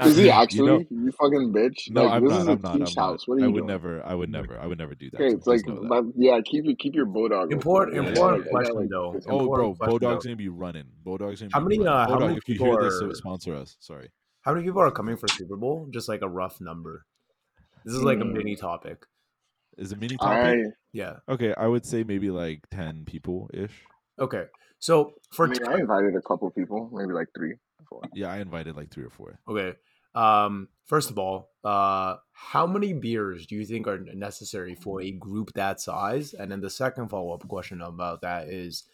Is 0.04 0.18
he 0.18 0.26
You 0.26 0.30
actually? 0.32 0.68
know- 0.68 0.86
You, 0.90 1.12
fucking 1.12 1.54
bitch. 1.54 1.92
no, 1.92 2.06
like, 2.06 2.14
I'm 2.14 2.24
this 2.24 2.32
not. 2.32 2.40
is 2.42 2.48
a 2.48 2.52
I'm 2.52 2.62
not. 2.62 2.72
I'm 2.74 2.86
teach 2.86 2.96
not. 2.98 3.06
house. 3.12 3.28
What 3.28 3.40
are 3.40 3.44
I 3.44 3.48
would 3.48 3.54
doing? 3.56 3.68
never. 3.68 4.04
I 4.06 4.16
would 4.16 4.32
never. 4.32 4.60
I 4.60 4.66
would 4.66 4.78
never 4.80 4.96
do 4.96 5.10
that. 5.12 5.22
Okay, 5.22 5.30
so 5.32 5.38
it's 5.38 5.48
like, 5.48 5.66
just 5.66 5.82
that. 5.82 5.88
but, 5.90 6.04
yeah, 6.16 6.40
keep 6.44 6.66
your 6.66 6.76
keep 6.76 6.96
your 6.96 7.06
bulldog. 7.06 7.52
Important- 7.52 7.98
open. 7.98 8.10
important 8.14 8.42
I 8.42 8.44
got, 8.46 8.52
question, 8.52 8.78
I 8.78 8.80
like, 8.82 8.90
though. 8.90 9.14
fifty- 9.14 9.30
Oh, 9.30 9.48
bro, 9.48 9.74
bulldog's 9.76 10.00
question, 10.16 10.30
gonna 10.32 10.36
be 10.38 10.50
running. 10.50 10.86
Bulldog's 11.04 11.40
gonna 11.42 11.50
Be 11.50 11.54
How 11.54 11.60
many, 11.60 11.78
running. 11.80 11.94
uh, 11.94 12.08
how 12.10 12.20
many 12.20 12.38
if 12.38 12.48
you 12.48 12.56
people 12.56 12.68
hear 12.68 12.82
this, 12.84 13.02
are- 13.02 13.14
sponsor 13.14 13.56
us. 13.56 13.78
Sorry. 13.80 14.10
How 14.48 14.54
many 14.54 14.66
people 14.66 14.80
are 14.82 14.92
coming 14.92 15.18
for 15.18 15.28
Super 15.28 15.58
Bowl? 15.58 15.90
Just 15.92 16.08
like 16.08 16.22
a 16.22 16.30
rough 16.30 16.62
number. 16.62 17.06
This 17.84 17.94
is 17.94 18.02
like 18.02 18.20
a 18.20 18.24
Hmm. 18.24 18.32
mini 18.32 18.56
topic. 18.56 19.06
Is 19.78 19.92
it 19.92 20.00
mini 20.00 20.16
I 20.22 20.26
topic? 20.26 20.74
Yeah. 20.94 21.18
Okay, 21.28 21.54
I 21.54 21.68
would 21.68 21.86
say 21.86 22.06
maybe 22.06 22.32
like 22.32 22.62
ten 22.72 23.04
people 23.04 23.50
ish. 23.54 23.84
Okay. 24.18 24.46
So 24.80 25.16
for 25.32 25.48
I 25.48 25.50
mean, 25.50 25.68
I 25.68 25.74
invited 25.80 26.16
a 26.16 26.22
couple 26.22 26.50
people, 26.52 26.90
maybe 26.94 27.12
like 27.12 27.28
three, 27.36 27.56
four. 27.90 28.04
Yeah, 28.14 28.32
I 28.32 28.38
invited 28.38 28.78
like 28.78 28.90
three 28.90 29.04
or 29.04 29.10
four. 29.10 29.38
Okay. 29.50 29.76
Um, 30.16 30.70
first 30.86 31.10
of 31.12 31.20
all, 31.20 31.50
uh, 31.66 32.16
how 32.32 32.66
many 32.66 32.94
beers 32.94 33.48
do 33.48 33.56
you 33.56 33.66
think 33.66 33.86
are 33.86 34.00
necessary 34.00 34.76
for 34.76 35.02
a 35.02 35.12
group 35.12 35.52
that 35.56 35.82
size? 35.82 36.34
And 36.34 36.50
then 36.50 36.62
the 36.62 36.70
second 36.70 37.10
follow 37.10 37.34
up 37.34 37.46
question 37.50 37.82
about 37.82 38.22
that 38.22 38.48
is 38.48 38.86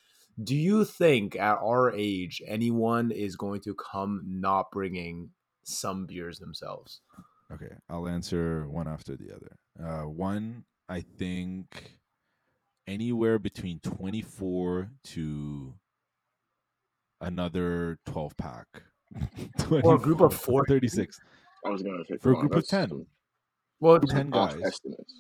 do 0.44 0.56
you 0.56 0.84
think 0.84 1.36
at 1.36 1.60
our 1.62 1.92
age 1.92 2.42
anyone 2.48 3.12
is 3.12 3.36
going 3.36 3.62
to 3.62 3.76
come 3.76 4.24
not 4.26 4.72
bringing 4.72 5.30
some 5.63 6.06
beers 6.06 6.39
themselves? 6.39 7.02
Okay, 7.52 7.73
I'll 7.89 8.08
answer 8.08 8.67
one 8.69 8.88
after 8.88 9.15
the 9.15 9.32
other. 9.36 9.58
Uh, 9.80 10.08
one, 10.08 10.63
I 10.89 11.02
think 11.02 11.99
anywhere 12.88 13.39
between 13.39 13.80
24 13.80 14.89
to 15.06 15.73
another 17.21 17.99
12 18.06 18.38
pack. 18.38 18.67
For 19.67 19.78
a 19.78 19.99
group 19.99 20.21
of 20.21 20.32
24 20.32 20.32
four- 20.32 20.65
36. 20.67 21.19
I 21.65 21.69
was 21.69 21.82
gonna 21.84 22.04
say 22.10 22.17
For 22.17 22.32
a 22.32 22.34
come 22.34 22.36
on, 22.36 22.41
group 22.41 22.52
of 22.54 22.67
that's 22.69 22.89
10. 22.89 23.06
Well, 23.80 23.99
10 23.99 24.30
guys. 24.32 24.54
estimates. 24.65 25.13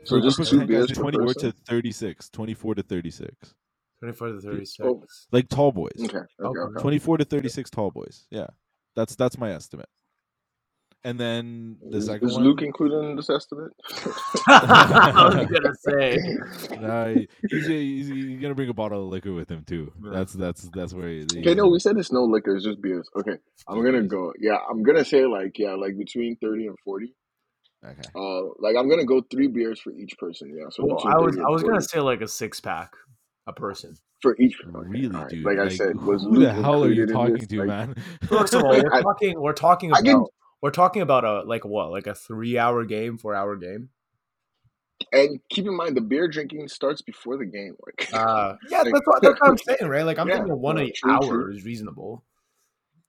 For 0.00 0.06
So 0.06 0.16
a 0.16 0.20
just 0.22 0.36
group 0.36 0.46
of 0.46 0.50
two 0.50 0.58
10 0.60 0.66
beers 0.68 0.86
guys, 0.86 0.96
per 0.96 1.02
24 1.02 1.34
to 1.34 1.52
36. 1.52 2.28
24 2.30 2.74
to 2.76 2.82
36. 2.82 3.54
24 4.00 4.28
to 4.28 4.40
36. 4.40 4.80
Oh. 4.86 5.02
Like 5.32 5.48
tall 5.48 5.72
boys. 5.72 5.90
Okay, 5.98 6.16
okay, 6.16 6.24
Okay. 6.40 6.58
okay. 6.60 6.80
24 6.80 7.18
to 7.18 7.24
36 7.24 7.70
tall 7.70 7.90
boys. 7.90 8.26
Yeah. 8.30 8.46
That's 8.96 9.16
that's 9.16 9.38
my 9.38 9.52
estimate. 9.52 9.88
And 11.02 11.18
then 11.18 11.78
the 11.90 11.96
Is, 11.96 12.06
second 12.06 12.28
is 12.28 12.34
one 12.34 12.44
Luke 12.44 12.60
included 12.60 12.98
in 13.08 13.16
this 13.16 13.30
estimate? 13.30 13.72
I 14.48 15.30
was 15.34 15.46
gonna 15.46 15.74
say. 15.74 16.18
Nah, 16.80 17.08
he's, 17.08 17.66
he's, 17.66 18.08
he's 18.08 18.40
gonna 18.40 18.54
bring 18.54 18.68
a 18.68 18.74
bottle 18.74 19.04
of 19.04 19.08
liquor 19.08 19.32
with 19.32 19.50
him 19.50 19.64
too. 19.64 19.92
Yeah. 20.02 20.10
That's 20.12 20.32
that's 20.34 20.68
that's 20.74 20.92
where. 20.92 21.08
He, 21.08 21.22
Okay, 21.38 21.54
no, 21.54 21.68
we 21.68 21.78
said 21.78 21.96
it's 21.96 22.12
no 22.12 22.24
liquor, 22.24 22.54
it's 22.56 22.64
just 22.64 22.82
beers. 22.82 23.08
Okay, 23.16 23.36
I'm 23.66 23.82
gonna 23.82 24.02
go. 24.02 24.32
Yeah, 24.38 24.58
I'm 24.70 24.82
gonna 24.82 25.04
say 25.04 25.24
like 25.24 25.58
yeah, 25.58 25.74
like 25.74 25.96
between 25.96 26.36
thirty 26.36 26.66
and 26.66 26.76
forty. 26.84 27.14
Okay. 27.84 28.08
Uh, 28.14 28.42
like 28.58 28.76
I'm 28.76 28.88
gonna 28.90 29.06
go 29.06 29.22
three 29.30 29.48
beers 29.48 29.80
for 29.80 29.92
each 29.92 30.18
person. 30.18 30.54
Yeah, 30.54 30.68
so 30.70 30.84
Well, 30.84 30.98
I 31.06 31.16
was 31.18 31.36
I 31.38 31.40
and 31.40 31.48
was 31.48 31.62
gonna 31.62 31.80
say 31.80 32.00
like 32.00 32.20
a 32.20 32.28
six 32.28 32.60
pack 32.60 32.92
a 33.50 33.52
person. 33.52 33.96
for 34.22 34.36
each. 34.38 34.56
Really, 34.64 35.06
all 35.14 35.22
right. 35.22 35.30
dude. 35.30 35.44
Like 35.44 35.58
I 35.58 35.68
said, 35.68 35.96
was 36.00 36.22
who 36.22 36.38
the 36.40 36.52
hell 36.52 36.84
are 36.84 36.90
you 36.90 37.06
talking 37.06 37.34
this? 37.34 37.46
to, 37.48 37.58
Like, 37.58 37.68
man? 37.68 37.94
First 38.28 38.54
of 38.54 38.62
all, 38.64 38.70
we're 38.70 38.92
I- 38.94 39.02
talking 39.02 39.40
we're 39.40 39.52
talking 39.52 39.90
about 39.90 40.04
can- 40.04 40.24
we're 40.62 40.70
talking 40.70 41.02
about 41.02 41.24
a 41.24 41.42
like 41.42 41.64
what 41.64 41.90
like 41.90 42.06
a 42.06 42.14
three 42.14 42.58
hour 42.58 42.84
game, 42.84 43.18
four 43.18 43.34
hour 43.34 43.56
game. 43.56 43.88
And 45.12 45.40
keep 45.48 45.66
in 45.66 45.74
mind, 45.76 45.96
the 45.96 46.00
beer 46.02 46.28
drinking 46.28 46.68
starts 46.68 47.00
before 47.02 47.38
the 47.38 47.46
game. 47.46 47.74
Like, 47.86 48.08
Uh, 48.12 48.56
yeah, 48.70 48.82
Like- 48.82 48.92
that's 48.92 49.06
what, 49.06 49.22
that's 49.22 49.40
what 49.40 49.50
I'm 49.50 49.58
saying, 49.58 49.90
right? 49.90 50.04
Like 50.04 50.18
I'm 50.18 50.28
Yeah, 50.28 50.36
thinking 50.36 50.60
one 50.60 50.76
no, 50.76 50.86
true, 50.94 51.10
hour 51.12 51.20
true. 51.44 51.52
is 51.54 51.64
reasonable. 51.64 52.24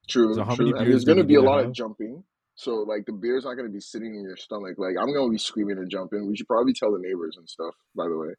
true, 0.08 0.34
So 0.34 0.44
how 0.44 0.56
true. 0.56 0.72
many 0.72 0.86
beers 0.86 1.04
there's 1.04 1.16
gonna 1.16 1.24
be 1.28 1.36
a 1.36 1.40
need 1.40 1.46
to 1.46 1.50
lot 1.52 1.64
of 1.66 1.74
jumping. 1.74 2.24
So 2.56 2.76
like 2.88 3.06
the 3.06 3.14
beer's 3.14 3.44
not 3.46 3.56
gonna 3.56 3.70
be 3.70 3.80
sitting 3.82 4.16
in 4.16 4.24
your 4.24 4.38
stomach. 4.38 4.76
Like 4.78 4.96
I'm 5.00 5.14
gonna 5.14 5.30
be 5.32 5.38
screaming 5.38 5.78
and 5.78 5.90
jumping. 5.92 6.28
We 6.28 6.36
should 6.38 6.48
probably 6.48 6.74
tell 6.74 6.92
the 6.92 7.00
neighbors 7.00 7.36
and 7.38 7.48
stuff. 7.50 7.76
By 7.96 8.08
the 8.08 8.18
way, 8.18 8.30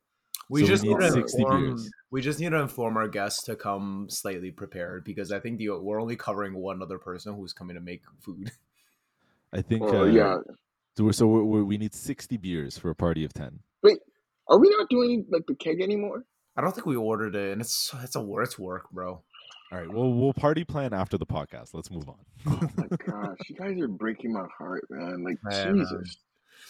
We 0.53 0.61
So 0.61 0.65
we 0.65 0.69
just 0.69 0.83
need 0.85 0.99
need 0.99 1.01
to 1.01 1.13
60 1.13 1.39
inform. 1.41 1.67
beers. 1.67 1.91
We 2.11 2.21
just 2.21 2.39
need 2.39 2.51
to 2.51 2.61
inform 2.61 2.99
our 2.99 3.09
guests 3.09 3.43
to 3.45 3.57
come 3.57 4.07
slightly 4.11 4.51
prepared 4.51 5.03
because 5.03 5.33
I 5.33 5.41
think 5.41 5.57
the 5.57 5.71
we're 5.71 5.99
only 5.99 6.15
covering 6.15 6.53
one 6.55 6.83
other 6.83 6.99
person 6.99 7.35
who's 7.35 7.55
coming 7.55 7.75
to 7.75 7.81
make 7.81 8.03
food. 8.21 8.53
I 9.55 9.63
think. 9.63 9.83
Well, 9.83 10.03
uh, 10.03 10.05
yeah. 10.05 10.37
So, 10.99 11.05
we're, 11.05 11.13
so 11.13 11.27
we're, 11.27 11.45
we're, 11.45 11.65
we 11.65 11.79
need 11.79 11.95
sixty 11.95 12.37
beers 12.37 12.77
for 12.77 12.91
a 12.91 12.95
party 12.95 13.25
of 13.25 13.33
ten. 13.33 13.61
Wait, 13.83 14.01
Are 14.47 14.59
we 14.59 14.69
not 14.69 14.91
doing 14.91 15.25
like 15.31 15.47
the 15.47 15.55
keg 15.55 15.81
anymore? 15.81 16.27
I 16.55 16.61
don't 16.61 16.75
think 16.75 16.85
we 16.85 16.97
ordered 16.97 17.35
it, 17.35 17.53
and 17.53 17.63
it's 17.63 17.91
it's 18.03 18.17
a 18.17 18.21
wor- 18.21 18.43
it's 18.43 18.59
work, 18.59 18.91
bro. 18.91 19.23
All 19.73 19.79
right. 19.79 19.91
Well, 19.91 20.13
we'll 20.13 20.35
party 20.35 20.65
plan 20.65 20.93
after 20.93 21.17
the 21.17 21.25
podcast. 21.25 21.73
Let's 21.73 21.91
move 21.91 22.11
on. 22.11 22.19
Oh 22.47 22.69
my 22.77 22.89
gosh, 23.07 23.39
you 23.49 23.57
guys 23.57 23.81
are 23.81 23.89
breaking 23.89 24.35
my 24.35 24.45
heart, 24.59 24.85
man. 24.91 25.25
Like 25.25 25.39
Yeah, 25.51 25.73
man. 25.73 25.79
Jesus, 25.79 26.19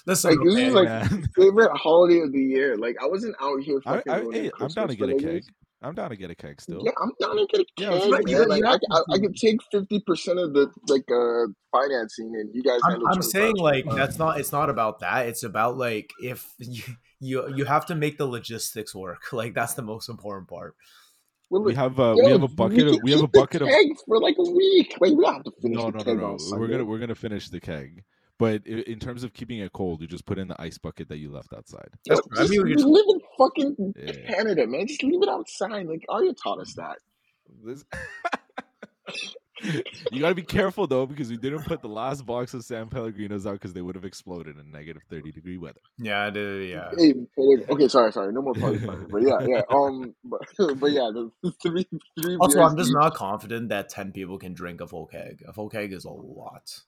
Listen, 0.06 0.30
Like, 0.30 0.38
this 0.44 0.54
okay, 0.54 0.66
is 0.66 0.74
like 0.74 0.88
Man. 0.88 1.28
favorite 1.36 1.70
holiday 1.76 2.20
of 2.20 2.32
the 2.32 2.40
year. 2.42 2.76
Like 2.76 2.96
I 3.00 3.06
wasn't 3.06 3.36
out 3.40 3.60
here 3.62 3.80
I, 3.86 3.96
fucking. 3.96 4.12
I, 4.12 4.18
ruining 4.18 4.44
hey, 4.44 4.50
I'm 4.60 4.68
down 4.68 4.88
to 4.88 4.96
get 4.96 5.08
a 5.10 5.12
for 5.12 5.18
keg. 5.20 5.44
I'm 5.84 5.94
down 5.94 6.10
to 6.10 6.16
get 6.16 6.30
a 6.30 6.34
keg 6.34 6.60
still. 6.60 6.82
Yeah, 6.84 6.92
I'm 7.00 7.10
down 7.20 7.36
to 7.36 7.46
get 7.46 7.60
a 7.60 7.64
Yeah, 7.76 7.90
keg, 7.98 8.28
you- 8.28 8.36
you- 8.36 8.38
man. 8.38 8.48
Like 8.48 8.64
I, 8.64 8.70
have 8.70 8.80
I, 8.90 9.14
I 9.14 9.18
could 9.18 9.36
take 9.36 9.58
fifty 9.70 10.00
percent 10.00 10.38
of 10.38 10.52
the 10.54 10.70
like 10.88 11.04
uh 11.10 11.52
financing, 11.76 12.34
and 12.36 12.54
you 12.54 12.62
guys. 12.62 12.80
I'm, 12.84 13.06
I'm 13.08 13.22
saying 13.22 13.56
like 13.56 13.84
that's 13.94 14.18
not 14.18 14.38
it's 14.40 14.52
not 14.52 14.70
about 14.70 15.00
that. 15.00 15.26
It's 15.26 15.42
about 15.42 15.76
like 15.76 16.10
if 16.20 16.52
you, 16.58 16.82
you 17.20 17.54
you 17.56 17.64
have 17.64 17.86
to 17.86 17.94
make 17.94 18.18
the 18.18 18.26
logistics 18.26 18.94
work. 18.94 19.22
Like 19.32 19.54
that's 19.54 19.74
the 19.74 19.82
most 19.82 20.08
important 20.08 20.48
part. 20.48 20.74
Well, 21.50 21.62
We 21.62 21.72
look, 21.72 21.76
have 21.76 22.00
uh, 22.00 22.14
yo, 22.16 22.24
we 22.24 22.30
have 22.32 22.42
a 22.42 22.48
bucket 22.48 22.78
can 22.78 22.88
of 22.88 23.00
we 23.02 23.10
have 23.12 23.22
a 23.22 23.28
bucket 23.28 23.62
of 23.62 23.68
keg 23.68 23.86
for 24.06 24.20
like 24.20 24.36
a 24.38 24.50
week. 24.50 24.96
Like 25.00 25.12
we 25.12 25.24
don't 25.24 25.34
have 25.34 25.44
to 25.44 25.52
finish 25.60 25.76
no 25.78 25.90
the 25.90 25.98
no 25.98 25.98
no 25.98 26.04
keg 26.36 26.50
no 26.50 26.58
we're 26.58 26.68
gonna 26.68 26.84
we're 26.84 26.98
gonna 26.98 27.14
finish 27.14 27.48
the 27.48 27.60
keg 27.60 28.04
but 28.42 28.66
in 28.66 28.98
terms 28.98 29.22
of 29.24 29.32
keeping 29.32 29.58
it 29.60 29.72
cold 29.72 30.00
you 30.00 30.06
just 30.06 30.26
put 30.26 30.38
in 30.38 30.48
the 30.48 30.60
ice 30.60 30.78
bucket 30.78 31.08
that 31.08 31.18
you 31.18 31.30
left 31.30 31.52
outside 31.56 31.90
Yo, 32.06 32.16
That's- 32.16 32.48
I 32.48 32.50
mean, 32.50 32.62
we 32.64 32.70
you 32.70 32.76
could- 32.76 32.86
live 32.86 33.04
in 33.14 33.20
fucking 33.38 33.94
Yeah. 33.96 34.34
Canada, 34.34 34.66
man. 34.66 34.86
Just 34.86 35.02
leave 35.02 35.22
it 35.22 35.28
outside. 35.28 35.86
Like 35.86 36.04
Arya 36.08 36.32
taught 36.34 36.58
us 36.60 36.74
that. 36.74 36.96
This- 37.64 37.84
you 40.12 40.20
got 40.20 40.30
to 40.30 40.34
be 40.34 40.42
careful 40.42 40.86
though 40.88 41.06
because 41.06 41.30
we 41.30 41.36
didn't 41.36 41.62
put 41.64 41.82
the 41.82 41.88
last 41.88 42.26
box 42.26 42.52
of 42.54 42.64
San 42.64 42.88
Pellegrinos 42.88 43.46
out 43.46 43.52
because 43.54 43.72
they 43.72 43.82
would 43.82 43.94
have 43.94 44.04
exploded 44.04 44.56
in 44.58 44.72
negative 44.72 45.02
30 45.10 45.30
degree 45.32 45.58
weather 45.58 45.80
Yeah, 45.98 46.24
I 46.26 46.30
did, 46.30 46.68
yeah. 46.70 46.90
Hey, 46.96 47.14
okay, 47.68 47.88
sorry, 47.88 48.10
sorry, 48.12 48.32
no 48.32 48.42
more 48.42 48.54
party 48.54 48.78
planning. 48.78 49.06
But 49.10 49.22
yeah, 49.22 49.38
yeah. 49.46 49.62
Um, 49.70 50.14
but, 50.24 50.40
but 50.80 50.90
yeah, 50.90 51.10
the 51.12 51.30
three, 51.62 51.86
three. 52.20 52.36
Also, 52.40 52.60
I'm 52.60 52.76
just 52.76 52.90
each. 52.90 52.94
not 52.94 53.14
confident 53.14 53.68
that 53.68 53.88
ten 53.88 54.10
people 54.12 54.38
can 54.38 54.52
drink 54.54 54.80
a 54.80 54.86
full 54.88 55.06
keg. 55.06 55.42
A 55.46 55.52
full 55.52 55.68
keg 55.68 55.92
is 55.92 56.04
a 56.04 56.10
lot. 56.10 56.80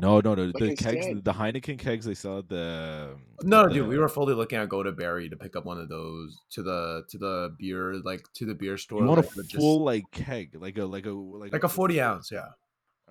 No 0.00 0.20
no 0.20 0.34
no 0.34 0.52
the 0.52 0.52
Like 0.68 0.72
I 0.72 0.74
kegs 0.92 1.06
said. 1.06 1.24
the 1.24 1.32
Heineken 1.32 1.78
kegs 1.78 2.04
they 2.04 2.14
sell 2.14 2.38
at 2.40 2.48
the 2.48 3.16
No, 3.42 3.64
at 3.64 3.72
dude, 3.72 3.88
we 3.88 3.96
were 3.98 4.08
fully 4.08 4.34
looking 4.34 4.58
at 4.58 4.68
Go 4.68 4.82
to 4.82 4.92
Berry 4.92 5.28
to 5.30 5.36
pick 5.36 5.56
up 5.56 5.64
one 5.64 5.78
of 5.80 5.88
those 5.88 6.36
to 6.50 6.62
the 6.62 7.04
to 7.08 7.18
the 7.18 7.54
beer 7.58 7.94
like 8.04 8.22
to 8.34 8.44
the 8.46 8.54
beer 8.54 8.76
store. 8.76 9.00
you 9.00 9.06
want 9.08 9.20
like, 9.22 9.30
a 9.30 9.36
but 9.36 9.46
just- 9.46 9.56
full 9.56 9.82
like 9.84 10.04
keg 10.12 10.54
like 10.60 10.76
a 10.78 10.84
like 10.84 11.06
a 11.06 11.10
like, 11.10 11.52
like 11.52 11.64
a 11.64 11.68
forty 11.68 12.00
ounce, 12.00 12.30
yeah. 12.30 12.48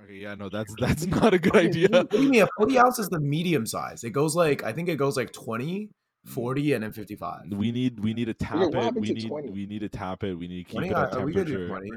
okay 0.04 0.13
yeah 0.16 0.36
no 0.36 0.50
that's 0.50 0.74
that's 0.80 1.06
not 1.18 1.34
a 1.34 1.40
good 1.40 1.56
Okay, 1.56 1.68
idea 1.68 1.88
What 1.90 2.12
do 2.12 2.22
you 2.22 2.30
mean? 2.30 2.44
A 2.44 2.48
forty 2.58 2.78
ounce 2.78 3.00
is 3.00 3.10
the 3.10 3.20
medium 3.20 3.66
size. 3.66 4.04
It 4.04 4.12
goes 4.12 4.36
like 4.36 4.63
I 4.63 4.72
think 4.72 4.88
it 4.90 4.98
goes 4.98 5.18
like 5.18 5.34
20, 5.34 5.90
mm. 6.28 6.30
40, 6.30 6.74
and 6.74 6.84
then 6.84 6.92
fifty 6.92 7.16
five. 7.16 7.42
we 7.52 7.72
need 7.72 8.00
we 8.00 8.13
need 8.13 8.26
to 8.26 8.34
tap 8.36 8.58
what 8.60 8.68
it 8.76 8.84
happened 8.84 9.02
we 9.02 9.08
to 9.08 9.13
need 9.16 9.28
20? 9.28 9.50
we 9.50 9.66
need 9.66 9.80
to 9.80 9.90
tap 9.90 10.24
it 10.24 10.36
we 10.36 10.48
need 10.48 10.60
to 10.60 10.63
keep 10.66 10.74
Twenty, 10.74 10.90
it 10.90 10.94
at 10.96 11.26
we 11.26 11.34
do 11.34 11.44
temperature 11.44 11.68
twenty. 11.70 11.90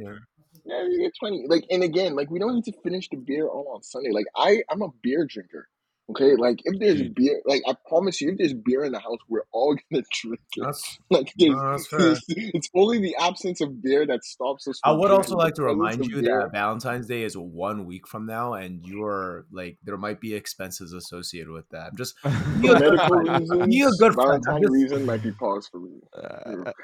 Yeah. 0.65 0.83
Yeah, 0.83 0.89
you 0.91 0.99
get 1.03 1.13
twenty. 1.19 1.45
Like, 1.49 1.65
and 1.71 1.83
again, 1.83 2.15
like 2.17 2.31
we 2.31 2.39
don't 2.39 2.55
need 2.55 2.65
to 2.65 2.73
finish 2.83 3.09
the 3.11 3.17
beer 3.17 3.47
all 3.49 3.73
on 3.75 3.83
Sunday. 3.83 4.11
Like, 4.13 4.27
I, 4.37 4.63
I'm 4.71 4.83
a 4.83 4.89
beer 5.03 5.27
drinker. 5.29 5.69
Okay, 6.11 6.35
like 6.35 6.59
if 6.65 6.81
there's 6.81 7.01
Dude. 7.03 7.15
beer, 7.15 7.41
like 7.47 7.63
I 7.69 7.75
promise 7.89 8.21
you, 8.21 8.33
if 8.33 8.39
there's 8.39 8.53
beer 8.53 8.83
in 8.83 8.91
the 8.91 8.99
house, 8.99 9.19
we're 9.29 9.45
all 9.53 9.77
gonna 9.93 10.03
drink 10.13 10.41
it. 10.57 10.65
That's 10.65 10.99
Like, 11.09 11.33
there's, 11.39 11.53
No, 11.53 11.71
that's 11.71 11.87
fair. 11.87 11.99
there's- 12.01 12.21
it's 12.29 12.69
only 12.75 12.99
the 12.99 13.15
absence 13.15 13.61
of 13.61 13.81
beer 13.81 14.05
that 14.07 14.25
stops 14.25 14.67
us. 14.67 14.81
I 14.85 14.91
would 14.91 15.13
also 15.13 15.37
like 15.37 15.55
to 15.55 15.63
remind 15.63 16.05
you 16.07 16.21
beer- 16.21 16.41
that 16.41 16.53
Valentine's 16.53 17.07
Day 17.07 17.23
is 17.23 17.37
one 17.37 17.85
week 17.87 18.09
from 18.09 18.27
now, 18.27 18.55
and 18.55 18.85
you're 18.85 19.47
like 19.53 19.79
there 19.85 19.97
might 19.97 20.21
be 20.21 20.35
expenses 20.35 20.93
associated 20.93 21.51
with 21.51 21.69
that. 21.69 21.91
I'm 21.93 21.97
just 21.97 22.19
for 22.19 22.29
Be 22.61 22.69
a 22.71 22.73
good 22.75 22.81
medical 22.81 23.07
friend. 23.09 23.29
reasons, 23.41 23.67
Be 23.69 23.81
a 23.83 23.91
good 23.91 24.15
friend. 24.15 24.31
I'm 24.33 24.43
Valentine 24.43 24.63
just- 24.63 24.73
reason 24.73 25.07
might 25.07 25.23
be 25.23 25.31
paused 25.31 25.69
for 25.71 25.79
me. 25.79 26.01
Uh, 26.13 26.57
what? 26.57 26.75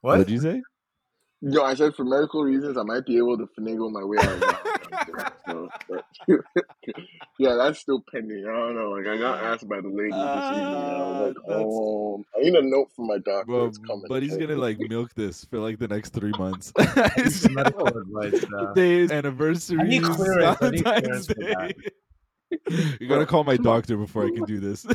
what 0.00 0.16
did 0.18 0.30
you 0.30 0.40
say 0.40 0.62
No, 1.42 1.62
I 1.62 1.74
said 1.74 1.94
for 1.94 2.04
medical 2.04 2.42
reasons, 2.44 2.78
I 2.78 2.82
might 2.82 3.04
be 3.04 3.18
able 3.18 3.36
to 3.36 3.46
finagle 3.58 3.92
my 3.92 4.02
way 4.02 4.16
out 4.18 4.32
of 4.32 4.40
Valentine's 4.40 5.32
So. 5.46 5.68
But 5.88 6.04
yeah, 7.38 7.54
that's 7.56 7.78
still 7.78 8.02
pending. 8.10 8.44
I 8.48 8.52
don't 8.52 8.74
know. 8.74 8.90
Like 8.90 9.06
I 9.06 9.18
got 9.18 9.44
asked 9.44 9.68
by 9.68 9.80
the 9.82 9.88
lady 9.88 10.10
this 10.12 10.16
evening. 10.16 10.66
I 10.66 10.98
was 10.98 11.26
like, 11.36 11.46
that's- 11.46 11.66
oh, 11.68 12.24
I 12.34 12.40
need 12.40 12.54
a 12.54 12.62
note 12.62 12.88
from 12.96 13.06
my 13.08 13.18
doctor. 13.18 13.44
Bro, 13.46 13.66
it's 13.66 13.78
coming. 13.78 14.04
but 14.08 14.22
he's 14.22 14.36
gonna 14.36 14.56
like 14.56 14.78
milk 14.80 15.12
this 15.14 15.44
for 15.44 15.58
like 15.58 15.78
the 15.78 15.88
next 15.88 16.10
three 16.14 16.32
months. 16.38 16.72
It's 17.18 17.48
medical 17.50 17.86
advice, 17.86 18.44
uh, 18.58 18.72
days, 18.72 19.10
anniversaries, 19.12 20.08
clearance. 20.08 20.58
I 20.62 20.70
need 20.70 20.84
Valentine's 20.84 21.02
clearance 21.02 21.26
for 21.26 21.34
that. 21.34 21.74
Day. 22.70 22.96
You 23.00 23.08
gotta 23.08 23.26
call 23.26 23.44
my 23.44 23.56
doctor 23.58 23.96
before 23.98 24.24
I 24.24 24.30
can 24.30 24.44
do 24.44 24.58
this. 24.58 24.86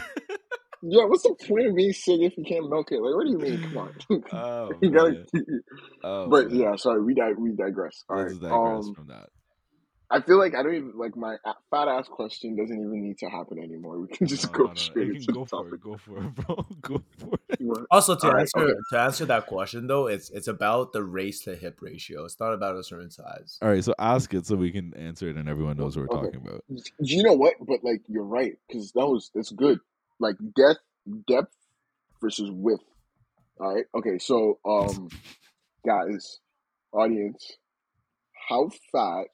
Yeah, 0.84 1.06
what's 1.06 1.24
the 1.24 1.36
point 1.48 1.68
of 1.68 1.76
being 1.76 1.94
sick 1.94 2.22
if 2.22 2.38
you 2.38 2.44
can't 2.44 2.70
milk 2.70 2.92
it? 2.92 3.02
Like, 3.02 3.16
what 3.16 3.26
do 3.26 3.32
you 3.32 3.38
mean? 3.38 3.62
Come 3.62 3.78
on. 3.78 3.94
oh, 4.34 4.78
you 4.82 4.92
gotta. 4.92 5.26
Oh, 6.04 6.28
but 6.28 6.50
man. 6.50 6.56
yeah, 6.60 6.76
sorry, 6.76 7.04
we 7.04 7.14
di- 7.14 7.34
we 7.38 7.52
digress. 7.52 8.04
All 8.10 8.18
let's 8.18 8.38
right. 8.38 8.42
digress 8.42 8.88
Um, 8.88 8.96
from 8.96 9.08
that. 9.08 9.30
I 10.10 10.20
feel 10.20 10.38
like 10.38 10.56
I 10.56 10.64
don't 10.64 10.76
even 10.76 10.94
like 10.98 11.16
my 11.16 11.38
fat 11.70 11.88
ass 11.88 12.08
question 12.10 12.58
doesn't 12.58 12.78
even 12.78 13.02
need 13.02 13.18
to 13.20 13.30
happen 13.30 13.60
anymore. 13.60 14.00
We 14.00 14.08
can 14.08 14.28
just 14.28 14.52
No, 14.52 14.60
go 14.60 14.66
no, 14.66 14.74
no, 14.74 14.78
straight 14.80 15.08
you 15.08 15.14
into 15.14 15.26
can 15.26 15.34
the 15.34 15.40
go 15.40 15.46
for 15.46 15.58
topic. 15.58 15.74
it. 15.76 15.82
Go 15.82 15.98
for 15.98 16.24
it, 16.24 16.36
bro. 16.36 16.66
Go 16.82 17.02
for 17.18 17.40
it. 17.50 17.86
Also, 17.92 18.16
to 18.16 18.26
All 18.28 18.34
right, 18.34 18.42
answer 18.42 18.60
okay. 18.60 18.74
to 18.92 19.00
answer 19.00 19.26
that 19.26 19.46
question 19.48 19.88
though, 19.88 20.08
it's 20.08 20.30
it's 20.32 20.48
about 20.48 20.92
the 20.92 21.04
race 21.04 21.42
to 21.42 21.56
hip 21.56 21.82
ratio. 21.82 22.26
It's 22.26 22.40
not 22.40 22.54
about 22.54 22.76
a 22.76 22.84
certain 22.84 23.10
size. 23.10 23.58
All 23.62 23.70
right, 23.70 23.84
so 23.84 23.94
ask 24.00 24.34
it 24.34 24.46
so 24.46 24.56
we 24.56 24.72
can 24.72 24.94
answer 24.96 25.30
it 25.30 25.38
and 25.38 25.48
everyone 25.48 25.78
knows 25.78 25.96
what 25.96 26.10
we're 26.10 26.18
Okay. 26.18 26.38
talking 26.38 26.46
about. 26.46 26.64
You 27.00 27.24
know 27.24 27.34
what? 27.34 27.54
But 27.62 27.84
like, 27.84 28.02
you're 28.08 28.24
right 28.24 28.54
because 28.68 28.92
that 28.94 29.06
was 29.08 29.32
that's 29.34 29.52
good. 29.52 29.80
Like 30.22 30.38
depth, 30.55 30.80
depth 31.28 31.55
versus 32.22 32.49
width. 32.51 32.84
All 33.59 33.74
right. 33.76 33.86
Okay. 33.95 34.19
So, 34.19 34.59
um, 34.63 35.09
guys, 35.86 36.39
audience, 36.93 37.57
how 38.49 38.69
fat 38.91 39.26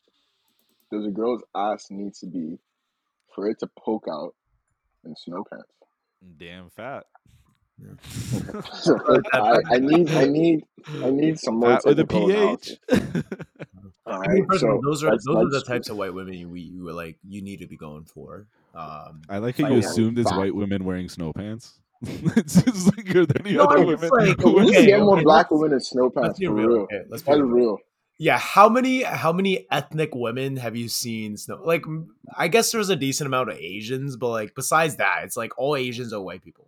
does 0.92 1.06
a 1.06 1.12
girl's 1.12 1.44
ass 1.56 1.88
need 1.90 2.14
to 2.16 2.26
be 2.26 2.58
for 3.36 3.50
it 3.50 3.60
to 3.60 3.70
poke 3.78 4.06
out 4.10 4.34
in 5.06 5.16
snow 5.16 5.44
pants? 5.50 5.68
Damn 6.38 6.70
fat. 6.70 7.06
I, 9.34 9.60
I 9.70 9.78
need, 9.78 10.10
I 10.10 10.26
need, 10.26 10.64
I 11.04 11.12
need 11.12 11.40
some 11.40 11.60
more 11.60 11.76
Fat 11.76 11.86
with 11.86 12.00
a 12.00 12.08
pH. 12.08 12.80
All 14.08 14.22
I 14.22 14.28
mean, 14.34 14.48
So 14.58 14.80
those 14.84 15.04
are 15.04 15.12
those 15.12 15.28
are 15.28 15.50
the 15.50 15.64
types 15.66 15.90
of 15.90 15.98
white 15.98 16.14
women 16.14 16.34
you 16.34 16.48
we 16.50 16.62
you 16.62 16.84
were 16.84 16.94
like 16.94 17.18
you 17.28 17.42
need 17.42 17.60
to 17.60 17.68
be 17.68 17.76
going 17.76 18.06
for. 18.06 18.48
Um, 18.74 19.22
I 19.30 19.40
like 19.40 19.58
how 19.58 19.68
you 19.68 19.82
know. 19.82 19.88
assumed 19.88 20.18
it's 20.20 20.32
white 20.32 20.56
women 20.56 20.86
wearing 20.86 21.10
snow 21.10 21.34
pants. 21.34 21.80
it's 22.02 22.62
just 22.62 22.96
like 22.96 23.12
you're 23.12 23.26
the 23.26 23.54
No, 23.54 23.64
other 23.64 23.86
women. 23.86 24.10
like, 24.12 24.38
We 24.38 24.54
are 24.54 24.64
need 24.64 24.74
to 24.74 24.78
okay, 24.78 24.86
get 24.86 25.00
more 25.02 25.16
okay, 25.16 25.24
black 25.24 25.52
women 25.52 25.74
in 25.74 25.80
snow 25.80 26.04
let's 26.04 26.16
pants 26.16 26.40
be 26.40 26.46
for 26.46 26.54
real. 26.54 26.68
real. 26.68 26.78
Okay, 26.84 27.02
let's 27.10 27.24
be 27.24 27.34
real. 27.34 27.46
real. 27.46 27.78
Yeah, 28.20 28.38
how 28.38 28.70
many 28.70 29.04
how 29.04 29.32
many 29.34 29.68
ethnic 29.72 30.16
women 30.16 30.58
have 30.58 30.76
you 30.76 30.88
seen? 30.90 31.38
Snow 31.38 31.62
like, 31.64 31.84
I 32.36 32.48
guess 32.48 32.72
there's 32.72 32.90
a 32.90 32.96
decent 32.96 33.28
amount 33.28 33.50
of 33.50 33.58
Asians, 33.58 34.16
but 34.16 34.30
like 34.30 34.56
besides 34.56 34.96
that, 34.98 35.22
it's 35.24 35.36
like 35.38 35.58
all 35.58 35.76
Asians 35.76 36.14
are 36.14 36.22
white 36.22 36.44
people. 36.44 36.68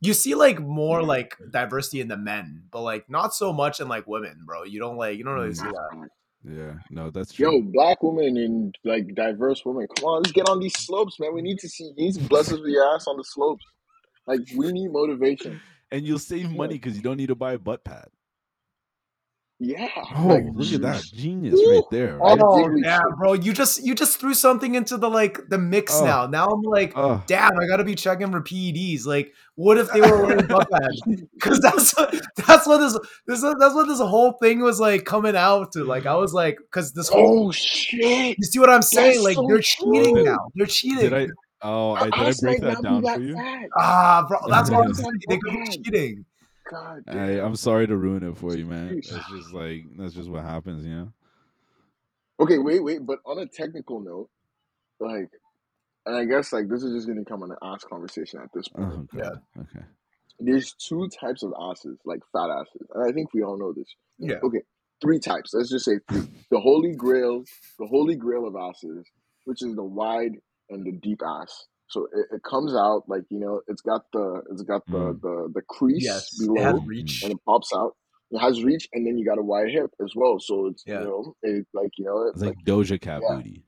You 0.00 0.12
see 0.12 0.34
like 0.34 0.60
more 0.60 1.02
like 1.02 1.36
diversity 1.50 2.00
in 2.00 2.08
the 2.08 2.16
men, 2.16 2.64
but 2.70 2.82
like 2.82 3.08
not 3.08 3.32
so 3.34 3.52
much 3.52 3.80
in 3.80 3.88
like 3.88 4.06
women, 4.06 4.42
bro. 4.44 4.64
You 4.64 4.78
don't 4.80 4.96
like 4.96 5.16
you 5.16 5.24
don't 5.24 5.34
really 5.34 5.54
see 5.54 5.62
that. 5.62 6.08
Yeah, 6.46 6.74
no, 6.90 7.10
that's 7.10 7.32
true. 7.32 7.52
Yo, 7.52 7.62
black 7.62 8.02
women 8.02 8.36
and 8.36 8.78
like 8.84 9.14
diverse 9.14 9.64
women. 9.64 9.86
Come 9.96 10.04
on, 10.04 10.22
let's 10.22 10.32
get 10.32 10.48
on 10.48 10.60
these 10.60 10.78
slopes, 10.78 11.18
man. 11.18 11.34
We 11.34 11.40
need 11.42 11.58
to 11.60 11.68
see. 11.68 11.92
these 11.96 12.16
need 12.16 12.24
to 12.24 12.28
bless 12.28 12.52
us 12.52 12.60
with 12.60 12.70
your 12.70 12.94
ass 12.94 13.06
on 13.06 13.16
the 13.16 13.24
slopes. 13.24 13.64
Like 14.26 14.40
we 14.56 14.72
need 14.72 14.90
motivation. 14.92 15.60
and 15.90 16.04
you'll 16.04 16.18
save 16.18 16.50
money 16.50 16.74
because 16.74 16.96
you 16.96 17.02
don't 17.02 17.16
need 17.16 17.28
to 17.28 17.34
buy 17.34 17.54
a 17.54 17.58
butt 17.58 17.84
pad. 17.84 18.08
Yeah. 19.60 19.88
Oh, 20.16 20.26
like, 20.26 20.44
look 20.52 20.72
at 20.72 20.82
that 20.82 21.02
genius 21.14 21.54
Woo. 21.54 21.70
right 21.76 21.84
there. 21.90 22.18
Right? 22.18 22.38
Oh 22.42 22.76
yeah, 22.82 23.00
bro. 23.16 23.34
You 23.34 23.52
just 23.52 23.84
you 23.84 23.94
just 23.94 24.18
threw 24.18 24.34
something 24.34 24.74
into 24.74 24.96
the 24.96 25.08
like 25.08 25.38
the 25.48 25.58
mix 25.58 25.94
Oh. 26.00 26.04
now. 26.04 26.26
Now 26.26 26.46
I'm 26.48 26.62
like, 26.62 26.92
Oh, 26.96 27.22
damn, 27.28 27.56
I 27.58 27.66
gotta 27.68 27.84
be 27.84 27.94
checking 27.94 28.30
for 28.32 28.40
PEDs. 28.40 29.06
Like, 29.06 29.32
what 29.54 29.78
if 29.78 29.90
they 29.92 30.00
were 30.00 30.20
wearing 30.26 30.46
butt 30.48 30.68
pads? 30.70 31.02
Because 31.34 31.60
that's 31.60 31.96
what 31.96 32.14
that's 32.46 32.66
what 32.66 32.78
this 32.78 32.98
this 33.28 33.42
that's 33.42 33.74
what 33.74 33.86
this 33.86 34.00
whole 34.00 34.32
thing 34.42 34.60
was 34.60 34.80
like 34.80 35.04
coming 35.04 35.36
out 35.36 35.70
to. 35.72 35.84
Like, 35.84 36.04
I 36.04 36.16
was 36.16 36.34
like, 36.34 36.58
because 36.58 36.92
this 36.92 37.08
whole 37.08 37.48
Oh 37.48 37.52
shit. 37.52 38.36
you 38.36 38.44
see 38.44 38.58
what 38.58 38.68
I'm 38.70 38.82
saying? 38.82 39.12
That's 39.14 39.24
Like, 39.24 39.34
so 39.36 39.46
they're 39.48 39.60
true. 39.60 39.92
cheating 40.04 40.24
now. 40.24 40.50
They're 40.56 40.66
cheating. 40.66 40.98
did 41.10 41.14
I? 41.14 41.28
Oh, 41.62 41.92
I, 41.92 42.04
did 42.10 42.14
I 42.14 42.28
ass 42.28 42.40
break 42.42 42.60
that 42.60 42.82
down 42.82 43.02
for 43.02 43.20
you? 43.20 43.34
fat. 43.36 43.68
Ah, 43.78 44.26
bro, 44.28 44.38
that's 44.50 44.68
what 44.70 44.84
I'm 44.84 44.92
saying. 44.94 45.12
They 45.28 45.38
could 45.38 45.52
be 45.52 45.70
cheating. 45.84 46.24
God 46.70 47.04
I, 47.08 47.12
damn. 47.12 47.44
I'm 47.44 47.56
sorry 47.56 47.86
to 47.86 47.96
ruin 47.96 48.22
it 48.22 48.36
for 48.36 48.54
you, 48.56 48.66
man. 48.66 48.90
Jeez. 48.96 49.10
That's 49.10 49.30
just 49.30 49.52
like 49.52 49.84
that's 49.98 50.14
just 50.14 50.30
what 50.30 50.44
happens, 50.44 50.84
you 50.84 50.94
know. 50.94 51.12
Okay, 52.40 52.58
wait, 52.58 52.82
wait. 52.82 53.04
But 53.04 53.18
on 53.26 53.38
a 53.38 53.46
technical 53.46 54.00
note, 54.00 54.28
like, 54.98 55.30
and 56.06 56.16
I 56.16 56.24
guess 56.24 56.52
like 56.52 56.68
this 56.68 56.82
is 56.82 56.92
just 56.94 57.06
gonna 57.06 57.24
come 57.24 57.42
on 57.42 57.50
an 57.50 57.58
ass 57.62 57.84
conversation 57.84 58.40
at 58.42 58.50
this 58.54 58.66
oh, 58.74 58.78
point. 58.78 59.10
Oh, 59.14 59.18
God. 59.18 59.40
Okay. 59.60 59.84
There's 60.40 60.74
two 60.74 61.08
types 61.08 61.42
of 61.42 61.52
asses, 61.60 61.98
like 62.04 62.20
fat 62.32 62.50
asses, 62.50 62.88
and 62.94 63.08
I 63.08 63.12
think 63.12 63.32
we 63.32 63.42
all 63.42 63.58
know 63.58 63.72
this. 63.72 63.94
Yeah. 64.18 64.36
Okay, 64.42 64.62
three 65.00 65.20
types. 65.20 65.52
Let's 65.54 65.70
just 65.70 65.84
say 65.84 65.98
three. 66.10 66.28
The 66.50 66.60
holy 66.60 66.94
grail, 66.94 67.44
the 67.78 67.86
holy 67.86 68.16
grail 68.16 68.46
of 68.46 68.56
asses, 68.56 69.06
which 69.44 69.62
is 69.62 69.74
the 69.76 69.84
wide 69.84 70.32
and 70.70 70.84
the 70.84 70.92
deep 70.92 71.20
ass. 71.24 71.66
So 71.88 72.06
it, 72.12 72.36
it 72.36 72.42
comes 72.42 72.74
out 72.74 73.02
like 73.08 73.22
you 73.30 73.38
know, 73.38 73.60
it's 73.68 73.82
got 73.82 74.02
the 74.12 74.42
it's 74.50 74.62
got 74.62 74.84
the 74.86 74.92
Mm. 74.98 75.20
the 75.20 75.50
the 75.54 75.62
crease 75.62 76.04
Yes, 76.04 76.30
it 76.40 76.46
below, 76.46 76.80
reach. 76.86 77.22
and 77.22 77.32
it 77.32 77.38
pops 77.46 77.70
out. 77.74 77.96
It 78.30 78.38
has 78.38 78.64
reach, 78.64 78.88
and 78.92 79.06
then 79.06 79.16
you 79.18 79.24
got 79.24 79.38
a 79.38 79.42
wide 79.42 79.70
hip 79.70 79.90
as 80.02 80.12
well. 80.16 80.38
So 80.40 80.66
it's 80.66 80.82
Yeah. 80.86 81.00
you 81.00 81.04
know, 81.06 81.36
it 81.42 81.66
like 81.74 81.90
you 81.98 82.04
know, 82.06 82.28
It's 82.32 82.42
like 82.42 82.56
Doja 82.64 83.00
Cat 83.00 83.22
Yeah. 83.22 83.36
booty. 83.36 83.64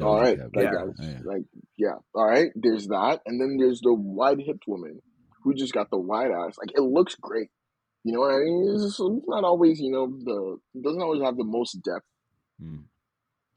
all 0.00 0.16
Doja 0.16 0.22
right, 0.22 0.38
Cat 0.38 0.56
like, 0.56 0.70
booty. 0.70 0.76
Yeah. 0.76 0.86
guys, 0.86 0.94
Yeah. 1.00 1.20
like 1.24 1.44
yeah, 1.76 1.96
all 2.14 2.26
right. 2.26 2.50
There's 2.54 2.86
that, 2.88 3.20
and 3.26 3.40
then 3.40 3.56
there's 3.58 3.80
the 3.80 3.92
wide 3.92 4.40
hipped 4.40 4.66
woman 4.66 5.02
who 5.42 5.54
just 5.54 5.74
got 5.74 5.90
the 5.90 5.98
wide 5.98 6.30
ass. 6.30 6.56
Like 6.58 6.72
it 6.74 6.80
looks 6.82 7.14
great, 7.16 7.50
you 8.04 8.12
know 8.12 8.20
what 8.20 8.30
I 8.34 8.38
mean? 8.38 8.70
It's, 8.74 8.82
just, 8.84 9.00
it's 9.00 9.26
not 9.28 9.44
always, 9.44 9.80
you 9.80 9.90
know, 9.90 10.06
the 10.06 10.58
doesn't 10.80 11.02
always 11.02 11.20
have 11.22 11.36
the 11.36 11.44
most 11.44 11.72
depth. 11.82 12.06
Mm. 12.62 12.84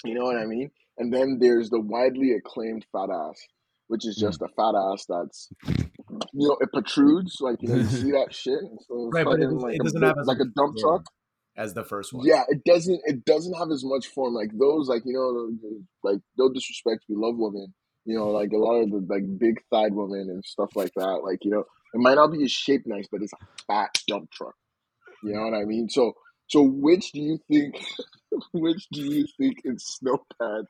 You 0.04 0.14
know 0.16 0.24
what 0.26 0.36
I 0.38 0.46
mean? 0.46 0.72
And 0.98 1.14
then 1.14 1.38
there's 1.40 1.70
the 1.70 1.80
widely 1.80 2.34
acclaimed 2.34 2.86
fat 2.92 3.10
ass, 3.12 3.40
which 3.88 4.06
is 4.06 4.16
just 4.16 4.42
a 4.42 4.48
fat 4.56 4.76
ass 4.76 5.06
that's, 5.08 5.50
you 6.34 6.48
know, 6.48 6.58
it 6.62 6.72
protrudes. 6.72 7.38
Like 7.42 7.58
you 7.62 7.70
know, 7.70 7.76
you 7.76 7.86
see 7.86 8.12
that 8.12 8.34
shit. 8.34 8.60
So 8.88 9.08
it's 9.08 9.14
Right, 9.16 9.26
but 9.26 9.40
it 9.40 9.46
does- 9.50 9.54
like 9.54 9.76
it 9.76 9.82
a 9.82 9.84
doesn't 9.84 10.02
big- 10.02 10.08
have 10.08 10.18
as 10.20 10.28
like 10.28 10.40
a 10.40 10.46
dump 10.46 10.78
form. 10.80 11.00
truck. 11.00 11.06
as 11.56 11.74
the 11.74 11.84
first 11.84 12.14
one. 12.14 12.26
Yeah, 12.26 12.44
it 12.50 12.64
doesn't. 12.66 13.02
It 13.06 13.26
doesn't 13.26 13.54
have 13.58 13.72
as 13.72 13.84
much 13.84 14.08
form 14.08 14.34
like 14.34 14.52
those. 14.58 14.88
Like 14.90 15.02
you 15.06 15.14
know, 15.14 15.80
like 16.04 16.20
no 16.38 16.50
disrespect, 16.54 17.06
we 17.10 17.16
love 17.16 17.36
women. 17.38 17.74
You 18.06 18.16
know, 18.18 18.28
like 18.30 18.52
a 18.54 18.58
lot 18.58 18.76
of 18.82 18.92
the 18.92 19.06
like 19.10 19.24
big 19.40 19.62
thighed 19.72 19.94
women 19.94 20.30
and 20.30 20.44
stuff 20.46 20.70
like 20.76 20.92
that. 20.96 21.22
Like 21.24 21.44
you 21.44 21.52
know, 21.52 21.62
it 21.94 22.00
might 22.00 22.16
not 22.16 22.32
be 22.32 22.44
a 22.46 22.48
shape 22.48 22.84
nice, 22.86 23.08
but 23.12 23.22
it's 23.22 23.34
a 23.34 23.38
fat 23.68 23.90
dump 24.08 24.30
truck. 24.32 24.56
You 25.24 25.34
know 25.34 25.42
what 25.50 25.56
I 25.56 25.66
mean? 25.66 25.90
So, 25.90 26.14
so 26.48 26.62
which 26.62 27.12
do 27.12 27.20
you 27.20 27.40
think? 27.50 27.76
which 28.54 28.88
do 28.92 29.02
you 29.02 29.26
think 29.40 29.62
in 29.66 29.78
snow 29.80 30.20
pads? 30.40 30.68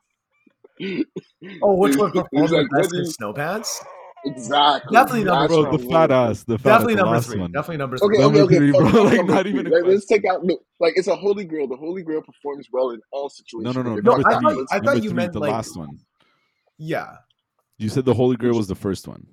Oh, 1.62 1.76
which 1.76 1.96
one 1.96 2.08
is 2.16 2.22
performed 2.22 2.50
like 2.50 2.66
best 2.76 2.92
in 2.94 3.00
you- 3.00 3.06
snow 3.10 3.32
pants? 3.32 3.82
Exactly. 4.24 4.92
Definitely 4.94 5.24
number 5.24 5.40
That's 5.42 5.52
Bro, 5.52 5.70
what 5.70 5.80
the 5.80 5.88
fat 5.88 6.10
ass. 6.10 6.42
The 6.42 6.58
fat 6.58 6.70
Definitely 6.80 6.94
ass, 6.94 6.98
number 6.98 7.20
three. 7.20 7.40
one. 7.40 7.52
Definitely 7.52 7.76
number 7.76 7.98
three. 7.98 8.06
Okay, 8.08 8.18
Number 8.22 8.38
okay, 8.40 8.42
okay. 8.44 8.56
three, 8.56 8.72
fuck 8.72 8.90
bro, 8.92 9.02
like, 9.04 9.26
not 9.26 9.46
even 9.46 9.66
a 9.68 9.70
Like, 9.70 9.84
let's 9.84 10.06
take 10.06 10.24
out. 10.24 10.44
Look, 10.44 10.60
like 10.80 10.94
it's 10.96 11.06
a 11.06 11.14
holy 11.14 11.44
grail. 11.44 11.68
The 11.68 11.76
holy 11.76 12.02
grail 12.02 12.20
performs 12.22 12.66
well 12.72 12.90
in 12.90 13.00
all 13.12 13.28
situations. 13.30 13.76
no, 13.76 13.82
no. 13.82 13.92
Okay, 13.92 14.00
No, 14.02 14.12
Number 14.14 14.28
I 14.28 14.32
fuck 14.32 14.42
three. 14.42 14.50
that. 14.54 14.66
thought- 14.70 14.76
I 14.76 14.80
thought 14.80 14.96
you 15.04 15.10
three, 15.10 15.16
meant, 15.16 15.32
the 15.32 15.38
like- 15.38 15.52
last 15.52 15.76
one. 15.76 15.98
Yeah. 16.78 17.16
You 17.78 17.88
said 17.88 18.04
the 18.04 18.12
Holy 18.14 18.36
Grail 18.36 18.54
was 18.54 18.66
the 18.66 18.74
first 18.74 19.06
one. 19.06 19.24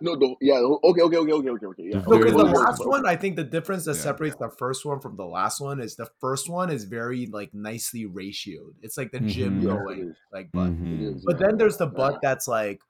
No, 0.00 0.16
the, 0.16 0.34
yeah. 0.40 0.54
Okay, 0.58 1.02
okay, 1.02 1.16
okay, 1.16 1.32
okay, 1.32 1.50
okay, 1.50 1.66
okay. 1.66 1.82
Yeah. 1.92 2.02
No, 2.06 2.18
because 2.18 2.32
the 2.32 2.42
last 2.44 2.56
last 2.56 2.80
one. 2.80 2.88
one, 2.88 3.06
I 3.06 3.16
think 3.16 3.36
the 3.36 3.44
difference 3.44 3.84
that 3.84 3.94
Yeah. 3.96 4.02
separates 4.02 4.36
the 4.36 4.50
first 4.58 4.84
one 4.84 5.00
from 5.00 5.16
the 5.16 5.24
last 5.26 5.60
one 5.60 5.80
is 5.80 5.96
the 5.96 6.10
first 6.20 6.48
one 6.50 6.70
is 6.70 6.84
very 6.84 7.26
like 7.26 7.54
nicely 7.54 8.04
ratioed. 8.06 8.74
It's 8.82 8.98
like 8.98 9.12
the 9.12 9.20
gym 9.20 9.60
Mhm. 9.60 9.62
Yes, 9.62 9.72
going 9.72 10.14
like 10.32 10.50
butt. 10.52 10.70
Mhm. 10.70 10.94
It 11.00 11.14
is. 11.16 11.24
But 11.24 11.40
yeah. 11.40 11.46
then 11.46 11.58
there's 11.58 11.76
the 11.76 11.86
Yeah. 11.86 11.94
butt 11.96 12.18
that's 12.22 12.48
like 12.48 12.82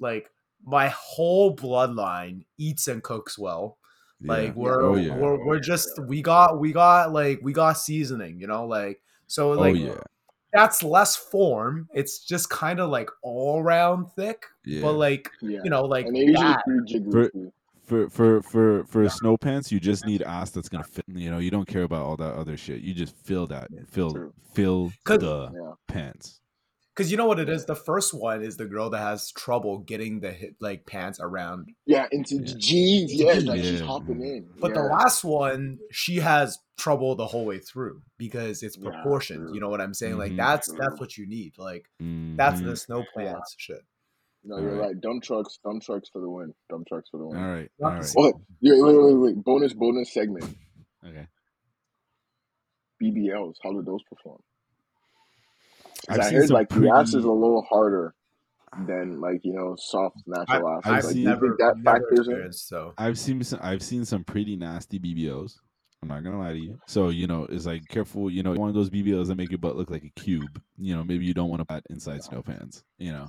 like 0.00 0.30
my 0.64 0.88
whole 0.88 1.56
bloodline 1.56 2.44
eats 2.58 2.88
and 2.88 3.02
cooks 3.02 3.38
well. 3.38 3.78
Like 4.20 4.48
Yeah. 4.48 4.52
we're 4.56 4.82
Oh 4.82 4.96
yeah. 4.96 5.16
we're 5.18 5.46
we're 5.46 5.60
just 5.60 5.88
we 6.06 6.22
got 6.22 6.60
we 6.60 6.72
got 6.72 7.12
like 7.12 7.40
we 7.42 7.52
got 7.52 7.74
seasoning, 7.74 8.38
you 8.40 8.46
know, 8.46 8.66
like 8.66 9.00
so 9.26 9.52
Oh 9.52 9.60
like 9.60 9.76
yeah. 9.76 10.00
That's 10.54 10.82
less 10.82 11.16
form. 11.16 11.88
It's 11.92 12.20
just 12.20 12.48
kind 12.48 12.80
of 12.80 12.88
like 12.88 13.10
all 13.22 13.62
round 13.62 14.10
thick, 14.12 14.46
Yeah. 14.64 14.80
but 14.82 14.92
like 14.92 15.30
Yeah. 15.42 15.60
you 15.64 15.70
know, 15.70 15.82
like 15.82 16.06
and 16.06 16.16
that. 16.36 16.62
For- 16.66 17.30
for 17.86 18.08
for 18.08 18.42
for 18.42 18.84
for 18.84 19.08
snow 19.10 19.36
pants, 19.36 19.70
you 19.70 19.78
just 19.78 20.06
need 20.06 20.22
ass 20.22 20.50
that's 20.50 20.70
gonna 20.70 20.84
fit. 20.84 21.04
You 21.06 21.30
know, 21.30 21.36
you 21.38 21.50
don't 21.50 21.66
care 21.68 21.82
about 21.82 22.06
all 22.06 22.16
that 22.16 22.32
other 22.34 22.56
shit. 22.56 22.80
You 22.80 22.94
just 22.94 23.14
fill 23.14 23.46
that, 23.48 23.68
Yeah, 23.70 23.80
fill 23.90 24.12
true. 24.12 24.32
fill 24.54 24.90
'Cause- 25.04 25.18
the 25.18 25.50
Yeah. 25.52 25.72
pants. 25.86 26.40
Because 26.94 27.10
you 27.10 27.16
know 27.16 27.26
what 27.26 27.40
it 27.40 27.48
is. 27.48 27.64
The 27.64 27.74
first 27.74 28.14
one 28.14 28.42
is 28.42 28.56
the 28.56 28.66
girl 28.66 28.88
that 28.90 28.98
has 28.98 29.32
trouble 29.32 29.78
getting 29.78 30.20
the 30.20 30.30
hit, 30.30 30.54
like 30.60 30.86
pants 30.86 31.18
around. 31.20 31.70
Yeah, 31.86 32.06
into 32.12 32.36
Yeah. 32.36 32.54
jeans. 32.56 33.12
Yeah, 33.12 33.32
like 33.44 33.62
she's 33.62 33.80
Yeah. 33.80 33.86
hopping 33.86 34.22
in. 34.22 34.48
But 34.60 34.68
yeah. 34.68 34.74
the 34.82 34.82
last 34.84 35.24
one, 35.24 35.80
she 35.90 36.16
has 36.16 36.58
trouble 36.76 37.16
the 37.16 37.26
whole 37.26 37.46
way 37.46 37.58
through 37.58 38.02
because 38.16 38.62
it's 38.62 38.76
proportioned. 38.76 39.46
true. 39.46 39.54
You 39.54 39.60
know 39.60 39.68
what 39.70 39.80
I'm 39.80 39.92
saying? 39.94 40.18
Like 40.18 40.32
Mhm. 40.32 40.36
that's 40.36 40.68
True. 40.68 40.78
that's 40.80 41.00
what 41.00 41.16
you 41.18 41.26
need. 41.26 41.58
Like 41.58 41.86
that's 41.98 42.60
Mhm. 42.60 42.64
the 42.64 42.76
snow 42.76 43.04
plants 43.12 43.56
shit. 43.58 43.82
No, 44.44 44.58
you're 44.58 44.72
Alright. 44.74 44.86
right. 44.92 45.00
Dump 45.00 45.22
trucks, 45.24 45.58
dump 45.64 45.82
trucks 45.82 46.08
for 46.10 46.20
the 46.20 46.28
win. 46.30 46.54
Dump 46.68 46.86
trucks 46.86 47.08
for 47.10 47.16
the 47.18 47.26
win. 47.26 47.40
right. 47.40 47.70
Not 47.80 47.86
All 47.86 47.90
the 47.92 47.96
right. 47.96 48.04
same. 48.06 48.24
Oh, 48.24 48.40
yeah, 48.60 48.74
wait, 48.80 48.96
wait, 48.96 49.14
wait. 49.14 49.44
Bonus, 49.44 49.72
bonus 49.72 50.12
segment. 50.12 50.44
Okay. 51.04 51.26
BBLs. 53.02 53.56
How 53.62 53.72
did 53.72 53.84
those 53.86 54.02
perform? 54.04 54.40
'Cause 56.08 56.18
I've 56.18 56.24
I 56.26 56.28
seen 56.30 56.38
heard 56.38 56.50
like 56.50 56.68
the 56.68 56.88
ass 56.90 57.08
is 57.14 57.24
a 57.24 57.30
little 57.32 57.62
harder 57.62 58.14
than 58.86 59.20
like 59.20 59.40
you 59.44 59.52
know 59.54 59.74
soft 59.78 60.16
natural 60.26 60.68
ass. 60.68 60.82
I've 60.84 61.04
Like, 61.04 61.12
seen- 61.14 61.24
never, 61.24 61.56
that 61.58 61.76
never 61.78 61.98
factors 62.00 62.28
in? 62.28 62.52
so. 62.52 62.92
I've 62.98 63.18
seen 63.18 63.42
some, 63.44 63.60
I've 63.62 63.82
seen 63.82 64.04
some 64.04 64.24
pretty 64.24 64.56
nasty 64.56 64.98
BBLs. 64.98 65.58
I'm 66.02 66.08
not 66.08 66.22
gonna 66.22 66.38
lie 66.38 66.52
to 66.52 66.58
you. 66.58 66.78
So 66.86 67.08
you 67.08 67.26
know, 67.26 67.44
it's 67.48 67.64
like 67.66 67.86
careful. 67.88 68.28
You 68.30 68.42
know, 68.42 68.52
one 68.52 68.68
of 68.68 68.74
those 68.74 68.90
BBLs 68.90 69.28
that 69.28 69.36
make 69.36 69.50
your 69.50 69.58
butt 69.58 69.76
look 69.76 69.90
like 69.90 70.04
a 70.04 70.10
cube. 70.20 70.60
You 70.76 70.96
know, 70.96 71.04
maybe 71.04 71.24
you 71.24 71.32
don't 71.34 71.48
want 71.48 71.60
to 71.60 71.64
put 71.64 71.84
inside 71.88 72.22
snow 72.22 72.42
pants. 72.42 72.82
You 72.98 73.12
know. 73.12 73.28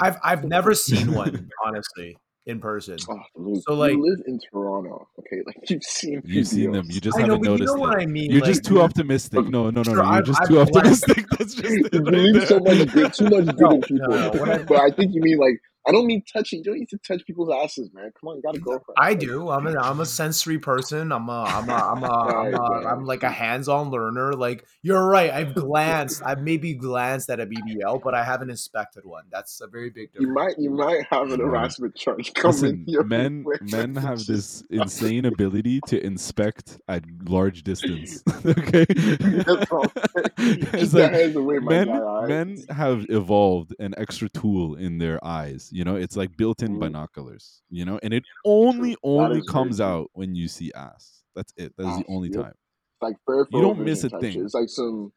I've 0.00 0.16
I've 0.24 0.44
never 0.44 0.74
seen 0.74 1.12
one 1.12 1.48
honestly 1.64 2.16
in 2.48 2.60
person. 2.60 2.96
Oh, 3.08 3.18
Luke, 3.36 3.62
So, 3.66 3.74
like- 3.74 3.92
you 3.92 4.02
live 4.10 4.20
in 4.26 4.40
Toronto, 4.50 5.06
okay? 5.20 5.42
Like 5.46 5.70
you've 5.70 5.82
seen 5.84 6.20
You've 6.24 6.46
seen 6.48 6.72
them. 6.72 6.86
You 6.88 7.00
just 7.00 7.16
I 7.16 7.20
haven't 7.22 7.40
but 7.40 7.44
you 7.44 7.50
noticed 7.50 7.68
know 7.68 7.76
it. 7.76 7.80
what 7.80 8.00
I 8.00 8.06
mean. 8.06 8.30
You're 8.30 8.40
like, 8.40 8.48
just 8.50 8.64
too 8.64 8.80
optimistic. 8.80 9.48
No, 9.48 9.70
no, 9.70 9.70
no, 9.70 9.82
Sure, 9.84 9.96
no. 9.96 10.02
You're 10.02 10.12
I've- 10.12 10.26
just 10.26 10.40
I've 10.40 10.48
too 10.48 10.54
blessed- 10.64 10.76
optimistic. 10.76 11.26
That's 11.38 11.54
just 11.54 11.66
it 11.66 11.82
right 11.94 12.04
believe 12.04 12.48
so 12.48 12.58
much 12.60 12.92
good, 12.92 13.12
too 13.14 13.24
much 13.24 13.46
good 13.46 13.56
No, 13.60 13.70
in 13.70 13.80
people. 13.82 14.08
no, 14.08 14.44
no, 14.44 14.64
but 14.66 14.80
I 14.80 14.90
think 14.90 15.14
you 15.14 15.20
mean 15.22 15.38
like 15.38 15.60
I 15.86 15.92
don't 15.92 16.06
mean 16.06 16.22
touching. 16.30 16.58
You 16.58 16.64
don't 16.64 16.78
need 16.78 16.88
to 16.90 16.98
touch 16.98 17.24
people's 17.24 17.50
asses, 17.50 17.90
man. 17.94 18.10
Come 18.20 18.28
on, 18.30 18.36
you 18.36 18.42
got 18.42 18.56
a 18.56 18.58
girlfriend. 18.58 18.96
I 18.98 19.14
do. 19.14 19.48
I'm 19.48 19.66
a 19.66 19.74
I'm 19.78 20.00
a 20.00 20.06
sensory 20.06 20.58
person. 20.58 21.12
I'm 21.12 21.28
a 21.30 21.44
I'm 21.44 21.68
a 21.68 21.72
I'm 21.74 22.02
a, 22.02 22.06
I'm, 22.12 22.54
a, 22.54 22.58
Right, 22.58 22.86
I'm 22.86 23.04
like 23.04 23.22
a 23.22 23.30
hands-on 23.30 23.90
learner. 23.90 24.34
Like 24.34 24.66
you're 24.82 25.06
right. 25.06 25.30
I've 25.30 25.54
glanced. 25.54 26.22
I've 26.24 26.40
maybe 26.42 26.74
glanced 26.74 27.30
at 27.30 27.40
a 27.40 27.46
BBL, 27.46 28.02
but 28.02 28.14
I 28.14 28.22
haven't 28.22 28.50
inspected 28.50 29.04
one. 29.06 29.24
That's 29.30 29.60
a 29.62 29.66
very 29.66 29.88
big 29.90 30.12
difference. 30.12 30.26
You 30.28 30.34
might 30.34 30.58
you 30.58 30.70
might 30.70 31.06
have 31.10 31.30
an 31.30 31.38
Bro. 31.38 31.48
harassment 31.48 31.94
charge 31.94 32.34
coming. 32.34 32.52
Listen, 32.52 32.84
your 32.86 33.04
men 33.18 33.44
way. 33.44 33.56
men 33.62 33.94
have 33.96 34.26
this 34.26 34.62
insane 34.70 35.24
ability 35.24 35.80
to 35.86 36.04
inspect 36.04 36.78
at 36.88 37.04
large 37.24 37.62
distance. 37.62 38.22
okay, 38.44 38.84
That's 38.88 39.70
all 39.70 39.84
I'm 39.96 40.24
saying. 40.38 40.58
Keep 40.60 40.74
it's 40.74 40.92
like 40.94 41.34
away, 41.34 41.58
my 41.60 41.72
men 41.72 41.86
guy. 41.88 41.98
all 41.98 42.20
right? 42.20 42.28
men 42.28 42.58
have 42.70 43.06
evolved 43.08 43.74
an 43.78 43.94
extra 43.96 44.28
tool 44.28 44.74
in 44.74 44.98
their 44.98 45.24
eyes. 45.24 45.70
You 45.78 45.84
know, 45.84 45.94
it's 45.94 46.16
like 46.16 46.36
built-in 46.36 46.74
Mm. 46.74 46.80
binoculars. 46.80 47.62
You 47.70 47.84
know, 47.84 48.00
and 48.02 48.12
it 48.12 48.24
only 48.44 48.94
That 48.94 48.98
only 49.04 49.42
comes 49.46 49.76
true. 49.76 49.86
out 49.86 50.10
when 50.12 50.34
you 50.34 50.48
see 50.48 50.72
ass. 50.72 51.22
That's 51.36 51.52
it. 51.56 51.72
That 51.78 51.86
is 51.86 51.98
the 51.98 52.04
only 52.08 52.30
yep. 52.30 52.42
time. 52.42 52.54
It's 52.54 53.02
like 53.02 53.16
peripheral 53.24 53.62
don't 53.62 53.78
miss 53.84 54.02
vision 54.02 54.16
a 54.16 54.20
thing. 54.20 54.32
Shit. 54.32 54.42
It's 54.42 54.54
like 54.54 54.68
some 54.68 55.12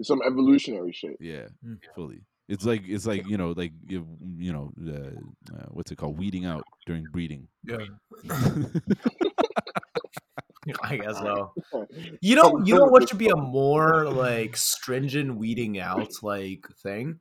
it's 0.00 0.08
some 0.08 0.20
evolutionary 0.26 0.90
shit. 0.92 1.16
Yeah, 1.20 1.46
Mm. 1.64 1.78
fully. 1.94 2.22
It's 2.48 2.64
like 2.64 2.82
it's 2.88 3.06
like 3.06 3.28
you 3.28 3.36
know 3.36 3.52
like 3.56 3.70
you, 3.86 4.04
you 4.36 4.52
know 4.52 4.72
uh, 4.84 5.54
uh, 5.56 5.66
what's 5.70 5.92
it 5.92 5.98
called 5.98 6.18
weeding 6.18 6.46
out 6.46 6.64
during 6.84 7.04
breeding. 7.12 7.46
Yeah. 7.62 7.86
I 10.82 10.96
guess 10.96 11.16
so. 11.18 11.52
You 12.20 12.34
know, 12.34 12.60
you 12.64 12.74
know 12.74 12.86
what 12.86 13.08
should 13.08 13.18
be 13.18 13.28
a 13.28 13.36
more 13.36 14.10
like 14.10 14.56
stringent 14.56 15.36
weeding 15.36 15.78
out 15.78 16.10
like 16.22 16.66
thing? 16.82 17.20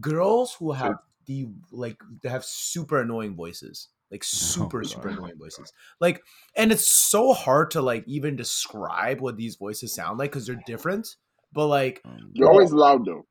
Girls 0.00 0.54
who 0.60 0.70
have 0.72 0.94
the 1.26 1.48
like 1.70 1.96
they 2.22 2.28
have 2.28 2.44
super 2.44 3.00
annoying 3.00 3.34
voices. 3.36 3.88
Like 4.10 4.22
super, 4.24 4.84
super 4.84 5.08
annoying 5.08 5.38
voices. 5.38 5.72
Like 6.00 6.22
and 6.56 6.72
it's 6.72 6.86
so 6.86 7.32
hard 7.32 7.70
to 7.72 7.82
like 7.82 8.04
even 8.06 8.36
describe 8.36 9.20
what 9.20 9.36
these 9.36 9.56
voices 9.56 9.94
sound 9.94 10.18
like 10.18 10.30
because 10.32 10.46
they're 10.46 10.62
different. 10.66 11.16
But 11.52 11.66
like 11.68 12.00
Um, 12.04 12.30
You're 12.32 12.50
always 12.50 12.72
loud 12.72 13.04
though. 13.06 13.26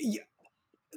yeah, 0.00 0.22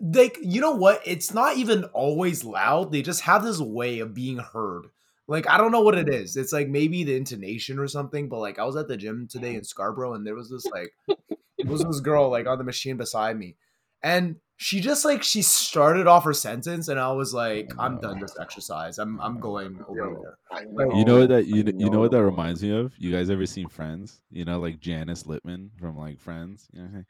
like 0.01 0.37
you 0.41 0.61
know 0.61 0.71
what? 0.75 1.01
It's 1.05 1.33
not 1.33 1.57
even 1.57 1.83
always 1.85 2.43
loud. 2.43 2.91
They 2.91 3.01
just 3.01 3.21
have 3.21 3.43
this 3.43 3.59
way 3.59 3.99
of 3.99 4.13
being 4.13 4.37
heard. 4.39 4.87
Like 5.27 5.47
I 5.49 5.57
don't 5.57 5.71
know 5.71 5.81
what 5.81 5.97
it 5.97 6.09
is. 6.09 6.35
It's 6.35 6.51
like 6.53 6.67
maybe 6.67 7.03
the 7.03 7.15
intonation 7.15 7.79
or 7.79 7.87
something. 7.87 8.27
But 8.29 8.39
like 8.39 8.59
I 8.59 8.65
was 8.65 8.75
at 8.75 8.87
the 8.87 8.97
gym 8.97 9.27
today 9.29 9.55
in 9.55 9.63
Scarborough, 9.63 10.13
and 10.13 10.25
there 10.25 10.35
was 10.35 10.49
this 10.49 10.65
like 10.65 10.93
there 11.07 11.71
was 11.71 11.83
this 11.83 11.99
girl 11.99 12.29
like 12.29 12.47
on 12.47 12.57
the 12.57 12.63
machine 12.63 12.97
beside 12.97 13.37
me, 13.37 13.55
and 14.01 14.37
she 14.61 14.79
just 14.79 15.03
like 15.05 15.23
she 15.23 15.41
started 15.41 16.05
off 16.05 16.23
her 16.23 16.33
sentence, 16.33 16.87
and 16.87 16.99
I 16.99 17.11
was 17.13 17.33
like, 17.33 17.73
I'm 17.79 17.99
done 17.99 18.19
this 18.19 18.37
exercise. 18.39 18.99
I'm 18.99 19.19
I'm 19.19 19.39
going 19.39 19.83
over 19.87 19.97
Yo, 19.97 20.21
there. 20.21 20.37
I 20.51 20.61
You 20.95 21.03
know 21.03 21.17
what 21.17 21.29
that 21.29 21.47
you, 21.47 21.61
I 21.61 21.63
kn- 21.63 21.79
you 21.79 21.89
know 21.89 21.99
what 21.99 22.11
that 22.11 22.23
reminds 22.23 22.61
me 22.61 22.69
of? 22.77 22.93
You 22.99 23.11
guys 23.11 23.31
ever 23.31 23.47
seen 23.47 23.69
Friends? 23.69 24.21
You 24.29 24.45
know, 24.45 24.59
like 24.59 24.79
Janice 24.79 25.23
Litman 25.23 25.69
from 25.79 25.97
like 25.97 26.19
Friends. 26.19 26.67
You 26.71 26.81
know, 26.81 26.85
what 26.85 26.89
I'm 26.89 26.93
saying? 26.93 27.05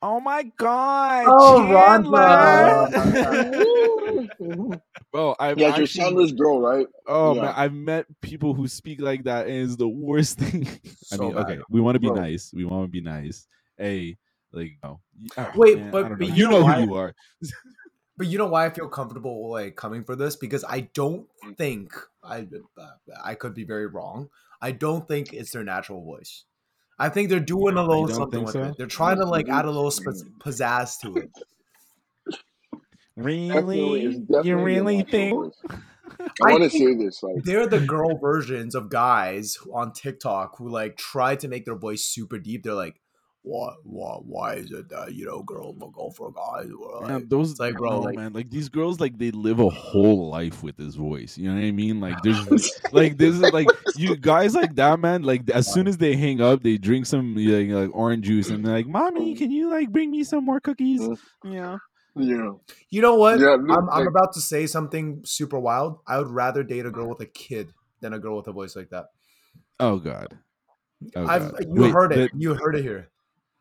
oh 0.00 0.20
my 0.20 0.44
god! 0.56 1.26
Oh, 1.28 1.68
Chandler! 4.40 4.80
Bro, 5.12 5.36
I've 5.38 5.58
Yeah, 5.58 5.66
you're 5.66 5.72
actually, 5.82 5.86
Chandler's 5.86 6.32
girl, 6.32 6.62
right? 6.62 6.86
oh 7.08 7.34
yeah. 7.34 7.42
man, 7.42 7.52
I've 7.54 7.74
met 7.74 8.06
people 8.22 8.54
who 8.54 8.68
speak 8.68 9.02
like 9.02 9.24
that, 9.24 9.48
and 9.48 9.66
it's 9.66 9.76
the 9.76 9.86
worst 9.86 10.38
thing. 10.38 10.66
I 11.12 11.18
mean, 11.18 11.34
bad. 11.34 11.44
okay, 11.44 11.58
we 11.68 11.82
want 11.82 11.96
to 11.96 12.00
be 12.00 12.06
Bro. 12.06 12.16
nice. 12.16 12.54
We 12.54 12.64
want 12.64 12.86
to 12.86 12.90
be 12.90 13.02
nice. 13.02 13.46
Hey, 13.76 14.16
like, 14.52 14.78
no. 14.82 15.00
Wait, 15.54 15.78
man, 15.78 15.90
but- 15.90 16.18
but 16.18 16.28
you 16.28 16.34
you 16.34 16.44
know 16.48 16.58
know 16.60 16.64
why? 16.64 16.80
who 16.80 16.86
you 16.88 16.94
are. 16.94 17.14
But 18.18 18.26
you 18.26 18.36
know 18.36 18.46
why 18.46 18.66
I 18.66 18.70
feel 18.70 18.88
comfortable 18.88 19.50
like 19.50 19.74
coming 19.74 20.04
for 20.04 20.14
this 20.14 20.36
because 20.36 20.64
I 20.68 20.80
don't 20.94 21.26
think 21.56 21.92
I 22.22 22.46
uh, 22.78 22.86
I 23.24 23.34
could 23.34 23.54
be 23.54 23.64
very 23.64 23.86
wrong. 23.86 24.28
I 24.60 24.70
don't 24.72 25.08
think 25.08 25.32
it's 25.32 25.50
their 25.52 25.64
natural 25.64 26.04
voice. 26.04 26.44
I 26.98 27.08
think 27.08 27.30
they're 27.30 27.40
doing 27.40 27.78
a 27.78 27.82
little 27.82 28.06
something 28.08 28.44
with 28.44 28.52
so? 28.52 28.64
it. 28.64 28.74
They're 28.76 28.86
trying 28.86 29.16
to 29.16 29.24
like 29.24 29.48
add 29.48 29.64
a 29.64 29.70
little 29.70 29.90
sp- 29.90 30.28
pizzazz 30.44 31.00
to 31.00 31.16
it. 31.16 31.30
Definitely, 33.16 34.02
it's 34.04 34.18
definitely 34.18 34.50
You 34.50 34.56
really 34.58 35.02
think? 35.02 35.54
I 36.20 36.24
I 36.44 36.50
want 36.52 36.62
to 36.64 36.68
think- 36.68 36.98
say 37.00 37.04
this, 37.04 37.22
like, 37.22 37.42
They're 37.44 37.66
the 37.66 37.80
girl 37.80 38.18
versions 38.18 38.74
of 38.74 38.88
guys 38.90 39.56
on 39.72 39.92
TikTok 39.92 40.58
who 40.58 40.68
like 40.68 40.96
try 40.96 41.36
to 41.36 41.48
make 41.48 41.64
their 41.64 41.74
voice 41.76 42.04
super 42.04 42.38
deep. 42.38 42.62
They're 42.62 42.74
like, 42.74 43.00
"What? 43.42 43.74
What? 43.84 44.24
Why 44.24 44.54
is 44.54 44.70
it 44.70 44.88
that 44.90 45.14
you 45.14 45.26
know 45.26 45.42
girls 45.42 45.76
will 45.78 45.90
go 45.90 46.10
for 46.10 46.32
guys?" 46.32 46.66
who 46.68 46.84
are, 46.84 47.06
Man, 47.06 47.26
those 47.28 47.58
like, 47.58 47.74
bro, 47.76 47.90
no, 47.90 48.00
like- 48.00 48.16
man, 48.16 48.32
like 48.32 48.50
these 48.50 48.68
girls, 48.68 49.00
like 49.00 49.18
they 49.18 49.30
live 49.32 49.60
a 49.60 49.68
whole 49.68 50.30
life 50.30 50.62
with 50.62 50.76
this 50.76 50.94
voice. 50.94 51.36
You 51.36 51.48
know 51.48 51.54
what 51.60 51.64
I 51.66 51.70
mean? 51.72 52.00
Like 52.00 52.16
there's 52.22 52.70
like 52.92 53.18
this 53.18 53.34
is 53.34 53.40
like 53.52 53.68
you 53.96 54.16
guys 54.16 54.54
like 54.54 54.74
that, 54.76 54.98
man. 55.00 55.22
Like 55.22 55.48
as 55.50 55.72
soon 55.72 55.86
as 55.88 55.98
they 55.98 56.14
hang 56.16 56.40
up, 56.40 56.62
they 56.62 56.78
drink 56.78 57.06
some 57.06 57.34
like, 57.34 57.68
like 57.68 57.90
orange 57.94 58.26
juice 58.26 58.48
and 58.50 58.64
they're 58.64 58.74
like, 58.74 58.86
"Mommy, 58.86 59.34
can 59.34 59.50
you 59.50 59.70
like 59.70 59.90
bring 59.90 60.10
me 60.10 60.24
some 60.24 60.44
more 60.44 60.60
cookies?" 60.60 61.00
Mm. 61.00 61.18
Yeah. 61.44 61.76
yeah, 62.14 62.50
You 62.90 63.02
know 63.02 63.14
what? 63.16 63.40
yeah. 63.40 63.54
I'm, 63.54 63.66
look, 63.66 63.88
I'm 63.90 64.06
about 64.06 64.34
to 64.34 64.40
say 64.40 64.66
something 64.66 65.22
super 65.24 65.58
wild. 65.58 65.98
I 66.06 66.18
would 66.18 66.28
rather 66.28 66.62
date 66.62 66.84
a 66.86 66.90
girl 66.90 67.08
with 67.08 67.20
a 67.20 67.26
kid 67.26 67.72
than 68.00 68.12
a 68.12 68.18
girl 68.18 68.36
with 68.36 68.46
a 68.48 68.52
voice 68.52 68.76
like 68.76 68.90
that. 68.90 69.06
Oh 69.80 69.98
God. 69.98 70.38
Oh, 71.16 71.26
I've 71.26 71.52
God. 71.52 71.64
you 71.74 71.82
Wait, 71.82 71.92
heard 71.92 72.12
it. 72.12 72.16
that- 72.32 72.40
You 72.40 72.54
heard 72.54 72.76
it 72.76 72.82
here. 72.82 73.08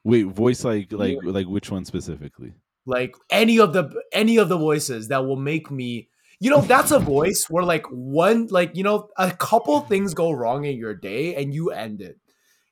Wait, 0.04 0.24
voice 0.28 0.64
like 0.64 0.92
like 0.92 1.18
like 1.24 1.48
which 1.48 1.72
one 1.72 1.86
specifically? 1.86 2.54
Like 2.86 3.16
any 3.30 3.60
of 3.60 3.74
the 3.74 4.02
any 4.12 4.38
of 4.38 4.50
the 4.50 4.58
voices 4.58 5.08
that 5.10 5.26
will 5.26 5.38
make 5.38 5.70
me 5.72 6.10
you 6.42 6.50
know, 6.50 6.62
that's 6.62 6.90
a 6.90 6.98
voice 6.98 7.46
where 7.52 7.64
like 7.64 7.86
one 7.92 8.48
like, 8.48 8.76
you 8.76 8.84
know, 8.84 9.10
a 9.18 9.30
couple 9.32 9.80
things 9.82 10.16
go 10.16 10.32
wrong 10.32 10.66
in 10.66 10.76
your 10.76 10.96
day 10.96 11.36
and 11.36 11.54
you 11.54 11.70
end 11.70 12.02
it. 12.02 12.18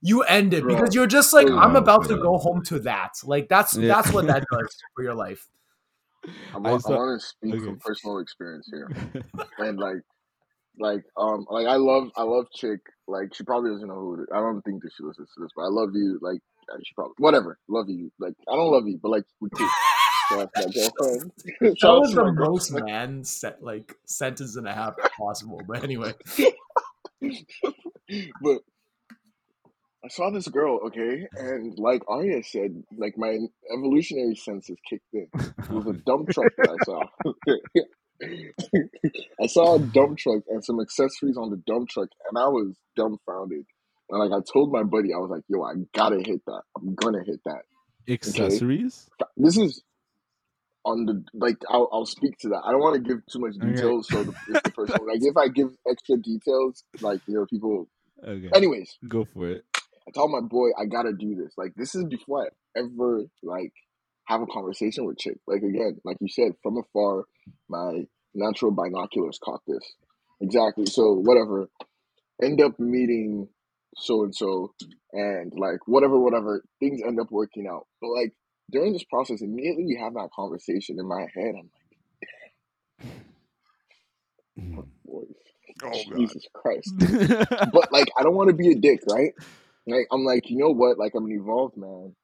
You 0.02 0.24
end 0.24 0.56
it 0.56 0.66
because 0.66 0.96
you're 0.96 1.06
just 1.08 1.34
like, 1.34 1.48
I'm 1.48 1.76
Oh, 1.76 1.80
about 1.80 2.08
to 2.08 2.18
go 2.18 2.38
home 2.40 2.64
to 2.66 2.80
that. 2.80 3.12
Like 3.24 3.48
that's 3.48 3.76
Yeah. 3.76 3.90
that's 3.90 4.12
what 4.12 4.26
that 4.26 4.44
does 4.52 4.76
for 4.96 5.04
your 5.04 5.14
life. 5.14 5.48
I 6.54 6.58
I 6.58 6.60
want, 6.60 6.84
I 6.88 6.90
want 6.90 7.22
to 7.22 7.28
speak 7.28 7.54
okay. 7.56 7.64
from 7.64 7.80
personal 7.80 8.18
experience 8.20 8.68
here, 8.72 8.90
and 9.60 9.78
like, 9.78 10.02
like, 10.80 11.04
um, 11.16 11.46
like 11.50 11.68
I 11.68 11.76
love, 11.76 12.10
I 12.16 12.24
love 12.24 12.48
chick. 12.54 12.80
Like, 13.08 13.34
she 13.36 13.44
probably 13.44 13.72
doesn't 13.72 13.88
know 13.88 13.94
who. 13.94 14.14
It 14.16 14.22
is. 14.24 14.28
I 14.34 14.40
don't 14.40 14.62
think 14.64 14.82
that 14.82 14.92
she 14.98 15.04
listens 15.04 15.30
to 15.36 15.42
this, 15.42 15.52
but 15.56 15.62
I 15.64 15.70
love 15.70 15.90
you. 15.94 16.18
Like, 16.22 16.40
uh, 16.72 16.78
she 16.84 16.93
probably 16.95 17.15
whatever. 17.17 17.59
Love 17.67 17.89
you. 17.89 18.11
Like, 18.20 18.34
I 18.47 18.55
don't 18.55 18.72
love 18.72 18.88
you, 18.88 18.99
but 19.01 19.09
like, 19.09 19.24
we 19.41 19.49
cool. 19.49 19.67
So. 20.30 20.38
That 20.38 21.74
was 21.84 22.13
the 22.13 22.34
most 22.34 22.72
girlfriend. 22.72 22.86
man 22.86 23.24
set 23.24 23.63
like 23.63 23.95
sentence 24.05 24.55
and 24.55 24.67
a 24.67 24.74
half 24.74 24.95
possible. 25.17 25.59
But 25.67 25.84
anyway. 25.84 26.13
but 28.41 28.59
I 30.03 30.07
saw 30.07 30.30
this 30.30 30.47
girl, 30.47 30.80
okay, 30.88 31.28
and 31.34 31.78
like 31.78 32.03
Arya 32.07 32.41
said, 32.43 32.84
like 32.97 33.15
my 33.17 33.38
evolutionary 33.76 34.36
senses 34.36 34.78
kicked 34.89 35.13
in. 35.13 35.28
It 35.34 35.70
was 35.70 35.88
a 35.88 35.93
dump 35.93 36.30
truck 36.30 36.53
that 36.57 36.70
I 36.70 36.78
saw. 36.86 37.03
I 39.41 39.47
saw 39.47 39.76
a 39.76 39.80
dump 39.80 40.17
truck 40.17 40.43
and 40.47 40.63
some 40.63 40.80
accessories 40.80 41.38
on 41.38 41.49
the 41.49 41.61
dump 41.67 41.89
truck, 41.89 42.09
and 42.30 42.38
I 42.38 42.47
was 42.47 42.78
dumbfounded. 42.95 43.65
And 44.10 44.20
like 44.20 44.32
I 44.32 44.41
told 44.51 44.72
my 44.72 44.84
buddy, 44.84 45.14
I 45.14 45.18
was 45.18 45.30
like, 45.32 45.43
"Yo, 45.49 45.62
I 45.64 45.74
gotta 45.95 46.18
hit 46.18 46.41
that. 46.47 46.62
I'm 46.78 46.95
gonna 46.95 47.24
hit 47.26 47.41
that." 47.45 47.62
Accessories? 48.10 49.10
This 49.38 49.57
is 49.57 49.84
on 50.86 51.05
the 51.05 51.24
like. 51.34 51.57
I'll 51.70 51.89
I'll 51.91 52.05
speak 52.05 52.38
to 52.39 52.49
that. 52.49 52.62
I 52.66 52.72
don't 52.72 52.82
want 52.82 52.95
to 52.95 53.01
give 53.07 53.26
too 53.32 53.39
much 53.39 53.55
Okay. 53.55 53.72
details, 53.74 54.10
so 54.10 54.24
the, 54.24 54.34
if 54.47 54.64
the 54.64 54.72
person 54.72 54.95
like 55.07 55.20
if 55.22 55.38
I 55.38 55.47
give 55.49 55.70
extra 55.89 56.18
details, 56.18 56.84
like 57.01 57.20
you 57.28 57.36
know, 57.36 57.45
people. 57.49 57.89
Okay. 58.26 58.49
Anyways, 58.53 58.97
Go 59.07 59.26
for 59.26 59.49
it. 59.49 59.66
I 60.07 60.12
told 60.12 60.32
my 60.32 60.41
boy 60.41 60.70
I 60.80 60.86
gotta 60.86 61.14
do 61.14 61.36
this. 61.36 61.53
Like 61.57 61.74
this 61.76 61.95
is 61.95 62.05
before 62.05 62.45
I 62.45 62.80
ever 62.80 63.24
like 63.43 63.74
have 64.26 64.41
a 64.41 64.47
conversation 64.47 65.05
with 65.05 65.18
chick. 65.20 65.38
Like 65.47 65.62
again, 65.64 65.99
like 66.05 66.18
you 66.22 66.30
said, 66.30 66.53
from 66.64 66.78
afar, 66.78 67.26
my 67.70 68.05
natural 68.34 68.72
binoculars 68.72 69.39
caught 69.43 69.62
this. 69.68 69.84
Exactly. 70.41 70.86
So 70.88 71.14
whatever. 71.16 71.70
End 72.41 72.62
up 72.62 72.80
meeting 72.80 73.47
so 74.00 74.24
and 74.24 74.36
so 74.36 74.74
and 75.14 75.52
like 75.56 75.80
whatever, 75.88 76.20
whatever, 76.20 76.64
things 76.80 77.02
end 77.06 77.20
up 77.20 77.32
working 77.32 77.68
out. 77.68 77.88
But 78.02 78.10
like 78.10 78.34
during 78.72 78.93
this 78.93 79.04
process, 79.04 79.41
immediately 79.41 79.86
we 79.86 80.00
have 80.02 80.14
that 80.14 80.30
conversation 80.36 80.97
in 81.00 81.08
my 81.08 81.22
head, 81.34 81.56
I'm 81.58 81.70
like, 83.02 83.14
hmm. 84.58 84.80
boy, 85.06 85.24
oh, 85.84 86.18
Jesus 86.18 86.45
Christ. 86.54 86.93
but 87.74 87.91
like 87.91 88.10
I 88.18 88.24
don't 88.24 88.36
want 88.36 88.50
to 88.50 88.56
be 88.56 88.72
a 88.72 88.76
dick, 88.76 89.02
right? 89.10 89.34
Like 89.88 90.08
I'm 90.12 90.24
like, 90.24 90.50
you 90.50 90.58
know 90.58 90.72
what? 90.72 90.97
Like 90.97 91.14
I'm 91.16 91.26
an 91.26 91.32
evolved 91.32 91.78
man. 91.78 92.16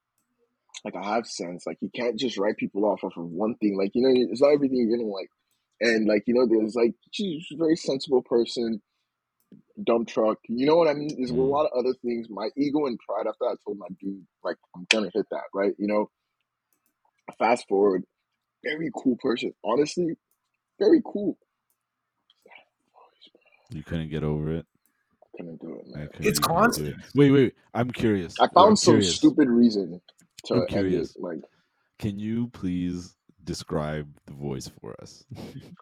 Like 0.83 0.95
I 0.95 1.15
have 1.15 1.25
sense. 1.25 1.65
Like 1.65 1.77
you 1.81 1.89
can't 1.95 2.19
just 2.19 2.37
write 2.37 2.57
people 2.57 2.85
off 2.85 3.03
off 3.03 3.17
of 3.17 3.25
one 3.25 3.55
thing. 3.55 3.77
Like 3.77 3.91
you 3.93 4.01
know, 4.01 4.13
it's 4.13 4.41
not 4.41 4.53
everything 4.53 4.77
you're 4.77 4.97
gonna 4.97 5.09
like. 5.09 5.29
And 5.81 6.07
like 6.07 6.23
you 6.27 6.33
know, 6.33 6.47
there's 6.47 6.75
like 6.75 6.93
she's 7.11 7.45
a 7.53 7.57
very 7.57 7.75
sensible 7.75 8.21
person, 8.21 8.81
dump 9.83 10.07
truck. 10.07 10.37
You 10.49 10.65
know 10.67 10.75
what 10.77 10.87
I 10.87 10.93
mean? 10.93 11.15
There's 11.17 11.31
a 11.31 11.35
Mm. 11.35 11.49
lot 11.49 11.65
of 11.67 11.71
other 11.77 11.95
things. 12.03 12.27
My 12.29 12.49
ego 12.57 12.85
and 12.87 12.99
pride. 12.99 13.27
After 13.27 13.45
I 13.45 13.55
told 13.65 13.77
my 13.79 13.87
dude, 14.01 14.25
like 14.43 14.57
I'm 14.75 14.85
gonna 14.91 15.11
hit 15.13 15.25
that, 15.31 15.43
right? 15.53 15.73
You 15.79 15.87
know. 15.87 16.05
Fast 17.39 17.67
forward, 17.69 18.03
very 18.63 18.91
cool 18.95 19.17
person. 19.21 19.53
Honestly, 19.63 20.15
very 20.79 21.01
cool. 21.05 21.37
You 23.69 23.83
couldn't 23.83 24.09
get 24.09 24.23
over 24.23 24.51
it. 24.53 24.65
Couldn't 25.37 25.61
do 25.61 25.75
it, 25.81 25.87
man. 25.87 26.09
It's 26.23 26.39
constant. 26.39 26.89
it. 26.89 26.95
Wait, 27.15 27.31
wait, 27.31 27.41
wait. 27.43 27.55
I'm 27.73 27.91
curious. 27.91 28.41
I 28.41 28.49
I'm 28.55 28.55
found 28.63 28.79
some 28.79 29.01
curious. 29.01 29.01
stupid 29.01 29.49
reason 29.49 30.01
to 30.45 30.55
I'm 30.55 30.65
end 30.71 30.93
it. 30.93 31.09
curious. 31.09 31.15
Like, 31.19 31.39
Can 31.99 32.19
you 32.19 32.47
please 32.49 33.15
describe 33.45 34.07
the 34.25 34.33
voice 34.33 34.69
for 34.81 34.95
us? 35.01 35.23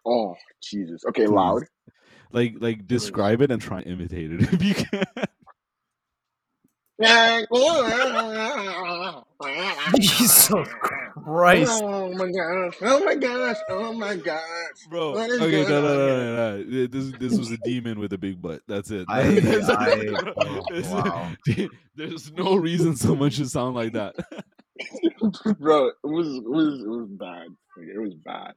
oh 0.06 0.36
Jesus. 0.62 1.04
Okay, 1.10 1.26
Please. 1.26 1.32
loud. 1.32 1.64
like, 2.32 2.56
like 2.60 2.88
describe 2.88 3.42
it 3.42 3.52
and 3.52 3.62
try 3.62 3.80
and 3.80 3.88
imitate 3.88 4.32
it 4.32 4.42
if 4.54 4.64
you 4.64 4.76
can. 4.76 5.04
Jesus 10.00 10.52
oh, 10.54 10.64
Christ. 10.64 11.82
Oh 11.84 12.14
my 12.14 12.32
gosh! 12.32 12.76
Oh 12.82 13.04
my 13.04 13.16
gosh! 13.16 13.58
Oh 13.70 13.94
my 13.94 14.16
gosh! 14.16 14.42
Bro, 14.90 15.18
okay, 15.18 15.64
no, 15.64 15.82
no, 15.82 15.82
no, 15.82 16.08
no, 16.08 16.58
no. 16.58 16.88
This 16.88 17.12
this 17.20 17.38
was 17.38 17.52
a 17.52 17.58
demon 17.64 18.00
with 18.00 18.14
a 18.14 18.18
big 18.18 18.42
butt. 18.42 18.62
That's 18.68 18.92
it. 18.92 19.06
I- 19.10 19.22
I- 19.70 20.34
oh, 20.38 20.62
wow. 20.94 21.32
There's 21.96 22.32
no 22.32 22.56
reason 22.56 22.96
someone 22.96 23.32
should 23.32 23.50
sound 23.50 23.76
like 23.76 23.94
that. 23.94 24.16
Bro, 25.60 25.88
it 25.88 25.96
was 26.04 26.28
it 26.36 26.44
was 26.50 26.80
it 26.82 26.88
was 26.90 27.08
bad. 27.10 27.48
Like, 27.78 27.88
it 27.88 28.00
was 28.00 28.16
bad. 28.16 28.54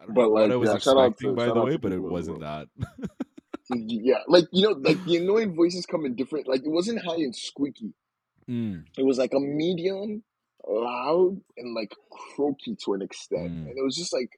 I 0.00 0.06
don't 0.06 0.14
But, 0.14 0.22
know 0.22 0.28
what 0.30 0.42
like, 0.42 0.52
I 0.52 0.56
was 0.56 0.68
yeah, 0.70 0.76
expecting, 0.76 1.34
by 1.34 1.46
the 1.46 1.62
way, 1.62 1.76
but 1.76 1.92
it 1.92 2.02
wasn't 2.02 2.40
that. 2.40 2.68
Yeah, 3.70 4.20
like 4.28 4.46
you 4.50 4.62
know, 4.62 4.74
like 4.80 5.04
the 5.04 5.18
annoying 5.18 5.54
voices 5.54 5.84
come 5.84 6.06
in 6.06 6.14
different. 6.16 6.48
Like 6.48 6.60
it 6.64 6.70
wasn't 6.70 7.04
high 7.04 7.16
and 7.16 7.36
squeaky. 7.36 7.92
Mm, 8.48 8.84
It 8.96 9.04
was 9.04 9.18
like 9.18 9.34
a 9.34 9.40
medium, 9.40 10.22
loud, 10.66 11.38
and 11.56 11.74
like 11.74 11.92
croaky 12.10 12.76
to 12.84 12.94
an 12.94 13.02
extent. 13.02 13.50
Mm. 13.50 13.68
And 13.68 13.78
it 13.78 13.82
was 13.84 13.94
just 13.94 14.12
like, 14.14 14.30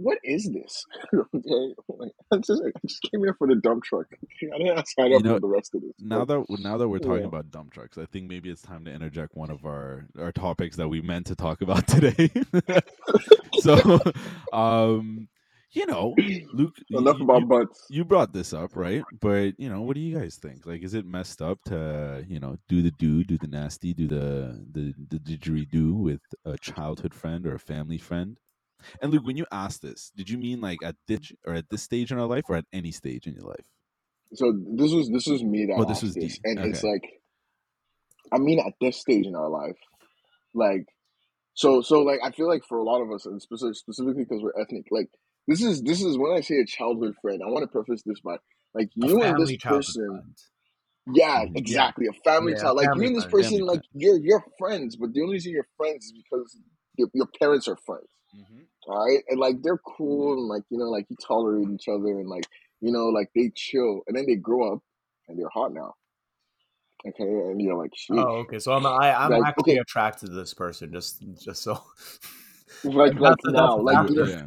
what 0.00 0.18
is 0.24 0.50
this? 0.52 0.84
okay, 1.14 1.74
like, 1.88 2.12
I 2.32 2.36
just 2.38 2.62
I 2.64 2.70
just 2.86 3.02
came 3.10 3.20
here 3.20 3.34
for 3.38 3.46
the 3.48 3.56
dump 3.56 3.84
truck. 3.84 4.06
I 4.54 4.58
didn't 4.58 4.86
sign 4.88 5.10
You 5.10 5.16
up 5.18 5.22
know, 5.24 5.34
for 5.34 5.40
the 5.40 5.46
rest 5.48 5.74
of 5.74 5.82
this. 5.82 5.92
now 5.98 6.24
that 6.24 6.44
now 6.60 6.78
that 6.78 6.88
we're 6.88 6.98
talking 6.98 7.22
Yeah. 7.22 7.26
about 7.28 7.50
dump 7.50 7.72
trucks, 7.72 7.98
I 7.98 8.06
think 8.06 8.28
maybe 8.28 8.50
it's 8.50 8.62
time 8.62 8.84
to 8.84 8.92
interject 8.92 9.34
one 9.34 9.50
of 9.50 9.64
our 9.64 10.06
our 10.18 10.32
topics 10.32 10.76
that 10.76 10.88
we 10.88 11.00
meant 11.00 11.26
to 11.26 11.34
talk 11.36 11.60
about 11.62 11.86
today. 11.94 12.30
so, 13.60 13.98
um, 14.52 15.28
you 15.72 15.86
know, 15.86 16.14
Luke, 16.52 16.74
Enough 16.90 17.18
you- 17.18 17.24
about 17.24 17.40
you- 17.42 17.46
butts. 17.46 17.86
you 17.90 18.04
brought 18.04 18.32
this 18.32 18.52
up, 18.52 18.74
right? 18.76 19.02
But 19.20 19.58
you 19.58 19.68
know, 19.68 19.82
what 19.82 19.94
do 19.94 20.00
you 20.00 20.18
guys 20.18 20.36
think? 20.36 20.66
Like, 20.66 20.82
is 20.82 20.94
it 20.94 21.04
messed 21.04 21.42
up 21.42 21.58
to 21.66 22.24
you 22.28 22.40
know 22.40 22.56
do 22.68 22.82
the 22.82 22.90
do, 22.92 23.24
do 23.24 23.36
the 23.38 23.48
nasty, 23.48 23.92
do 23.94 24.06
the 24.08 24.64
the 24.72 24.94
the 25.10 25.18
didgeridoo 25.18 25.92
with 25.94 26.22
a 26.44 26.56
childhood 26.58 27.14
friend 27.14 27.46
or 27.46 27.54
a 27.54 27.58
family 27.58 27.98
friend? 27.98 28.38
And 29.02 29.12
Luke, 29.12 29.26
when 29.26 29.36
you 29.36 29.46
asked 29.52 29.82
this, 29.82 30.12
did 30.16 30.30
you 30.30 30.38
mean 30.38 30.60
like 30.60 30.82
at 30.82 30.96
this 31.08 31.32
or 31.46 31.54
at 31.54 31.70
this 31.70 31.82
stage 31.82 32.12
in 32.12 32.18
our 32.18 32.26
life, 32.26 32.44
or 32.48 32.56
at 32.56 32.66
any 32.72 32.92
stage 32.92 33.26
in 33.26 33.34
your 33.34 33.44
life? 33.44 33.66
So 34.34 34.54
this 34.76 34.92
was 34.92 35.10
this 35.10 35.26
was 35.26 35.44
me 35.44 35.66
that 35.66 35.80
Oh, 35.80 35.84
this 35.84 36.02
asked 36.02 36.02
was 36.02 36.16
this, 36.20 36.38
D. 36.38 36.42
and 36.44 36.60
it's 36.64 36.84
like, 36.84 37.02
I 38.32 38.38
mean, 38.38 38.60
at 38.60 38.74
this 38.80 38.98
stage 39.00 39.26
in 39.26 39.36
our 39.36 39.48
life, 39.50 39.78
like, 40.54 40.86
so 41.54 41.82
so 41.82 42.02
like 42.02 42.20
I 42.24 42.32
feel 42.32 42.48
like 42.48 42.64
for 42.68 42.78
a 42.78 42.84
lot 42.84 43.02
of 43.02 43.12
us, 43.12 43.26
and 43.26 43.42
specific, 43.42 43.76
specifically 43.76 44.24
because 44.24 44.42
we're 44.42 44.60
ethnic, 44.60 44.86
like 44.90 45.08
this 45.48 45.62
is 45.62 45.82
this 45.82 46.02
is 46.02 46.18
when 46.18 46.32
I 46.32 46.40
say 46.42 46.56
a 46.56 46.66
childhood 46.66 47.14
friend. 47.22 47.42
I 47.46 47.50
want 47.50 47.64
to 47.64 47.68
preface 47.68 48.02
this 48.06 48.20
by 48.20 48.36
like 48.74 48.90
you 48.96 49.22
and 49.24 49.38
this 49.38 49.52
person, 49.68 50.04
friend. 50.06 50.36
yeah, 51.14 51.44
Mhm. 51.44 51.56
exactly, 51.56 52.06
a 52.08 52.14
family 52.24 52.54
Yeah, 52.54 52.56
child. 52.56 52.76
Like 52.78 52.90
you 52.94 53.06
and 53.06 53.14
this 53.14 53.26
friend, 53.26 53.32
person, 53.32 53.60
family 53.60 53.64
like 53.66 53.82
you're 53.94 54.18
you're 54.18 54.44
friends, 54.58 54.96
but 54.96 55.14
the 55.14 55.22
only 55.22 55.34
reason 55.34 55.52
you're 55.52 55.68
friends 55.76 56.06
is 56.06 56.12
because 56.14 56.58
your, 56.98 57.08
your 57.14 57.28
parents 57.40 57.68
are 57.68 57.78
friends. 57.86 58.08
All 58.86 59.04
right, 59.06 59.22
and 59.28 59.38
like 59.38 59.62
they're 59.62 59.78
cool, 59.78 60.32
and 60.34 60.48
like 60.48 60.62
you 60.70 60.78
know, 60.78 60.86
like 60.90 61.06
you 61.10 61.16
tolerate 61.24 61.68
each 61.70 61.88
other, 61.88 62.18
and 62.20 62.28
like 62.28 62.44
you 62.80 62.90
know, 62.92 63.06
like 63.08 63.30
they 63.34 63.50
chill, 63.54 64.02
and 64.06 64.16
then 64.16 64.24
they 64.26 64.36
grow 64.36 64.74
up, 64.74 64.82
and 65.28 65.38
they're 65.38 65.48
hot 65.52 65.72
now. 65.74 65.94
Okay, 67.06 67.22
and 67.24 67.60
you're 67.60 67.76
like, 67.76 67.92
sheesh. 67.92 68.18
Oh, 68.18 68.38
okay. 68.38 68.58
So 68.58 68.72
I'm 68.72 68.84
I, 68.86 69.14
I'm 69.14 69.30
Like, 69.30 69.44
actually 69.46 69.74
okay. 69.74 69.80
attracted 69.80 70.26
to 70.30 70.32
this 70.32 70.52
person 70.54 70.90
just 70.92 71.22
just 71.40 71.62
so 71.62 71.74
like 72.84 73.12
That's- 73.18 73.20
like 73.20 73.54
now, 73.54 73.76
that's- 73.76 73.82
like 73.82 73.96
that's- 74.08 74.10
you 74.10 74.16
know, 74.16 74.24
Yeah. 74.30 74.46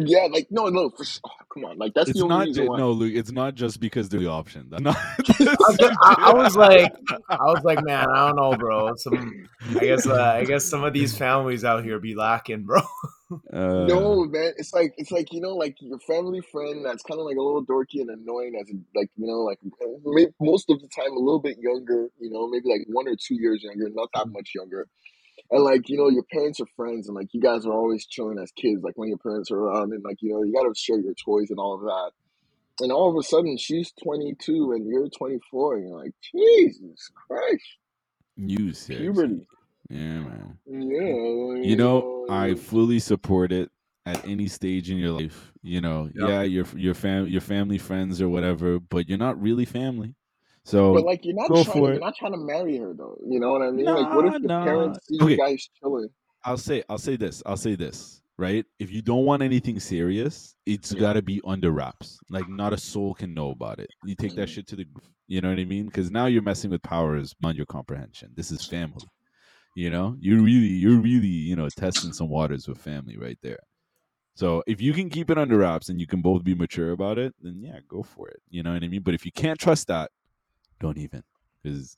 Yeah, 0.00 0.26
like 0.30 0.48
no, 0.50 0.68
no, 0.68 0.90
for 0.90 1.04
sure. 1.04 1.20
Oh, 1.26 1.30
come 1.52 1.64
on, 1.64 1.78
like 1.78 1.94
that's 1.94 2.10
It's 2.10 2.18
the 2.18 2.24
only 2.24 2.36
not 2.36 2.46
reason 2.46 2.66
why. 2.66 2.78
no, 2.78 2.90
Luke. 2.90 3.12
It's 3.14 3.32
not 3.32 3.54
just 3.54 3.80
because 3.80 4.08
they're 4.08 4.20
the 4.20 4.28
option. 4.28 4.68
That's 4.70 4.82
not. 4.82 4.96
I, 5.40 5.94
I, 6.02 6.14
I 6.18 6.34
was 6.34 6.56
like 6.56 6.92
I 7.28 7.44
was 7.44 7.62
like 7.64 7.84
man 7.84 8.08
I 8.10 8.28
don't 8.28 8.36
know 8.36 8.56
bro 8.56 8.94
some 8.96 9.48
I 9.76 9.80
guess 9.80 10.06
uh, 10.06 10.22
I 10.22 10.44
guess 10.44 10.64
some 10.64 10.84
of 10.84 10.92
these 10.92 11.16
families 11.16 11.64
out 11.64 11.84
here 11.84 11.98
be 11.98 12.14
lacking 12.14 12.64
bro 12.64 12.80
uh, 13.52 13.86
no, 13.86 14.24
man, 14.24 14.52
it's 14.58 14.72
like 14.74 14.94
it's 14.96 15.10
like 15.10 15.32
you 15.32 15.40
know, 15.40 15.54
like 15.54 15.76
your 15.80 15.98
family 16.00 16.40
friend 16.52 16.84
that's 16.84 17.02
kind 17.02 17.18
of 17.20 17.26
like 17.26 17.36
a 17.36 17.42
little 17.42 17.64
dorky 17.64 18.00
and 18.00 18.10
annoying, 18.10 18.54
as 18.60 18.68
a, 18.70 18.74
like 18.98 19.10
you 19.16 19.26
know, 19.26 19.42
like 19.42 19.58
most 20.40 20.68
of 20.70 20.80
the 20.80 20.88
time 20.88 21.12
a 21.12 21.18
little 21.18 21.40
bit 21.40 21.56
younger, 21.58 22.10
you 22.20 22.30
know, 22.30 22.48
maybe 22.48 22.68
like 22.68 22.84
one 22.88 23.08
or 23.08 23.16
two 23.16 23.34
years 23.34 23.62
younger, 23.62 23.88
not 23.94 24.08
that 24.14 24.28
much 24.28 24.50
younger. 24.54 24.86
And 25.50 25.62
like 25.64 25.88
you 25.88 25.96
know, 25.98 26.08
your 26.08 26.24
parents 26.32 26.60
are 26.60 26.66
friends, 26.76 27.08
and 27.08 27.14
like 27.16 27.28
you 27.32 27.40
guys 27.40 27.66
are 27.66 27.72
always 27.72 28.06
chilling 28.06 28.38
as 28.38 28.50
kids, 28.52 28.82
like 28.82 28.94
when 28.96 29.08
your 29.08 29.18
parents 29.18 29.50
are 29.50 29.58
around, 29.58 29.92
and 29.92 30.02
like 30.04 30.16
you 30.20 30.32
know, 30.32 30.42
you 30.42 30.52
got 30.52 30.62
to 30.64 30.74
share 30.74 30.98
your 31.00 31.14
toys 31.14 31.50
and 31.50 31.58
all 31.58 31.74
of 31.74 31.82
that. 31.82 32.10
And 32.80 32.90
all 32.92 33.10
of 33.10 33.16
a 33.16 33.22
sudden, 33.22 33.56
she's 33.58 33.92
twenty 34.02 34.34
two 34.40 34.72
and 34.72 34.86
you're 34.88 35.08
twenty 35.08 35.38
four, 35.50 35.76
and 35.76 35.88
you're 35.88 35.98
like, 36.02 36.12
Jesus 36.34 37.10
Christ, 37.14 37.64
You 38.36 38.72
seriously. 38.72 39.12
puberty. 39.14 39.46
Yeah, 39.90 40.20
man. 40.20 40.58
Yeah, 40.66 41.68
You 41.68 41.76
know, 41.76 42.26
I 42.28 42.50
um 42.50 42.56
fully 42.56 42.98
support 42.98 43.52
it 43.52 43.70
at 44.06 44.26
any 44.26 44.48
stage 44.48 44.90
in 44.90 44.96
your 44.98 45.12
life. 45.12 45.52
You 45.62 45.80
know, 45.80 46.10
Yep. 46.14 46.28
yeah, 46.28 46.42
your 46.42 46.66
your 46.74 46.94
fam 46.94 47.28
your 47.28 47.40
family, 47.42 47.78
friends, 47.78 48.20
or 48.20 48.28
whatever, 48.28 48.80
but 48.80 49.08
you're 49.08 49.18
not 49.18 49.40
really 49.40 49.64
family. 49.66 50.14
So 50.64 50.94
But 50.94 51.04
like 51.04 51.24
you're 51.24 51.34
not 51.34 51.48
trying, 51.48 51.64
for 51.64 51.90
you're 51.92 52.00
not 52.00 52.14
trying 52.16 52.32
to 52.32 52.38
marry 52.38 52.78
her 52.78 52.94
though. 52.94 53.18
You 53.26 53.38
know 53.40 53.52
what 53.52 53.62
I 53.62 53.70
mean? 53.70 53.86
like, 53.86 54.12
what 54.14 54.26
if 54.26 54.32
Nah, 54.32 54.38
your 54.38 54.48
nah. 54.48 54.64
parents 54.64 55.06
see 55.06 55.16
Okay. 55.22 55.32
you 55.32 55.38
guys 55.38 55.68
chilling? 55.80 56.08
I'll 56.44 56.56
say 56.58 56.82
I'll 56.88 56.98
say 56.98 57.16
this. 57.16 57.42
I'll 57.46 57.56
say 57.56 57.74
this, 57.74 58.22
right? 58.38 58.64
If 58.78 58.90
you 58.90 59.02
don't 59.02 59.24
want 59.24 59.42
anything 59.42 59.78
serious, 59.80 60.56
it's 60.66 60.92
Yeah. 60.92 61.00
got 61.00 61.12
to 61.14 61.22
be 61.22 61.40
under 61.44 61.70
wraps. 61.70 62.18
Like 62.30 62.48
not 62.48 62.72
a 62.72 62.78
soul 62.78 63.14
can 63.14 63.34
know 63.34 63.50
about 63.50 63.78
it. 63.78 63.90
You 64.04 64.14
take 64.14 64.34
that 64.36 64.48
Mhm. 64.48 64.52
shit 64.52 64.66
to 64.68 64.76
the 64.76 64.86
you 65.26 65.40
know 65.40 65.48
what 65.50 65.58
I 65.58 65.64
mean? 65.64 65.88
Cuz 65.90 66.10
now 66.10 66.26
you're 66.26 66.42
messing 66.42 66.70
with 66.70 66.82
powers 66.82 67.34
beyond 67.34 67.56
your 67.56 67.66
comprehension. 67.66 68.30
This 68.34 68.50
is 68.50 68.64
family. 68.64 69.08
You 69.74 69.90
know? 69.90 70.16
You're 70.20 70.40
really 70.40 70.68
you're 70.68 71.00
really, 71.00 71.26
you 71.28 71.56
know, 71.56 71.68
testing 71.68 72.12
some 72.12 72.28
waters 72.28 72.68
with 72.68 72.78
family 72.78 73.16
right 73.18 73.38
there. 73.42 73.60
So 74.36 74.62
if 74.66 74.80
you 74.80 74.92
can 74.92 75.10
keep 75.10 75.30
it 75.30 75.38
under 75.38 75.58
wraps 75.58 75.88
and 75.90 76.00
you 76.00 76.06
can 76.06 76.20
both 76.22 76.42
be 76.44 76.54
mature 76.54 76.90
about 76.92 77.18
it, 77.18 77.34
then 77.40 77.60
yeah, 77.60 77.78
go 77.88 78.02
for 78.02 78.28
it. 78.28 78.42
You 78.50 78.62
know 78.62 78.72
what 78.72 78.82
I 78.82 78.88
mean? 78.88 79.02
But 79.02 79.14
if 79.14 79.24
you 79.24 79.32
can't 79.32 79.58
trust 79.60 79.86
that, 79.88 80.10
don't 80.80 80.98
even 80.98 81.22
because 81.62 81.96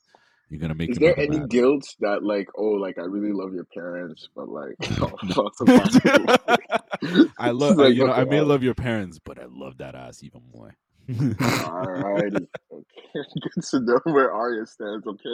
you're 0.49 0.59
gonna 0.61 0.75
make 0.75 0.91
Is 0.91 0.97
there 0.97 1.19
any 1.19 1.39
bad. 1.39 1.49
guilt 1.49 1.83
that 1.99 2.23
like, 2.23 2.47
oh, 2.57 2.71
like 2.71 2.97
I 2.97 3.03
really 3.03 3.33
love 3.33 3.53
your 3.53 3.65
parents, 3.65 4.29
but 4.35 4.49
like, 4.49 4.75
oh. 5.01 5.17
I 7.39 7.51
love 7.51 7.77
like, 7.77 7.95
you 7.95 8.05
know 8.05 8.13
I 8.13 8.25
may 8.25 8.41
love 8.41 8.63
your 8.63 8.75
parents, 8.75 9.19
but 9.19 9.39
I 9.39 9.45
love 9.49 9.77
that 9.79 9.95
ass 9.95 10.23
even 10.23 10.41
more. 10.53 10.75
All 11.59 11.85
right, 11.85 12.33
okay. 12.33 12.83
good 13.13 13.63
to 13.71 13.79
know 13.81 13.99
where 14.05 14.31
Arya 14.33 14.65
stands. 14.65 15.07
Okay, 15.07 15.29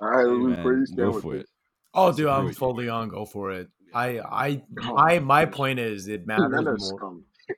all 0.00 0.08
right, 0.10 0.26
Hey, 0.26 0.34
Luke, 0.34 0.58
where 0.62 0.74
man, 0.74 0.78
you 0.78 0.86
stand 0.86 1.10
go 1.10 1.12
with 1.12 1.24
for 1.24 1.34
this? 1.34 1.42
it. 1.42 1.48
Oh, 1.94 2.12
I 2.12 2.12
dude, 2.12 2.28
I'm 2.28 2.52
fully 2.52 2.88
on. 2.88 3.08
Go 3.08 3.26
for 3.26 3.52
it. 3.52 3.68
I, 3.94 4.20
I, 4.20 4.62
oh, 4.82 4.92
No. 4.94 4.94
my, 4.94 5.18
my 5.20 5.46
point 5.46 5.78
is, 5.78 6.08
it 6.08 6.26
matters 6.26 6.48
Men 6.50 6.68
are 6.68 6.76
more. 6.78 7.00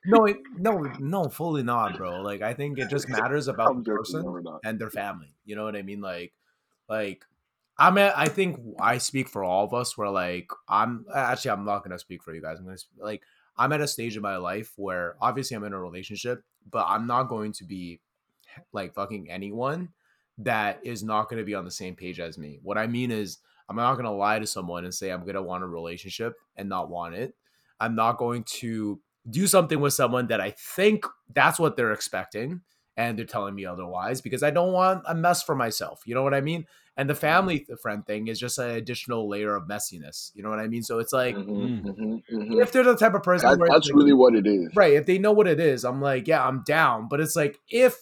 No, 0.06 0.24
it, 0.24 0.38
no, 0.56 0.90
no, 0.98 1.28
fully 1.28 1.62
not, 1.62 1.96
bro. 1.96 2.22
Like, 2.22 2.42
I 2.42 2.54
think 2.54 2.78
it 2.78 2.88
just 2.88 3.08
matters 3.20 3.48
about 3.48 3.70
I'm 3.70 3.82
the 3.82 3.92
person 3.92 4.44
and 4.64 4.78
their 4.78 4.90
family. 4.90 5.34
You 5.44 5.56
know 5.56 5.64
what 5.64 5.76
I 5.76 5.82
mean? 5.82 6.00
Like, 6.00 6.32
like 6.88 7.24
I'm 7.78 7.98
at, 7.98 8.16
I 8.16 8.28
think 8.28 8.60
I 8.78 8.98
speak 8.98 9.28
for 9.28 9.44
all 9.44 9.64
of 9.64 9.74
us 9.74 9.96
where 9.96 10.10
like 10.10 10.50
I'm 10.68 11.06
actually 11.14 11.52
I'm 11.52 11.64
not 11.64 11.82
gonna 11.82 11.98
speak 11.98 12.22
for 12.22 12.34
you 12.34 12.40
guys. 12.40 12.58
I'm 12.58 12.64
gonna 12.64 12.76
like 12.98 13.22
I'm 13.56 13.72
at 13.72 13.80
a 13.80 13.88
stage 13.88 14.16
in 14.16 14.22
my 14.22 14.36
life 14.36 14.72
where 14.76 15.16
obviously 15.20 15.56
I'm 15.56 15.64
in 15.64 15.72
a 15.72 15.80
relationship, 15.80 16.42
but 16.70 16.86
I'm 16.88 17.06
not 17.06 17.24
going 17.24 17.52
to 17.52 17.64
be 17.64 18.00
like 18.72 18.94
fucking 18.94 19.30
anyone 19.30 19.90
that 20.38 20.80
is 20.82 21.02
not 21.02 21.28
going 21.28 21.38
to 21.38 21.44
be 21.44 21.54
on 21.54 21.64
the 21.64 21.70
same 21.70 21.94
page 21.94 22.18
as 22.18 22.38
me. 22.38 22.58
What 22.62 22.78
I 22.78 22.86
mean 22.86 23.10
is 23.10 23.38
I'm 23.68 23.76
not 23.76 23.94
going 23.94 24.04
to 24.04 24.10
lie 24.10 24.38
to 24.38 24.46
someone 24.46 24.84
and 24.84 24.94
say 24.94 25.10
I'm 25.10 25.22
going 25.22 25.34
to 25.34 25.42
want 25.42 25.64
a 25.64 25.68
relationship 25.68 26.34
and 26.56 26.68
not 26.68 26.90
want 26.90 27.14
it. 27.14 27.34
I'm 27.80 27.94
not 27.94 28.18
going 28.18 28.44
to 28.44 29.00
do 29.28 29.46
something 29.46 29.80
with 29.80 29.94
someone 29.94 30.26
that 30.28 30.40
I 30.40 30.50
think 30.50 31.06
that's 31.34 31.58
what 31.58 31.76
they're 31.76 31.92
expecting 31.92 32.60
and 32.96 33.18
they're 33.18 33.26
telling 33.26 33.54
me 33.54 33.64
otherwise 33.64 34.20
because 34.20 34.42
I 34.42 34.50
don't 34.50 34.72
want 34.72 35.02
a 35.06 35.14
mess 35.14 35.42
for 35.42 35.54
myself. 35.54 36.02
You 36.06 36.14
know 36.14 36.22
what 36.22 36.34
I 36.34 36.40
mean? 36.40 36.66
And 36.96 37.10
the 37.10 37.14
family 37.14 37.66
friend 37.82 38.06
thing 38.06 38.28
is 38.28 38.38
just 38.38 38.58
an 38.58 38.70
additional 38.70 39.28
layer 39.28 39.56
of 39.56 39.64
messiness. 39.68 40.30
You 40.34 40.42
know 40.44 40.50
what 40.50 40.60
I 40.60 40.68
mean? 40.68 40.82
So 40.84 40.98
it's 41.00 41.12
like 41.12 41.34
Mhm, 41.34 41.48
Mm. 41.48 41.82
mhm, 41.82 42.22
mhm. 42.32 42.62
if 42.62 42.70
they're 42.70 42.84
the 42.84 42.96
type 42.96 43.14
of 43.14 43.22
person 43.22 43.48
That, 43.50 43.58
where 43.58 43.68
that's 43.68 43.92
really 43.92 44.12
what 44.12 44.34
it 44.34 44.46
is. 44.46 44.68
right 44.76 44.92
if 44.92 45.06
they 45.06 45.18
know 45.18 45.32
what 45.32 45.46
it 45.48 45.58
is 45.58 45.84
i'm 45.84 46.00
like 46.00 46.28
yeah 46.28 46.46
i'm 46.46 46.62
down 46.64 47.08
but 47.08 47.20
it's 47.20 47.34
like 47.34 47.58
if 47.68 47.96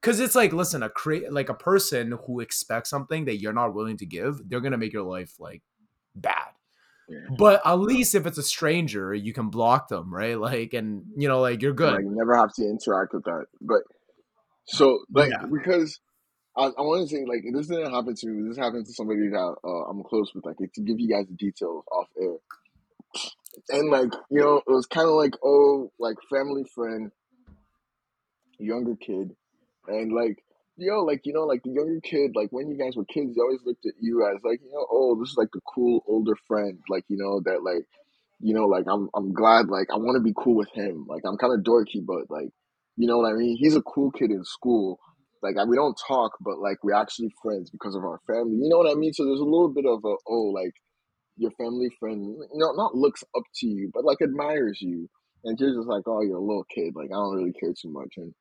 because 0.00 0.20
it's 0.20 0.34
like 0.34 0.52
listen 0.52 0.82
a 0.82 0.88
create 0.88 1.32
like 1.32 1.48
a 1.48 1.54
person 1.54 2.18
who 2.26 2.40
expects 2.40 2.88
something 2.90 3.24
that 3.24 3.40
you're 3.40 3.52
not 3.52 3.74
willing 3.74 3.96
to 3.96 4.06
give 4.06 4.40
they're 4.48 4.60
gonna 4.60 4.78
make 4.78 4.92
your 4.92 5.02
life 5.02 5.34
like 5.40 5.62
bad 6.14 6.50
Yeah. 7.10 7.18
but 7.36 7.60
at 7.64 7.74
least 7.74 8.14
if 8.14 8.24
it's 8.24 8.38
a 8.38 8.42
stranger 8.42 9.12
you 9.12 9.32
can 9.32 9.48
block 9.50 9.88
them 9.88 10.14
right 10.14 10.38
like 10.38 10.74
and 10.74 11.02
you 11.16 11.26
know 11.26 11.40
like 11.40 11.60
you're 11.60 11.72
good 11.72 11.94
Like 11.94 12.04
never 12.04 12.36
have 12.36 12.52
to 12.54 12.62
interact 12.62 13.12
with 13.14 13.24
that. 13.24 13.46
But 13.60 13.82
so 14.66 15.00
like 15.12 15.30
Yeah. 15.30 15.46
because 15.52 15.98
I, 16.56 16.66
I 16.66 16.82
want 16.82 17.08
to 17.08 17.14
say 17.14 17.24
like 17.26 17.42
this 17.52 17.66
didn't 17.66 17.92
happen 17.92 18.14
to 18.14 18.26
me. 18.28 18.48
This 18.48 18.58
happened 18.58 18.86
to 18.86 18.92
somebody 18.92 19.28
that 19.28 19.56
uh, 19.64 19.90
I'm 19.90 20.02
close 20.04 20.32
with. 20.34 20.44
Like 20.44 20.56
to 20.58 20.80
give 20.82 21.00
you 21.00 21.08
guys 21.08 21.26
the 21.26 21.34
details 21.34 21.84
off 21.90 22.08
air. 22.20 22.36
And 23.70 23.90
like 23.90 24.12
you 24.30 24.40
know, 24.40 24.58
it 24.58 24.70
was 24.70 24.86
kind 24.86 25.08
of 25.08 25.14
like 25.14 25.34
oh, 25.44 25.90
like 25.98 26.16
family 26.30 26.64
friend, 26.74 27.10
younger 28.58 28.94
kid, 28.96 29.34
and 29.88 30.12
like 30.12 30.42
yo, 30.80 31.02
like 31.04 31.22
you 31.24 31.32
know, 31.32 31.44
like 31.44 31.62
the 31.62 31.70
younger 31.70 32.00
kid, 32.02 32.32
like 32.34 32.48
when 32.50 32.68
you 32.70 32.76
guys 32.78 32.96
were 32.96 33.04
kids, 33.04 33.34
they 33.34 33.40
always 33.40 33.60
looked 33.64 33.86
at 33.86 33.94
you 34.00 34.26
as 34.26 34.42
like 34.44 34.60
you 34.62 34.72
know, 34.72 34.86
oh, 34.90 35.18
this 35.20 35.30
is 35.30 35.36
like 35.36 35.50
the 35.52 35.60
cool 35.74 36.02
older 36.06 36.34
friend, 36.48 36.78
like 36.88 37.04
you 37.08 37.16
know 37.16 37.40
that 37.44 37.62
like 37.62 37.86
you 38.40 38.54
know, 38.54 38.66
like 38.66 38.86
I'm 38.88 39.08
I'm 39.14 39.32
glad, 39.32 39.68
like 39.68 39.88
I 39.92 39.96
want 39.96 40.16
to 40.16 40.22
be 40.22 40.34
cool 40.36 40.56
with 40.56 40.70
him. 40.72 41.06
Like 41.08 41.22
I'm 41.26 41.36
kind 41.36 41.54
of 41.54 41.64
dorky, 41.64 42.04
but 42.04 42.30
like 42.30 42.50
you 42.96 43.06
know 43.06 43.18
what 43.18 43.30
I 43.30 43.34
mean. 43.34 43.56
He's 43.58 43.76
a 43.76 43.82
cool 43.82 44.10
kid 44.10 44.30
in 44.30 44.44
school. 44.44 44.98
Like 45.42 45.56
I- 45.58 45.64
we 45.64 45.76
don't 45.76 45.98
talk, 46.08 46.32
but 46.40 46.58
like 46.58 46.78
we're 46.84 46.94
actually 46.94 47.32
friends 47.42 47.70
because 47.70 47.94
of 47.94 48.04
our 48.04 48.20
family. 48.26 48.56
You 48.58 48.68
know 48.68 48.78
what 48.78 48.90
I 48.90 48.94
mean? 48.94 49.12
So 49.12 49.24
there's 49.24 49.40
a 49.40 49.44
little 49.44 49.72
bit 49.72 49.86
of 49.86 50.00
a 50.04 50.14
oh, 50.28 50.52
like 50.54 50.74
your 51.36 51.50
family 51.52 51.90
friend, 51.98 52.22
you 52.22 52.48
know, 52.60 52.72
not 52.72 52.94
looks 52.94 53.24
up 53.36 53.44
to 53.56 53.66
you, 53.66 53.90
but 53.94 54.04
like 54.04 54.18
admires 54.22 54.78
you, 54.82 55.08
and 55.44 55.58
you're 55.58 55.74
just 55.74 55.88
like, 55.88 56.04
oh, 56.06 56.22
you're 56.22 56.36
a 56.36 56.40
little 56.40 56.66
kid. 56.74 56.94
Like 56.94 57.08
I 57.10 57.14
don't 57.14 57.36
really 57.36 57.52
care 57.52 57.72
too 57.72 57.90
much, 57.90 58.14
and 58.16 58.34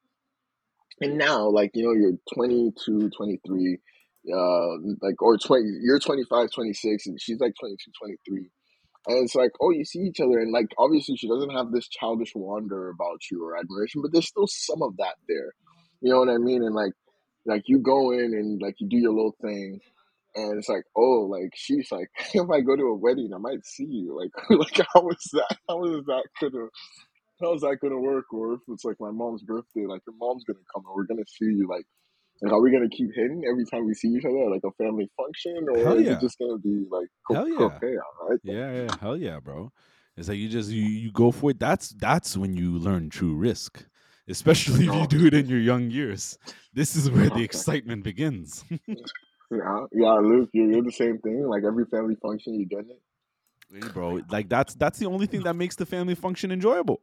and 1.02 1.18
now 1.18 1.48
like 1.48 1.72
you 1.74 1.84
know 1.84 1.94
you're 1.94 2.18
22 2.34 3.10
23 3.16 3.78
uh 4.34 4.68
like 5.02 5.22
or 5.22 5.38
20 5.38 5.64
you're 5.82 6.00
25 6.00 6.50
26 6.52 7.08
and 7.08 7.22
she's 7.22 7.40
like 7.40 7.54
22 7.60 7.92
23 8.00 8.50
and 9.08 9.24
it's 9.26 9.36
like 9.36 9.52
oh 9.62 9.72
you 9.72 9.86
see 9.86 10.00
each 10.00 10.20
other 10.20 10.40
and 10.40 10.52
like 10.52 10.68
obviously 10.78 11.16
she 11.18 11.28
doesn't 11.28 11.52
have 11.52 11.72
this 11.72 11.88
childish 11.90 12.34
wonder 12.36 12.90
about 12.90 13.20
you 13.32 13.44
or 13.46 13.58
admiration 13.58 14.02
but 14.02 14.12
there's 14.14 14.28
still 14.28 14.48
some 14.48 14.82
of 14.82 14.96
that 14.98 15.16
there. 15.28 15.54
You 16.02 16.12
know 16.12 16.20
what 16.20 16.30
i 16.30 16.38
mean? 16.38 16.64
And 16.64 16.76
like 16.76 16.94
like 17.46 17.64
you 17.68 17.80
go 17.80 18.12
in 18.12 18.34
and 18.34 18.62
like 18.62 18.76
you 18.80 18.88
do 18.90 18.98
your 18.98 19.14
little 19.14 19.36
thing 19.42 19.80
and 20.36 20.60
it's 20.60 20.70
like 20.70 20.84
oh 20.96 21.28
like 21.30 21.52
she's 21.56 21.92
like 21.92 22.10
if 22.34 22.50
i 22.50 22.62
go 22.62 22.76
to 22.76 22.84
a 22.84 22.96
wedding 22.96 23.32
i 23.34 23.38
might 23.40 23.66
see 23.66 23.86
you. 23.86 24.18
Like 24.18 24.32
like 24.50 24.88
how 24.94 25.10
is 25.10 25.30
that? 25.34 25.58
How 25.70 25.84
is 25.86 26.06
that 26.06 26.26
gonna 26.42 26.68
how's 27.42 27.62
that 27.62 27.78
gonna 27.82 28.00
work? 28.00 28.32
Or 28.34 28.54
if 28.54 28.62
it's 28.68 28.86
like 28.86 28.98
my 29.00 29.12
mom's 29.12 29.44
birthday, 29.44 29.86
like 29.86 30.02
your 30.08 30.16
mom's 30.20 30.44
gonna 30.46 30.60
come 30.74 30.84
and 30.86 30.96
we're 30.96 31.06
gonna 31.06 31.28
see 31.28 31.46
you, 31.46 31.68
like, 31.70 31.86
like 32.42 32.52
are 32.52 32.62
we 32.62 32.72
gonna 32.72 32.90
keep 32.90 33.10
hitting 33.16 33.44
every 33.50 33.66
time 33.66 33.86
we 33.86 33.94
see 33.94 34.10
each 34.10 34.26
other 34.26 34.50
like 34.50 34.64
a 34.66 34.72
family 34.84 35.10
function, 35.18 35.68
or 35.70 35.84
Hell 35.84 36.00
is 36.00 36.06
yeah. 36.08 36.14
it 36.14 36.22
just 36.22 36.38
gonna 36.40 36.58
be 36.58 36.86
like 36.90 37.08
co- 37.28 37.36
Hell 37.36 37.48
yeah. 37.48 37.56
all 37.58 38.30
right? 38.30 38.40
Yeah, 38.44 38.72
yeah, 38.72 38.96
hell 39.00 39.18
yeah, 39.18 39.40
bro. 39.40 39.72
It's 40.18 40.28
like 40.28 40.38
you 40.38 40.50
just 40.50 40.70
you, 40.70 40.84
you 40.84 41.12
go 41.12 41.32
for 41.32 41.52
it. 41.52 41.60
That's 41.60 41.90
that's 41.90 42.36
when 42.36 42.54
you 42.54 42.78
learn 42.78 43.10
true 43.10 43.36
risk. 43.36 43.86
Especially 44.28 44.86
if 44.86 44.94
you 44.94 45.08
do 45.08 45.26
it 45.26 45.34
in 45.34 45.48
your 45.48 45.60
young 45.60 45.90
years. 45.90 46.38
This 46.72 46.96
is 46.96 47.10
where 47.10 47.30
the 47.30 47.42
excitement 47.44 48.04
begins. 48.04 48.64
Yeah, 49.52 49.86
yeah, 49.92 50.14
Luke, 50.22 50.50
you're, 50.54 50.72
you're 50.72 50.84
the 50.84 50.92
same 50.92 51.18
thing. 51.18 51.48
Like 51.48 51.64
every 51.66 51.86
family 51.86 52.16
function, 52.22 52.54
you 52.54 52.68
get 52.68 52.82
it. 52.82 53.02
Hey, 53.74 53.88
bro, 53.88 54.22
like 54.30 54.50
that's 54.50 54.76
that's 54.76 55.00
the 55.00 55.08
only 55.08 55.26
thing 55.26 55.44
that 55.44 55.56
makes 55.56 55.76
the 55.76 55.86
family 55.86 56.16
function 56.16 56.52
enjoyable. 56.52 57.02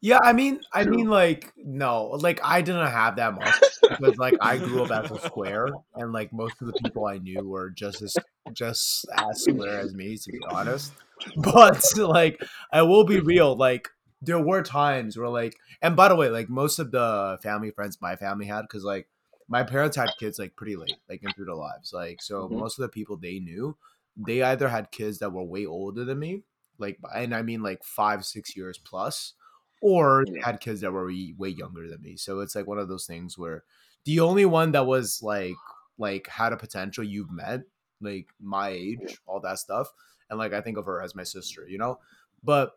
Yeah 0.00 0.18
i 0.22 0.32
mean 0.32 0.60
i 0.72 0.84
mean 0.84 1.08
like 1.08 1.52
no 1.56 2.06
like 2.06 2.40
i 2.44 2.60
didn't 2.62 2.86
have 2.86 3.16
that 3.16 3.34
much 3.34 3.54
because 3.88 4.16
like 4.18 4.36
i 4.40 4.56
grew 4.56 4.82
up 4.82 4.90
as 4.92 5.10
a 5.10 5.18
square 5.18 5.78
and 5.94 6.12
like 6.12 6.32
most 6.32 6.60
of 6.60 6.66
the 6.66 6.72
people 6.72 7.06
i 7.06 7.18
knew 7.18 7.48
were 7.48 7.70
just 7.70 8.00
as 8.02 8.20
just 8.52 9.06
as 9.14 9.42
square 9.42 9.78
as 9.80 9.94
me 9.94 10.16
to 10.16 10.30
be 10.30 10.44
honest 10.44 10.94
but 11.36 11.84
like 11.96 12.40
i 12.72 12.82
will 12.82 13.04
be 13.04 13.20
real 13.20 13.56
like 13.56 13.88
there 14.22 14.38
were 14.40 14.62
times 14.62 15.16
where 15.16 15.28
like 15.28 15.56
and 15.82 15.96
by 15.96 16.08
the 16.08 16.16
way 16.16 16.28
like 16.28 16.48
most 16.48 16.78
of 16.78 16.90
the 16.90 17.38
family 17.42 17.70
friends 17.70 18.00
my 18.00 18.16
family 18.16 18.46
had 18.46 18.62
because 18.62 18.84
like 18.84 19.08
my 19.48 19.62
parents 19.62 19.96
had 19.96 20.16
kids 20.18 20.38
like 20.38 20.54
pretty 20.56 20.76
late 20.76 20.98
like 21.08 21.22
into 21.22 21.44
their 21.44 21.54
lives 21.54 21.92
like 21.92 22.20
so 22.22 22.48
Mhm. 22.48 22.58
most 22.58 22.78
of 22.78 22.82
the 22.82 22.88
people 22.88 23.16
they 23.16 23.38
knew 23.38 23.76
they 24.16 24.42
either 24.42 24.68
had 24.68 24.90
kids 24.90 25.18
that 25.18 25.32
were 25.32 25.42
way 25.44 25.66
older 25.66 26.04
than 26.04 26.18
me 26.18 26.42
like 26.78 26.98
and 27.14 27.34
i 27.34 27.42
mean 27.42 27.62
like 27.62 27.82
five 27.84 28.24
six 28.24 28.56
years 28.56 28.78
plus 28.78 29.34
or 29.80 30.24
Yeah. 30.26 30.44
had 30.44 30.60
kids 30.60 30.80
that 30.80 30.92
were 30.92 31.06
way, 31.06 31.34
way 31.36 31.48
younger 31.50 31.88
than 31.88 32.02
me. 32.02 32.16
So 32.16 32.40
it's 32.40 32.54
like 32.54 32.66
one 32.66 32.78
of 32.78 32.88
those 32.88 33.06
things 33.06 33.38
where 33.38 33.64
the 34.04 34.20
only 34.20 34.44
one 34.44 34.72
that 34.72 34.86
was 34.86 35.22
like 35.22 35.54
like 35.98 36.26
had 36.28 36.52
a 36.52 36.56
potential 36.56 37.04
you've 37.04 37.30
met 37.30 37.62
like 38.00 38.28
my 38.40 38.68
age 38.68 39.18
all 39.26 39.40
that 39.40 39.58
stuff 39.58 39.92
and 40.30 40.38
like 40.38 40.52
i 40.52 40.60
think 40.60 40.78
of 40.78 40.86
her 40.86 41.02
as 41.02 41.14
my 41.14 41.24
sister 41.24 41.66
you 41.68 41.78
know? 41.78 41.98
But 42.44 42.72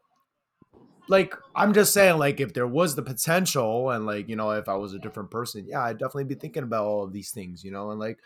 like 1.07 1.35
i'm 1.55 1.73
just 1.73 1.93
saying 1.93 2.17
like 2.17 2.39
if 2.39 2.53
there 2.53 2.67
was 2.67 2.95
the 2.95 3.01
potential 3.01 3.91
and 3.91 4.05
like 4.05 4.27
you 4.29 4.35
know 4.35 4.51
if 4.51 4.67
i 4.67 4.75
was 4.75 4.93
a 4.93 4.99
different 4.99 5.29
person 5.29 5.65
yeah 5.67 5.83
i'd 5.83 5.97
definitely 5.97 6.23
be 6.23 6.35
thinking 6.35 6.63
about 6.63 6.85
all 6.85 7.03
of 7.03 7.13
these 7.13 7.31
things 7.31 7.63
you 7.63 7.71
know? 7.71 7.91
And 7.91 7.99
like 7.99 8.19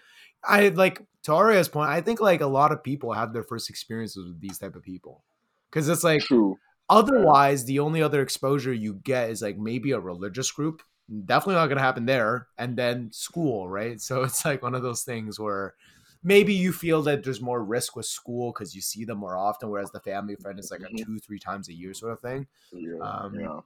i 0.43 0.69
like 0.69 1.01
to 1.23 1.33
Arya's 1.33 1.67
point 1.67 1.89
i 1.89 2.01
think 2.01 2.21
like 2.21 2.41
a 2.41 2.47
lot 2.47 2.71
of 2.71 2.83
people 2.83 3.11
have 3.13 3.33
their 3.33 3.43
first 3.43 3.69
experiences 3.69 4.25
with 4.27 4.39
these 4.39 4.57
type 4.57 4.75
of 4.75 4.83
people. 4.83 5.23
Because 5.69 5.89
it's 5.89 6.03
like 6.03 6.21
True. 6.21 6.57
Otherwise 6.89 7.65
the 7.65 7.79
only 7.79 8.01
other 8.01 8.21
exposure 8.21 8.73
you 8.73 8.95
get 8.95 9.29
is 9.29 9.41
like 9.41 9.57
maybe 9.57 9.91
a 9.91 9.99
religious 9.99 10.51
group 10.51 10.81
definitely 11.25 11.55
not 11.55 11.67
going 11.67 11.77
to 11.77 11.83
happen 11.83 12.05
there 12.05 12.47
and 12.57 12.77
then 12.77 13.11
school 13.11 13.67
right 13.69 14.01
so 14.01 14.23
it's 14.23 14.45
like 14.45 14.61
one 14.61 14.75
of 14.75 14.83
those 14.83 15.03
things 15.03 15.39
where 15.39 15.75
maybe 16.23 16.53
you 16.53 16.71
feel 16.73 17.01
that 17.03 17.23
there's 17.23 17.41
more 17.41 17.63
risk 17.63 17.95
with 17.95 18.05
school 18.05 18.51
because 18.51 18.75
you 18.75 18.81
see 18.81 19.05
them 19.05 19.17
more 19.19 19.37
often 19.37 19.69
whereas 19.69 19.91
the 19.91 19.99
family 19.99 20.35
friend 20.35 20.59
is 20.59 20.71
like 20.71 20.83
a 20.83 20.89
Mhm. 20.89 21.03
two 21.03 21.19
three 21.19 21.39
times 21.39 21.69
a 21.69 21.73
year 21.73 21.93
sort 21.93 22.13
of 22.13 22.19
thing 22.21 22.47
Yeah, 22.71 22.91
Um, 23.01 23.33
yeah. 23.33 23.61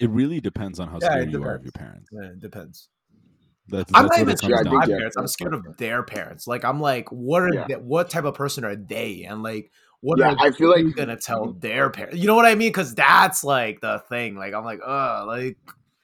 It 0.00 0.10
really 0.10 0.40
depends 0.40 0.80
on 0.80 0.88
how 0.88 1.00
Yeah, 1.00 1.08
scared 1.08 1.30
you 1.30 1.42
are 1.44 1.56
of 1.56 1.64
your 1.64 1.72
parents. 1.72 2.10
yeah, 2.12 2.30
it 2.30 2.40
depends 2.40 2.88
That's, 3.68 3.92
i'm 3.94 4.04
that's 4.04 4.18
not 4.18 4.20
even 4.20 4.36
scared 4.36 4.66
of 4.66 4.72
my 4.72 4.86
parents 4.86 5.16
i'm 5.16 5.26
scared 5.26 5.54
of 5.54 5.76
their 5.78 6.02
parents 6.02 6.46
like 6.46 6.64
i'm 6.64 6.80
like 6.80 7.10
what 7.10 7.42
are 7.42 7.50
Yeah. 7.52 7.66
they, 7.66 7.74
what 7.76 8.10
type 8.10 8.24
of 8.24 8.34
person 8.34 8.64
are 8.64 8.76
they 8.76 9.24
and 9.24 9.42
like 9.42 9.70
what 10.06 10.20
Yeah, 10.20 10.34
are 10.34 10.38
I 10.38 10.50
feel 10.52 10.70
like 10.70 10.86
gonna 10.96 11.16
tell 11.16 11.52
their 11.52 11.90
parents 11.90 12.18
you 12.18 12.26
know 12.26 12.36
what 12.36 12.46
i 12.46 12.54
mean 12.54 12.70
because 12.70 12.94
that's 12.94 13.44
like 13.44 13.80
the 13.80 14.02
thing 14.08 14.36
like 14.36 14.54
i'm 14.54 14.64
like 14.64 14.80
uh 14.86 15.24
like 15.26 15.58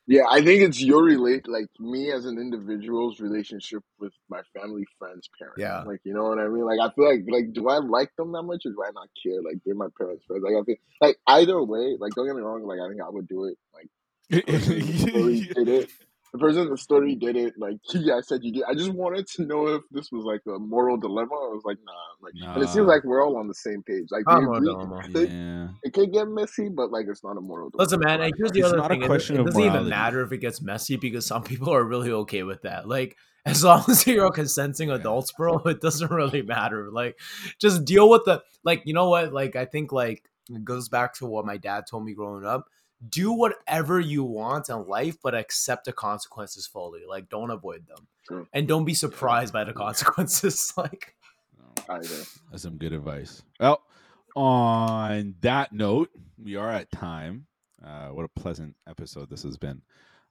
Yeah, 0.07 0.25
I 0.31 0.43
think 0.45 0.63
it's 0.63 0.83
your 0.83 1.05
relate 1.05 1.47
like 1.47 1.69
me 1.79 2.11
as 2.11 2.25
an 2.27 2.37
individual's 2.39 3.21
relationship 3.21 3.85
with 4.01 4.13
my 4.29 4.43
family 4.53 4.85
friends' 4.99 5.31
parents. 5.39 5.63
Yeah. 5.63 5.85
Like 5.85 6.01
you 6.05 6.13
know 6.13 6.25
what 6.25 6.41
I 6.41 6.49
mean? 6.49 6.65
Like 6.65 6.81
I 6.83 6.93
feel 6.95 7.09
like 7.09 7.25
like 7.31 7.53
do 7.53 7.69
I 7.69 7.79
like 7.79 8.11
them 8.17 8.33
that 8.33 8.43
much 8.43 8.67
or 8.67 8.71
do 8.73 8.83
I 8.85 8.91
not 8.93 9.09
care? 9.23 9.41
Like 9.43 9.59
they're 9.65 9.77
my 9.77 9.89
parents' 9.97 10.25
friends. 10.27 10.43
Like 10.45 10.55
I 10.61 10.63
think 10.65 10.81
like 11.01 11.19
either 11.29 11.63
way, 11.63 11.97
like 12.01 12.15
don't 12.15 12.27
get 12.27 12.35
me 12.37 12.43
wrong, 12.43 12.65
like 12.67 12.81
I 12.81 12.89
think 12.89 13.01
I 13.01 13.11
would 13.11 13.29
do 13.29 13.45
it 13.47 13.57
like 13.75 13.89
did 15.55 15.69
it. 15.69 15.91
The 16.33 16.39
person 16.39 16.63
in 16.63 16.71
the 16.71 16.79
story 16.79 17.15
did 17.15 17.37
it. 17.37 17.55
Like, 17.59 17.77
yeah, 17.95 18.17
I 18.17 18.21
said 18.23 18.41
you 18.43 18.53
did. 18.53 18.63
I 18.69 18.75
just 18.75 18.91
wanted 18.93 19.27
to 19.29 19.45
know 19.45 19.67
if 19.69 19.83
this 19.91 20.11
was 20.11 20.25
like 20.25 20.41
a 20.47 20.59
moral 20.59 20.97
dilemma. 20.97 21.35
I 21.35 21.53
was 21.53 21.63
like, 21.65 21.79
nah. 21.85 21.93
Like, 22.23 22.55
and 22.55 22.63
it 22.65 22.69
seems 22.69 22.87
like 22.87 23.05
we're 23.05 23.23
all 23.25 23.37
on 23.37 23.49
the 23.49 23.55
same 23.55 23.83
page. 23.83 24.07
Like, 24.11 24.27
we 24.27 24.35
moral 24.45 24.57
agree. 24.57 24.69
dilemma. 24.69 24.99
It 25.05 25.13
could, 25.13 25.31
Yeah. 25.31 25.69
it 25.83 25.93
could 25.93 26.13
get 26.13 26.29
messy, 26.29 26.69
but 26.69 26.91
like, 26.91 27.07
it's 27.09 27.23
not 27.25 27.37
a 27.37 27.41
moral 27.41 27.71
dilemma. 27.71 27.85
Listen, 27.85 28.01
man, 28.01 28.21
and 28.23 28.33
here's 28.39 28.53
the 28.53 28.61
It's 28.61 28.69
other 28.69 28.79
not 28.79 28.91
thing. 28.91 29.03
It- 29.03 29.07
question 29.07 29.37
it, 29.37 29.41
of 29.41 29.47
doesn't 29.47 29.63
even 29.63 29.89
matter 29.89 30.23
if 30.23 30.33
it 30.33 30.39
gets 30.39 30.63
messy 30.63 30.97
because 30.97 31.27
some 31.27 31.43
people 31.43 31.73
are 31.75 31.85
really 31.85 32.11
okay 32.13 32.43
with 32.45 32.63
that. 32.63 32.89
Like, 32.89 33.17
as 33.45 33.65
long 33.65 33.85
as 33.89 34.07
you're 34.07 34.31
consenting 34.31 34.91
adults, 34.91 35.33
bro, 35.33 35.59
it 35.67 35.81
doesn't 35.81 36.11
really 36.11 36.43
matter. 36.43 36.91
Like, 36.91 37.19
just 37.59 37.85
deal 37.85 38.09
with 38.09 38.25
the 38.25 38.43
like. 38.65 38.83
You 38.87 38.95
know 38.95 39.09
what? 39.11 39.33
Like, 39.33 39.57
I 39.57 39.65
think 39.65 39.93
like 39.93 40.31
it 40.49 40.65
goes 40.65 40.89
back 40.89 41.15
to 41.15 41.27
what 41.27 41.45
my 41.45 41.57
dad 41.57 41.85
told 41.91 42.05
me 42.05 42.15
growing 42.15 42.45
up. 42.47 42.69
Do 43.09 43.33
whatever 43.33 43.99
you 43.99 44.23
want 44.23 44.69
in 44.69 44.87
life, 44.87 45.17
but 45.23 45.35
accept 45.35 45.87
the 45.87 45.93
consequences 45.93 46.67
fully. 46.67 47.01
Like, 47.09 47.29
don't 47.29 47.51
avoid 47.51 47.87
them, 47.87 48.07
True. 48.27 48.47
and 48.53 48.69
don't 48.69 48.85
be 48.85 48.95
surprised 48.95 49.53
by 49.53 49.65
the 49.65 49.73
consequences. 49.73 50.73
like, 50.77 51.15
I. 51.89 51.99
That's 52.51 52.63
some 52.63 52.77
good 52.77 52.93
advice. 52.93 53.43
Well, 53.59 53.83
on 54.37 55.35
that 55.41 55.73
note, 55.73 56.11
we 56.43 56.57
are 56.57 56.71
at 56.71 56.91
time. 56.91 57.47
Uh, 57.85 58.09
what 58.09 58.25
a 58.25 58.41
pleasant 58.41 58.77
episode 58.89 59.29
this 59.29 59.43
has 59.43 59.57
been. 59.57 59.83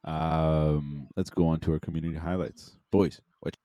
Um, 0.03 1.07
let's 1.15 1.29
go 1.29 1.47
on 1.47 1.59
to 1.61 1.73
our 1.73 1.79
community 1.79 2.15
highlights, 2.15 2.75
boys. 2.91 3.21
What? 3.41 3.55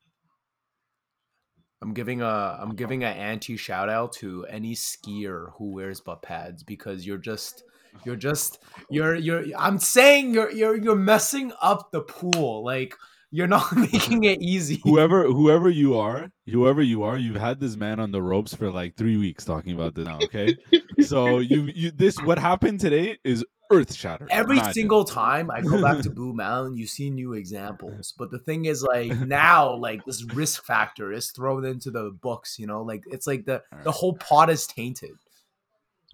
I'm 1.81 1.95
giving 1.95 2.21
a 2.21 2.59
I'm 2.61 2.75
giving 2.75 3.05
an 3.05 3.17
anti 3.17 3.57
shout 3.57 3.89
out 3.89 4.13
to 4.15 4.45
any 4.47 4.75
skier 4.75 5.53
who 5.57 5.73
wears 5.73 6.01
butt 6.01 6.23
pads 6.23 6.63
because 6.63 7.07
you're 7.07 7.19
just 7.19 7.63
you're 8.05 8.17
just 8.17 8.59
you're 8.91 9.15
you're 9.15 9.45
I'm 9.59 9.79
saying 9.79 10.35
you're 10.35 10.51
you're 10.51 10.77
you're 10.77 10.97
messing 10.97 11.53
up 11.61 11.91
the 11.93 12.01
pool 12.01 12.65
like 12.65 12.95
you're 13.31 13.47
not 13.47 13.77
making 13.93 14.25
it 14.25 14.41
easy. 14.41 14.81
Whoever, 14.83 15.25
whoever 15.25 15.69
you 15.69 15.99
are, 15.99 16.31
whoever 16.51 16.81
you 16.81 17.03
are, 17.03 17.19
you've 17.19 17.37
had 17.37 17.61
this 17.61 17.77
man 17.77 18.01
on 18.01 18.13
the 18.13 18.23
ropes 18.23 18.55
for 18.55 18.71
like 18.71 18.97
three 18.97 19.17
weeks 19.17 19.45
talking 19.45 19.75
about 19.75 19.95
this 19.95 20.07
now. 20.07 20.19
Okay, 20.23 20.57
so 21.01 21.39
you, 21.39 21.71
you, 21.75 21.91
this 21.91 22.17
what 22.23 22.39
happened 22.39 22.81
today 22.81 23.19
is 23.25 23.45
earth 23.71 23.95
shattering. 23.95 24.31
Every 24.31 24.57
Imagine. 24.57 24.75
single 24.75 25.05
time 25.05 25.51
I 25.51 25.61
go 25.61 25.83
back 25.83 26.03
to 26.03 26.11
Blue 26.11 26.33
Mountain, 26.33 26.77
you 26.77 26.87
see 26.87 27.11
new 27.11 27.33
examples. 27.33 28.15
But 28.17 28.31
the 28.31 28.39
thing 28.39 28.67
is, 28.67 28.83
like 28.83 29.19
now, 29.21 29.75
like 29.75 30.05
this 30.05 30.25
risk 30.25 30.65
factor 30.65 31.13
is 31.13 31.31
thrown 31.31 31.65
into 31.65 31.91
the 31.91 32.17
books. 32.23 32.59
You 32.59 32.67
know, 32.67 32.83
like 32.83 33.03
it's 33.07 33.27
like 33.27 33.45
the 33.45 33.63
the 33.83 33.93
whole 33.93 34.15
pot 34.15 34.51
is 34.51 34.67
tainted. 34.67 35.17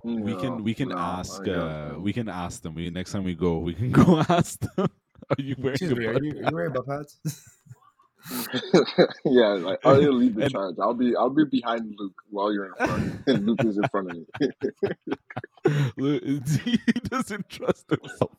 We 0.04 0.34
can 0.36 0.64
we 0.64 0.74
can 0.74 0.88
no, 0.88 0.98
ask 0.98 1.46
uh 1.46 1.90
we 1.98 2.12
can 2.12 2.28
ask 2.28 2.62
them 2.62 2.74
we 2.74 2.90
next 2.90 3.12
time 3.12 3.24
we 3.24 3.34
go 3.34 3.58
we 3.58 3.74
can 3.74 3.90
go 4.02 4.20
ask 4.28 4.60
them 4.60 4.88
are 5.30 5.42
you 5.42 5.54
wearing 5.58 5.74
Excuse 5.74 5.92
a 5.92 5.96
me, 5.96 6.06
are 6.06 6.22
you, 6.22 6.32
are 6.32 6.50
you 6.50 6.50
wearing 6.52 6.72
butt 6.72 6.86
pads? 6.86 7.18
yeah, 9.24 9.48
like 9.54 9.80
I'll 9.84 9.96
lead 10.12 10.36
the 10.36 10.42
And- 10.42 10.52
charge. 10.52 10.76
I'll 10.80 10.94
be 10.94 11.16
I'll 11.16 11.30
be 11.30 11.44
behind 11.44 11.94
Luke 11.98 12.14
while 12.30 12.52
you're 12.52 12.66
in 12.66 12.74
front, 12.74 13.22
and 13.26 13.46
Luke 13.46 13.64
is 13.64 13.76
in 13.76 13.88
front 13.88 14.10
of 14.10 14.16
me. 14.16 14.26
Look, 15.96 16.22
he 16.64 16.78
doesn't 17.08 17.48
trust 17.48 17.90
himself. 17.90 18.30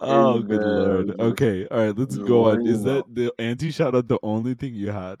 oh, 0.00 0.38
good 0.40 0.62
lord. 0.62 1.20
Okay, 1.20 1.66
all 1.70 1.78
right, 1.86 1.98
let's 1.98 2.16
go 2.16 2.50
on. 2.50 2.66
Is 2.66 2.84
that 2.84 3.04
the 3.12 3.32
anti 3.38 3.70
shout 3.70 3.94
out 3.94 4.08
the 4.08 4.18
only 4.22 4.54
thing 4.54 4.74
you 4.74 4.90
had? 4.92 5.20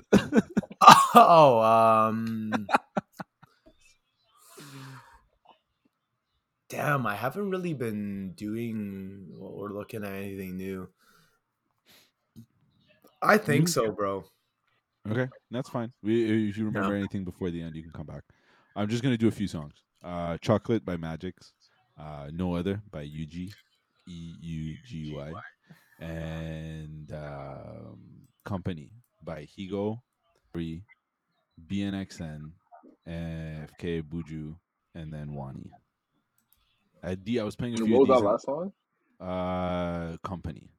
oh, 1.14 1.60
um. 1.60 2.66
Damn, 6.68 7.06
I 7.06 7.16
haven't 7.16 7.50
really 7.50 7.74
been 7.74 8.32
doing 8.36 9.26
or 9.40 9.70
looking 9.70 10.04
at 10.04 10.12
anything 10.12 10.56
new. 10.56 10.88
I 13.20 13.38
think 13.38 13.68
so, 13.68 13.90
bro. 13.90 14.24
okay, 15.10 15.28
that's 15.50 15.68
fine. 15.68 15.92
We, 16.02 16.48
if 16.48 16.56
you 16.56 16.64
remember 16.66 16.94
anything 16.94 17.24
before 17.24 17.50
the 17.50 17.60
end, 17.60 17.74
you 17.74 17.82
can 17.82 17.92
come 17.92 18.06
back. 18.06 18.22
I'm 18.76 18.88
just 18.88 19.02
gonna 19.02 19.16
do 19.18 19.28
a 19.28 19.32
few 19.32 19.48
songs. 19.48 19.74
Uh, 20.02 20.38
Chocolate 20.38 20.84
by 20.84 20.96
Magixx. 20.96 21.52
Uh, 21.98 22.28
No 22.32 22.54
Other 22.54 22.80
by 22.90 23.02
Eugy. 23.02 23.52
E 24.06 24.34
U 24.40 24.76
G 24.86 25.14
Y. 25.14 25.32
And 26.00 27.12
um, 27.12 27.98
Company 28.44 28.92
by 29.22 29.46
Higo, 29.46 30.00
BNXN, 30.56 32.50
FK 33.08 34.02
Buju, 34.02 34.54
and 34.94 35.12
then 35.12 35.34
Wani. 35.34 35.70
I, 37.02 37.14
D, 37.14 37.40
I 37.40 37.44
was 37.44 37.56
playing 37.56 37.74
a 37.74 37.76
few. 37.78 37.92
what 37.92 38.08
was 38.08 38.20
that 38.20 38.26
last 38.26 38.44
song? 38.44 38.72
Uh, 39.20 40.16
Company. 40.26 40.70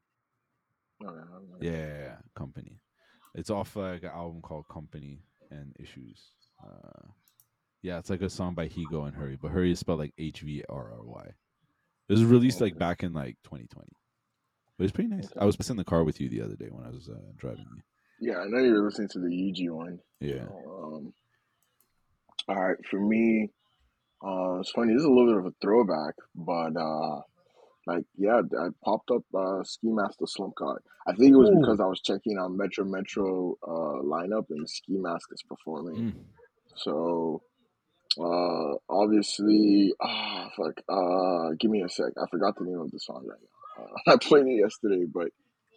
Oh, 1.04 1.14
yeah, 1.60 2.16
Company. 2.34 2.80
It's 3.34 3.50
off 3.50 3.76
like 3.76 4.02
an 4.02 4.10
album 4.10 4.42
called 4.42 4.68
Company 4.68 5.20
and 5.50 5.74
Issues. 5.78 6.20
Uh, 6.62 7.08
yeah, 7.82 7.98
it's 7.98 8.10
like 8.10 8.22
a 8.22 8.30
song 8.30 8.54
by 8.54 8.68
Higo 8.68 9.06
and 9.06 9.16
Hurry, 9.16 9.36
but 9.40 9.50
Hurry 9.50 9.72
is 9.72 9.80
spelled 9.80 9.98
like 9.98 10.14
H 10.18 10.40
V 10.40 10.62
R 10.68 10.92
R 10.92 11.02
Y. 11.02 11.24
It 12.08 12.12
was 12.12 12.24
released 12.24 12.60
like 12.60 12.78
back 12.78 13.02
in 13.02 13.12
like 13.12 13.36
2020. 13.44 13.88
But 14.78 14.84
it's 14.84 14.92
pretty 14.92 15.10
nice. 15.10 15.28
I 15.36 15.44
was 15.44 15.56
in 15.70 15.76
the 15.76 15.84
car 15.84 16.04
with 16.04 16.20
you 16.20 16.28
the 16.28 16.42
other 16.42 16.56
day 16.56 16.68
when 16.70 16.86
I 16.86 16.90
was 16.90 17.08
uh, 17.08 17.18
driving 17.36 17.66
you. 17.74 17.82
Yeah, 18.22 18.38
I 18.38 18.46
know 18.46 18.58
you 18.58 18.72
were 18.74 18.84
listening 18.84 19.08
to 19.08 19.18
the 19.18 19.34
Eugy 19.34 19.68
one. 19.68 19.98
Yeah. 20.20 20.46
Um, 20.64 21.12
all 22.48 22.54
right, 22.54 22.76
for 22.88 23.00
me, 23.00 23.50
uh, 24.24 24.60
it's 24.60 24.70
funny. 24.70 24.92
This 24.92 25.00
is 25.00 25.06
a 25.06 25.10
little 25.10 25.26
bit 25.26 25.38
of 25.38 25.46
a 25.46 25.54
throwback, 25.60 26.14
but 26.36 26.76
uh, 26.80 27.22
like, 27.88 28.04
yeah, 28.16 28.40
I 28.60 28.68
popped 28.84 29.10
up 29.10 29.24
uh, 29.36 29.64
Ski 29.64 29.88
Mask 29.88 30.20
the 30.20 30.28
Slump 30.28 30.54
God. 30.54 30.78
I 31.04 31.14
think 31.14 31.32
it 31.32 31.36
was 31.36 31.50
Ooh. 31.50 31.58
because 31.58 31.80
I 31.80 31.86
was 31.86 32.00
checking 32.00 32.38
out 32.38 32.52
Metro 32.52 32.84
Metro 32.84 33.58
uh, 33.60 34.04
lineup 34.06 34.44
and 34.50 34.70
Ski 34.70 34.98
Mask 34.98 35.28
is 35.32 35.42
performing. 35.42 36.12
Mm. 36.12 36.14
So, 36.76 37.42
uh, 38.20 38.76
obviously, 38.88 39.94
ah, 40.00 40.48
fuck. 40.56 40.80
Uh, 40.88 41.56
give 41.58 41.72
me 41.72 41.82
a 41.82 41.88
sec. 41.88 42.12
I 42.16 42.30
forgot 42.30 42.56
the 42.56 42.66
name 42.66 42.78
of 42.78 42.92
the 42.92 43.00
song 43.00 43.26
right 43.26 43.40
now. 43.40 43.84
Uh, 43.84 44.12
I 44.12 44.16
played 44.16 44.46
it 44.46 44.60
yesterday, 44.60 45.06
but 45.12 45.30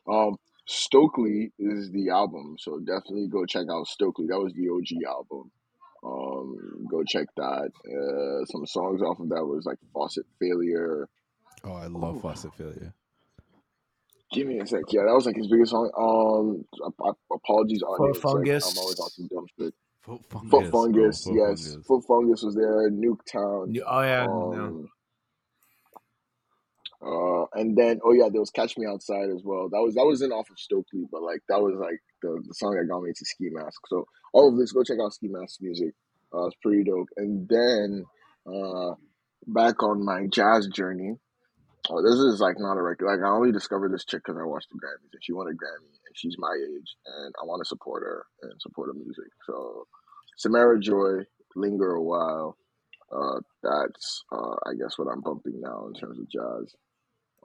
um, 0.07 0.37
Stokely 0.65 1.51
is 1.59 1.91
the 1.91 2.09
album, 2.09 2.55
so 2.59 2.79
definitely 2.79 3.27
go 3.27 3.45
check 3.45 3.67
out 3.71 3.87
Stokely. 3.87 4.25
That 4.27 4.39
was 4.39 4.53
the 4.53 4.67
OG 4.69 5.03
album. 5.07 5.51
Um, 6.03 6.85
go 6.89 7.03
check 7.03 7.27
that. 7.37 7.69
Uh, 7.85 8.45
some 8.45 8.65
songs 8.65 9.01
off 9.01 9.19
of 9.19 9.29
that 9.29 9.45
was 9.45 9.65
like 9.65 9.77
Faucet 9.93 10.25
Failure. 10.39 11.07
Oh, 11.63 11.73
I 11.73 11.87
love 11.87 12.17
Oh. 12.17 12.19
Faucet 12.19 12.53
Failure. 12.55 12.93
Give 14.31 14.47
me 14.47 14.59
a 14.59 14.65
sec. 14.65 14.81
Yeah, 14.89 15.03
that 15.05 15.13
was 15.13 15.25
like 15.27 15.35
his 15.35 15.47
biggest 15.47 15.71
song. 15.71 15.89
Um, 15.97 16.65
ap- 16.85 17.09
ap- 17.09 17.17
apologies, 17.31 17.81
audience. 17.83 18.17
Like, 18.17 18.33
Fungus. 18.33 18.71
I'm 18.71 18.79
always 18.81 18.99
on 18.99 19.09
some 19.09 19.27
dumb 19.27 19.45
shit. 19.59 19.73
Foot 20.01 20.21
fungus. 20.29 20.49
Foot 20.51 20.71
bro, 20.71 20.81
Fungus, 20.81 21.23
Foot 21.23 21.35
yes. 21.35 21.67
Fungus. 21.67 21.87
Foot 21.87 22.03
Fungus 22.07 22.43
was 22.43 22.55
there. 22.55 22.89
Nuketown. 22.91 23.79
Oh 23.87 24.01
yeah, 24.01 24.25
no. 24.25 24.87
Uh, 27.05 27.45
and 27.53 27.77
then 27.77 27.99
oh 28.03 28.13
yeah, 28.13 28.29
there 28.31 28.41
was 28.41 28.49
Catch 28.49 28.77
Me 28.77 28.87
Outside 28.87 29.29
as 29.29 29.41
well. 29.43 29.69
That 29.69 29.81
was 29.81 29.93
that 29.93 30.05
was 30.05 30.23
in 30.23 30.31
off 30.31 30.49
of 30.49 30.57
Stokely, 30.57 31.05
but 31.11 31.21
like 31.21 31.41
that 31.49 31.61
was 31.61 31.75
like 31.79 32.01
the, 32.23 32.41
the 32.47 32.53
song 32.55 32.75
that 32.75 32.89
got 32.89 33.03
me 33.03 33.11
to 33.15 33.25
Ski 33.25 33.49
Mask. 33.51 33.79
So 33.87 34.05
all 34.33 34.49
of 34.49 34.57
this, 34.57 34.71
go 34.71 34.83
check 34.83 34.97
out 35.03 35.13
Ski 35.13 35.27
Mask 35.29 35.61
music. 35.61 35.93
Uh, 36.33 36.47
it's 36.47 36.55
pretty 36.63 36.83
dope. 36.83 37.09
And 37.17 37.47
then 37.47 38.05
uh, 38.47 38.95
back 39.45 39.83
on 39.83 40.03
my 40.03 40.25
jazz 40.31 40.67
journey. 40.67 41.13
Oh, 41.87 42.01
this 42.01 42.17
is 42.17 42.39
like 42.39 42.55
not 42.57 42.77
a 42.77 42.81
record. 42.81 43.05
Like 43.05 43.23
I 43.23 43.29
only 43.29 43.51
discovered 43.51 43.93
this 43.93 44.05
chick 44.05 44.23
because 44.25 44.39
I 44.41 44.45
watched 44.45 44.69
the 44.71 44.79
Grammys 44.79 45.13
and 45.13 45.21
she 45.21 45.33
won 45.33 45.45
a 45.45 45.51
Grammy 45.51 45.93
and 45.93 46.15
she's 46.15 46.35
my 46.39 46.53
age 46.57 46.95
and 47.05 47.35
I 47.39 47.45
want 47.45 47.61
to 47.61 47.69
support 47.69 48.01
her 48.01 48.25
and 48.41 48.59
support 48.59 48.89
her 48.89 48.97
music. 48.97 49.29
So 49.45 49.85
Samara 50.37 50.79
Joy, 50.79 51.29
Linger 51.55 51.91
a 51.91 52.01
While. 52.01 52.57
Uh, 53.11 53.39
that's 53.61 54.23
uh, 54.31 54.55
I 54.65 54.73
guess 54.73 54.97
what 54.97 55.07
I'm 55.13 55.21
bumping 55.21 55.61
now 55.61 55.85
in 55.85 55.93
terms 55.93 56.17
of 56.17 56.27
jazz. 56.27 56.73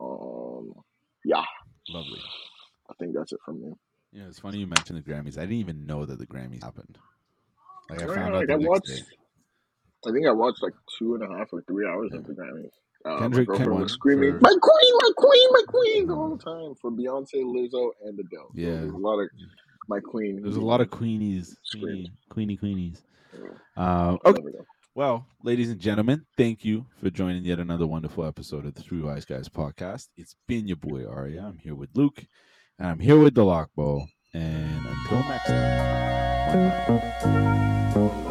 Um, 0.01 0.72
yeah, 1.24 1.44
Lovely. 1.88 2.20
I 2.88 2.94
think 2.98 3.14
that's 3.14 3.32
it 3.32 3.40
from 3.44 3.61
me. 3.62 3.72
Yeah, 4.12 4.24
it's 4.28 4.38
funny 4.40 4.59
you 4.59 4.66
mentioned 4.66 4.98
the 4.98 5.03
Grammys. 5.03 5.38
I 5.38 5.42
didn't 5.42 5.57
even 5.57 5.86
know 5.86 6.05
that 6.05 6.18
the 6.18 6.26
Grammys 6.26 6.62
happened. 6.64 6.98
Like 7.88 8.01
I 8.01 8.07
Yeah, 8.07 8.14
found 8.14 8.34
out 8.34 8.38
like, 8.40 8.48
the 8.48 8.55
I 8.55 8.57
next 8.57 8.68
watched. 8.68 8.86
day. 8.86 9.03
I 10.07 10.12
think 10.12 10.26
I 10.26 10.32
watched 10.32 10.62
like 10.62 10.72
two 10.98 11.14
and 11.14 11.22
a 11.22 11.28
half 11.38 11.53
or 11.53 11.62
three 11.62 11.86
hours 11.86 12.11
of 12.12 12.24
the 12.26 12.32
Grammys. 12.32 12.70
Uh, 13.05 13.18
Kendrick- 13.18 13.48
my 13.48 13.57
girlfriend 13.57 13.80
was 13.82 13.92
screaming, 13.92 14.32
for- 14.32 14.40
"My 14.40 14.55
queen, 14.61 14.94
my 15.03 15.11
queen, 15.16 15.48
my 15.53 15.62
queen!" 15.68 16.07
the 16.07 16.14
whole 16.14 16.38
time 16.38 16.74
for 16.80 16.90
Beyonce, 16.90 17.44
Lizzo, 17.44 17.90
and 18.05 18.18
Adele. 18.18 18.48
So 18.48 18.53
Yeah. 18.55 18.70
there's 18.80 18.92
a 18.92 18.96
lot 18.96 19.20
of 19.20 19.28
my 19.88 20.01
queen. 20.01 20.42
There's 20.42 20.57
a 20.57 20.61
lot 20.61 20.80
of 20.80 20.90
queenies, 20.90 21.57
queenie, 21.70 22.12
queenie, 22.28 22.57
queenies. 22.57 23.03
Yeah. 23.32 23.48
Uh, 23.76 24.16
okay. 24.24 24.42
Well, 24.93 25.24
ladies 25.45 25.70
and 25.70 25.78
gentlemen, 25.80 26.26
thank 26.36 26.64
you 26.64 26.84
for 27.01 27.11
joining 27.11 27.45
yet 27.45 27.61
another 27.61 27.86
wonderful 27.86 28.26
episode 28.26 28.66
of 28.66 28.74
the 28.74 28.82
Three 28.82 29.01
Wise 29.01 29.24
Guys 29.24 29.49
podcast. 29.49 30.09
It's 30.16 30.34
been 30.49 30.66
your 30.66 30.78
boy 30.78 31.07
Arya. 31.07 31.45
I'm 31.47 31.59
here 31.59 31.76
with 31.76 31.91
Luke, 31.95 32.24
and 32.76 32.88
I'm 32.88 32.99
here 32.99 33.16
with 33.16 33.34
Dolapo. 33.34 34.09
And 34.34 34.86
until 34.86 35.22
next 35.28 35.47
time, 37.95 38.26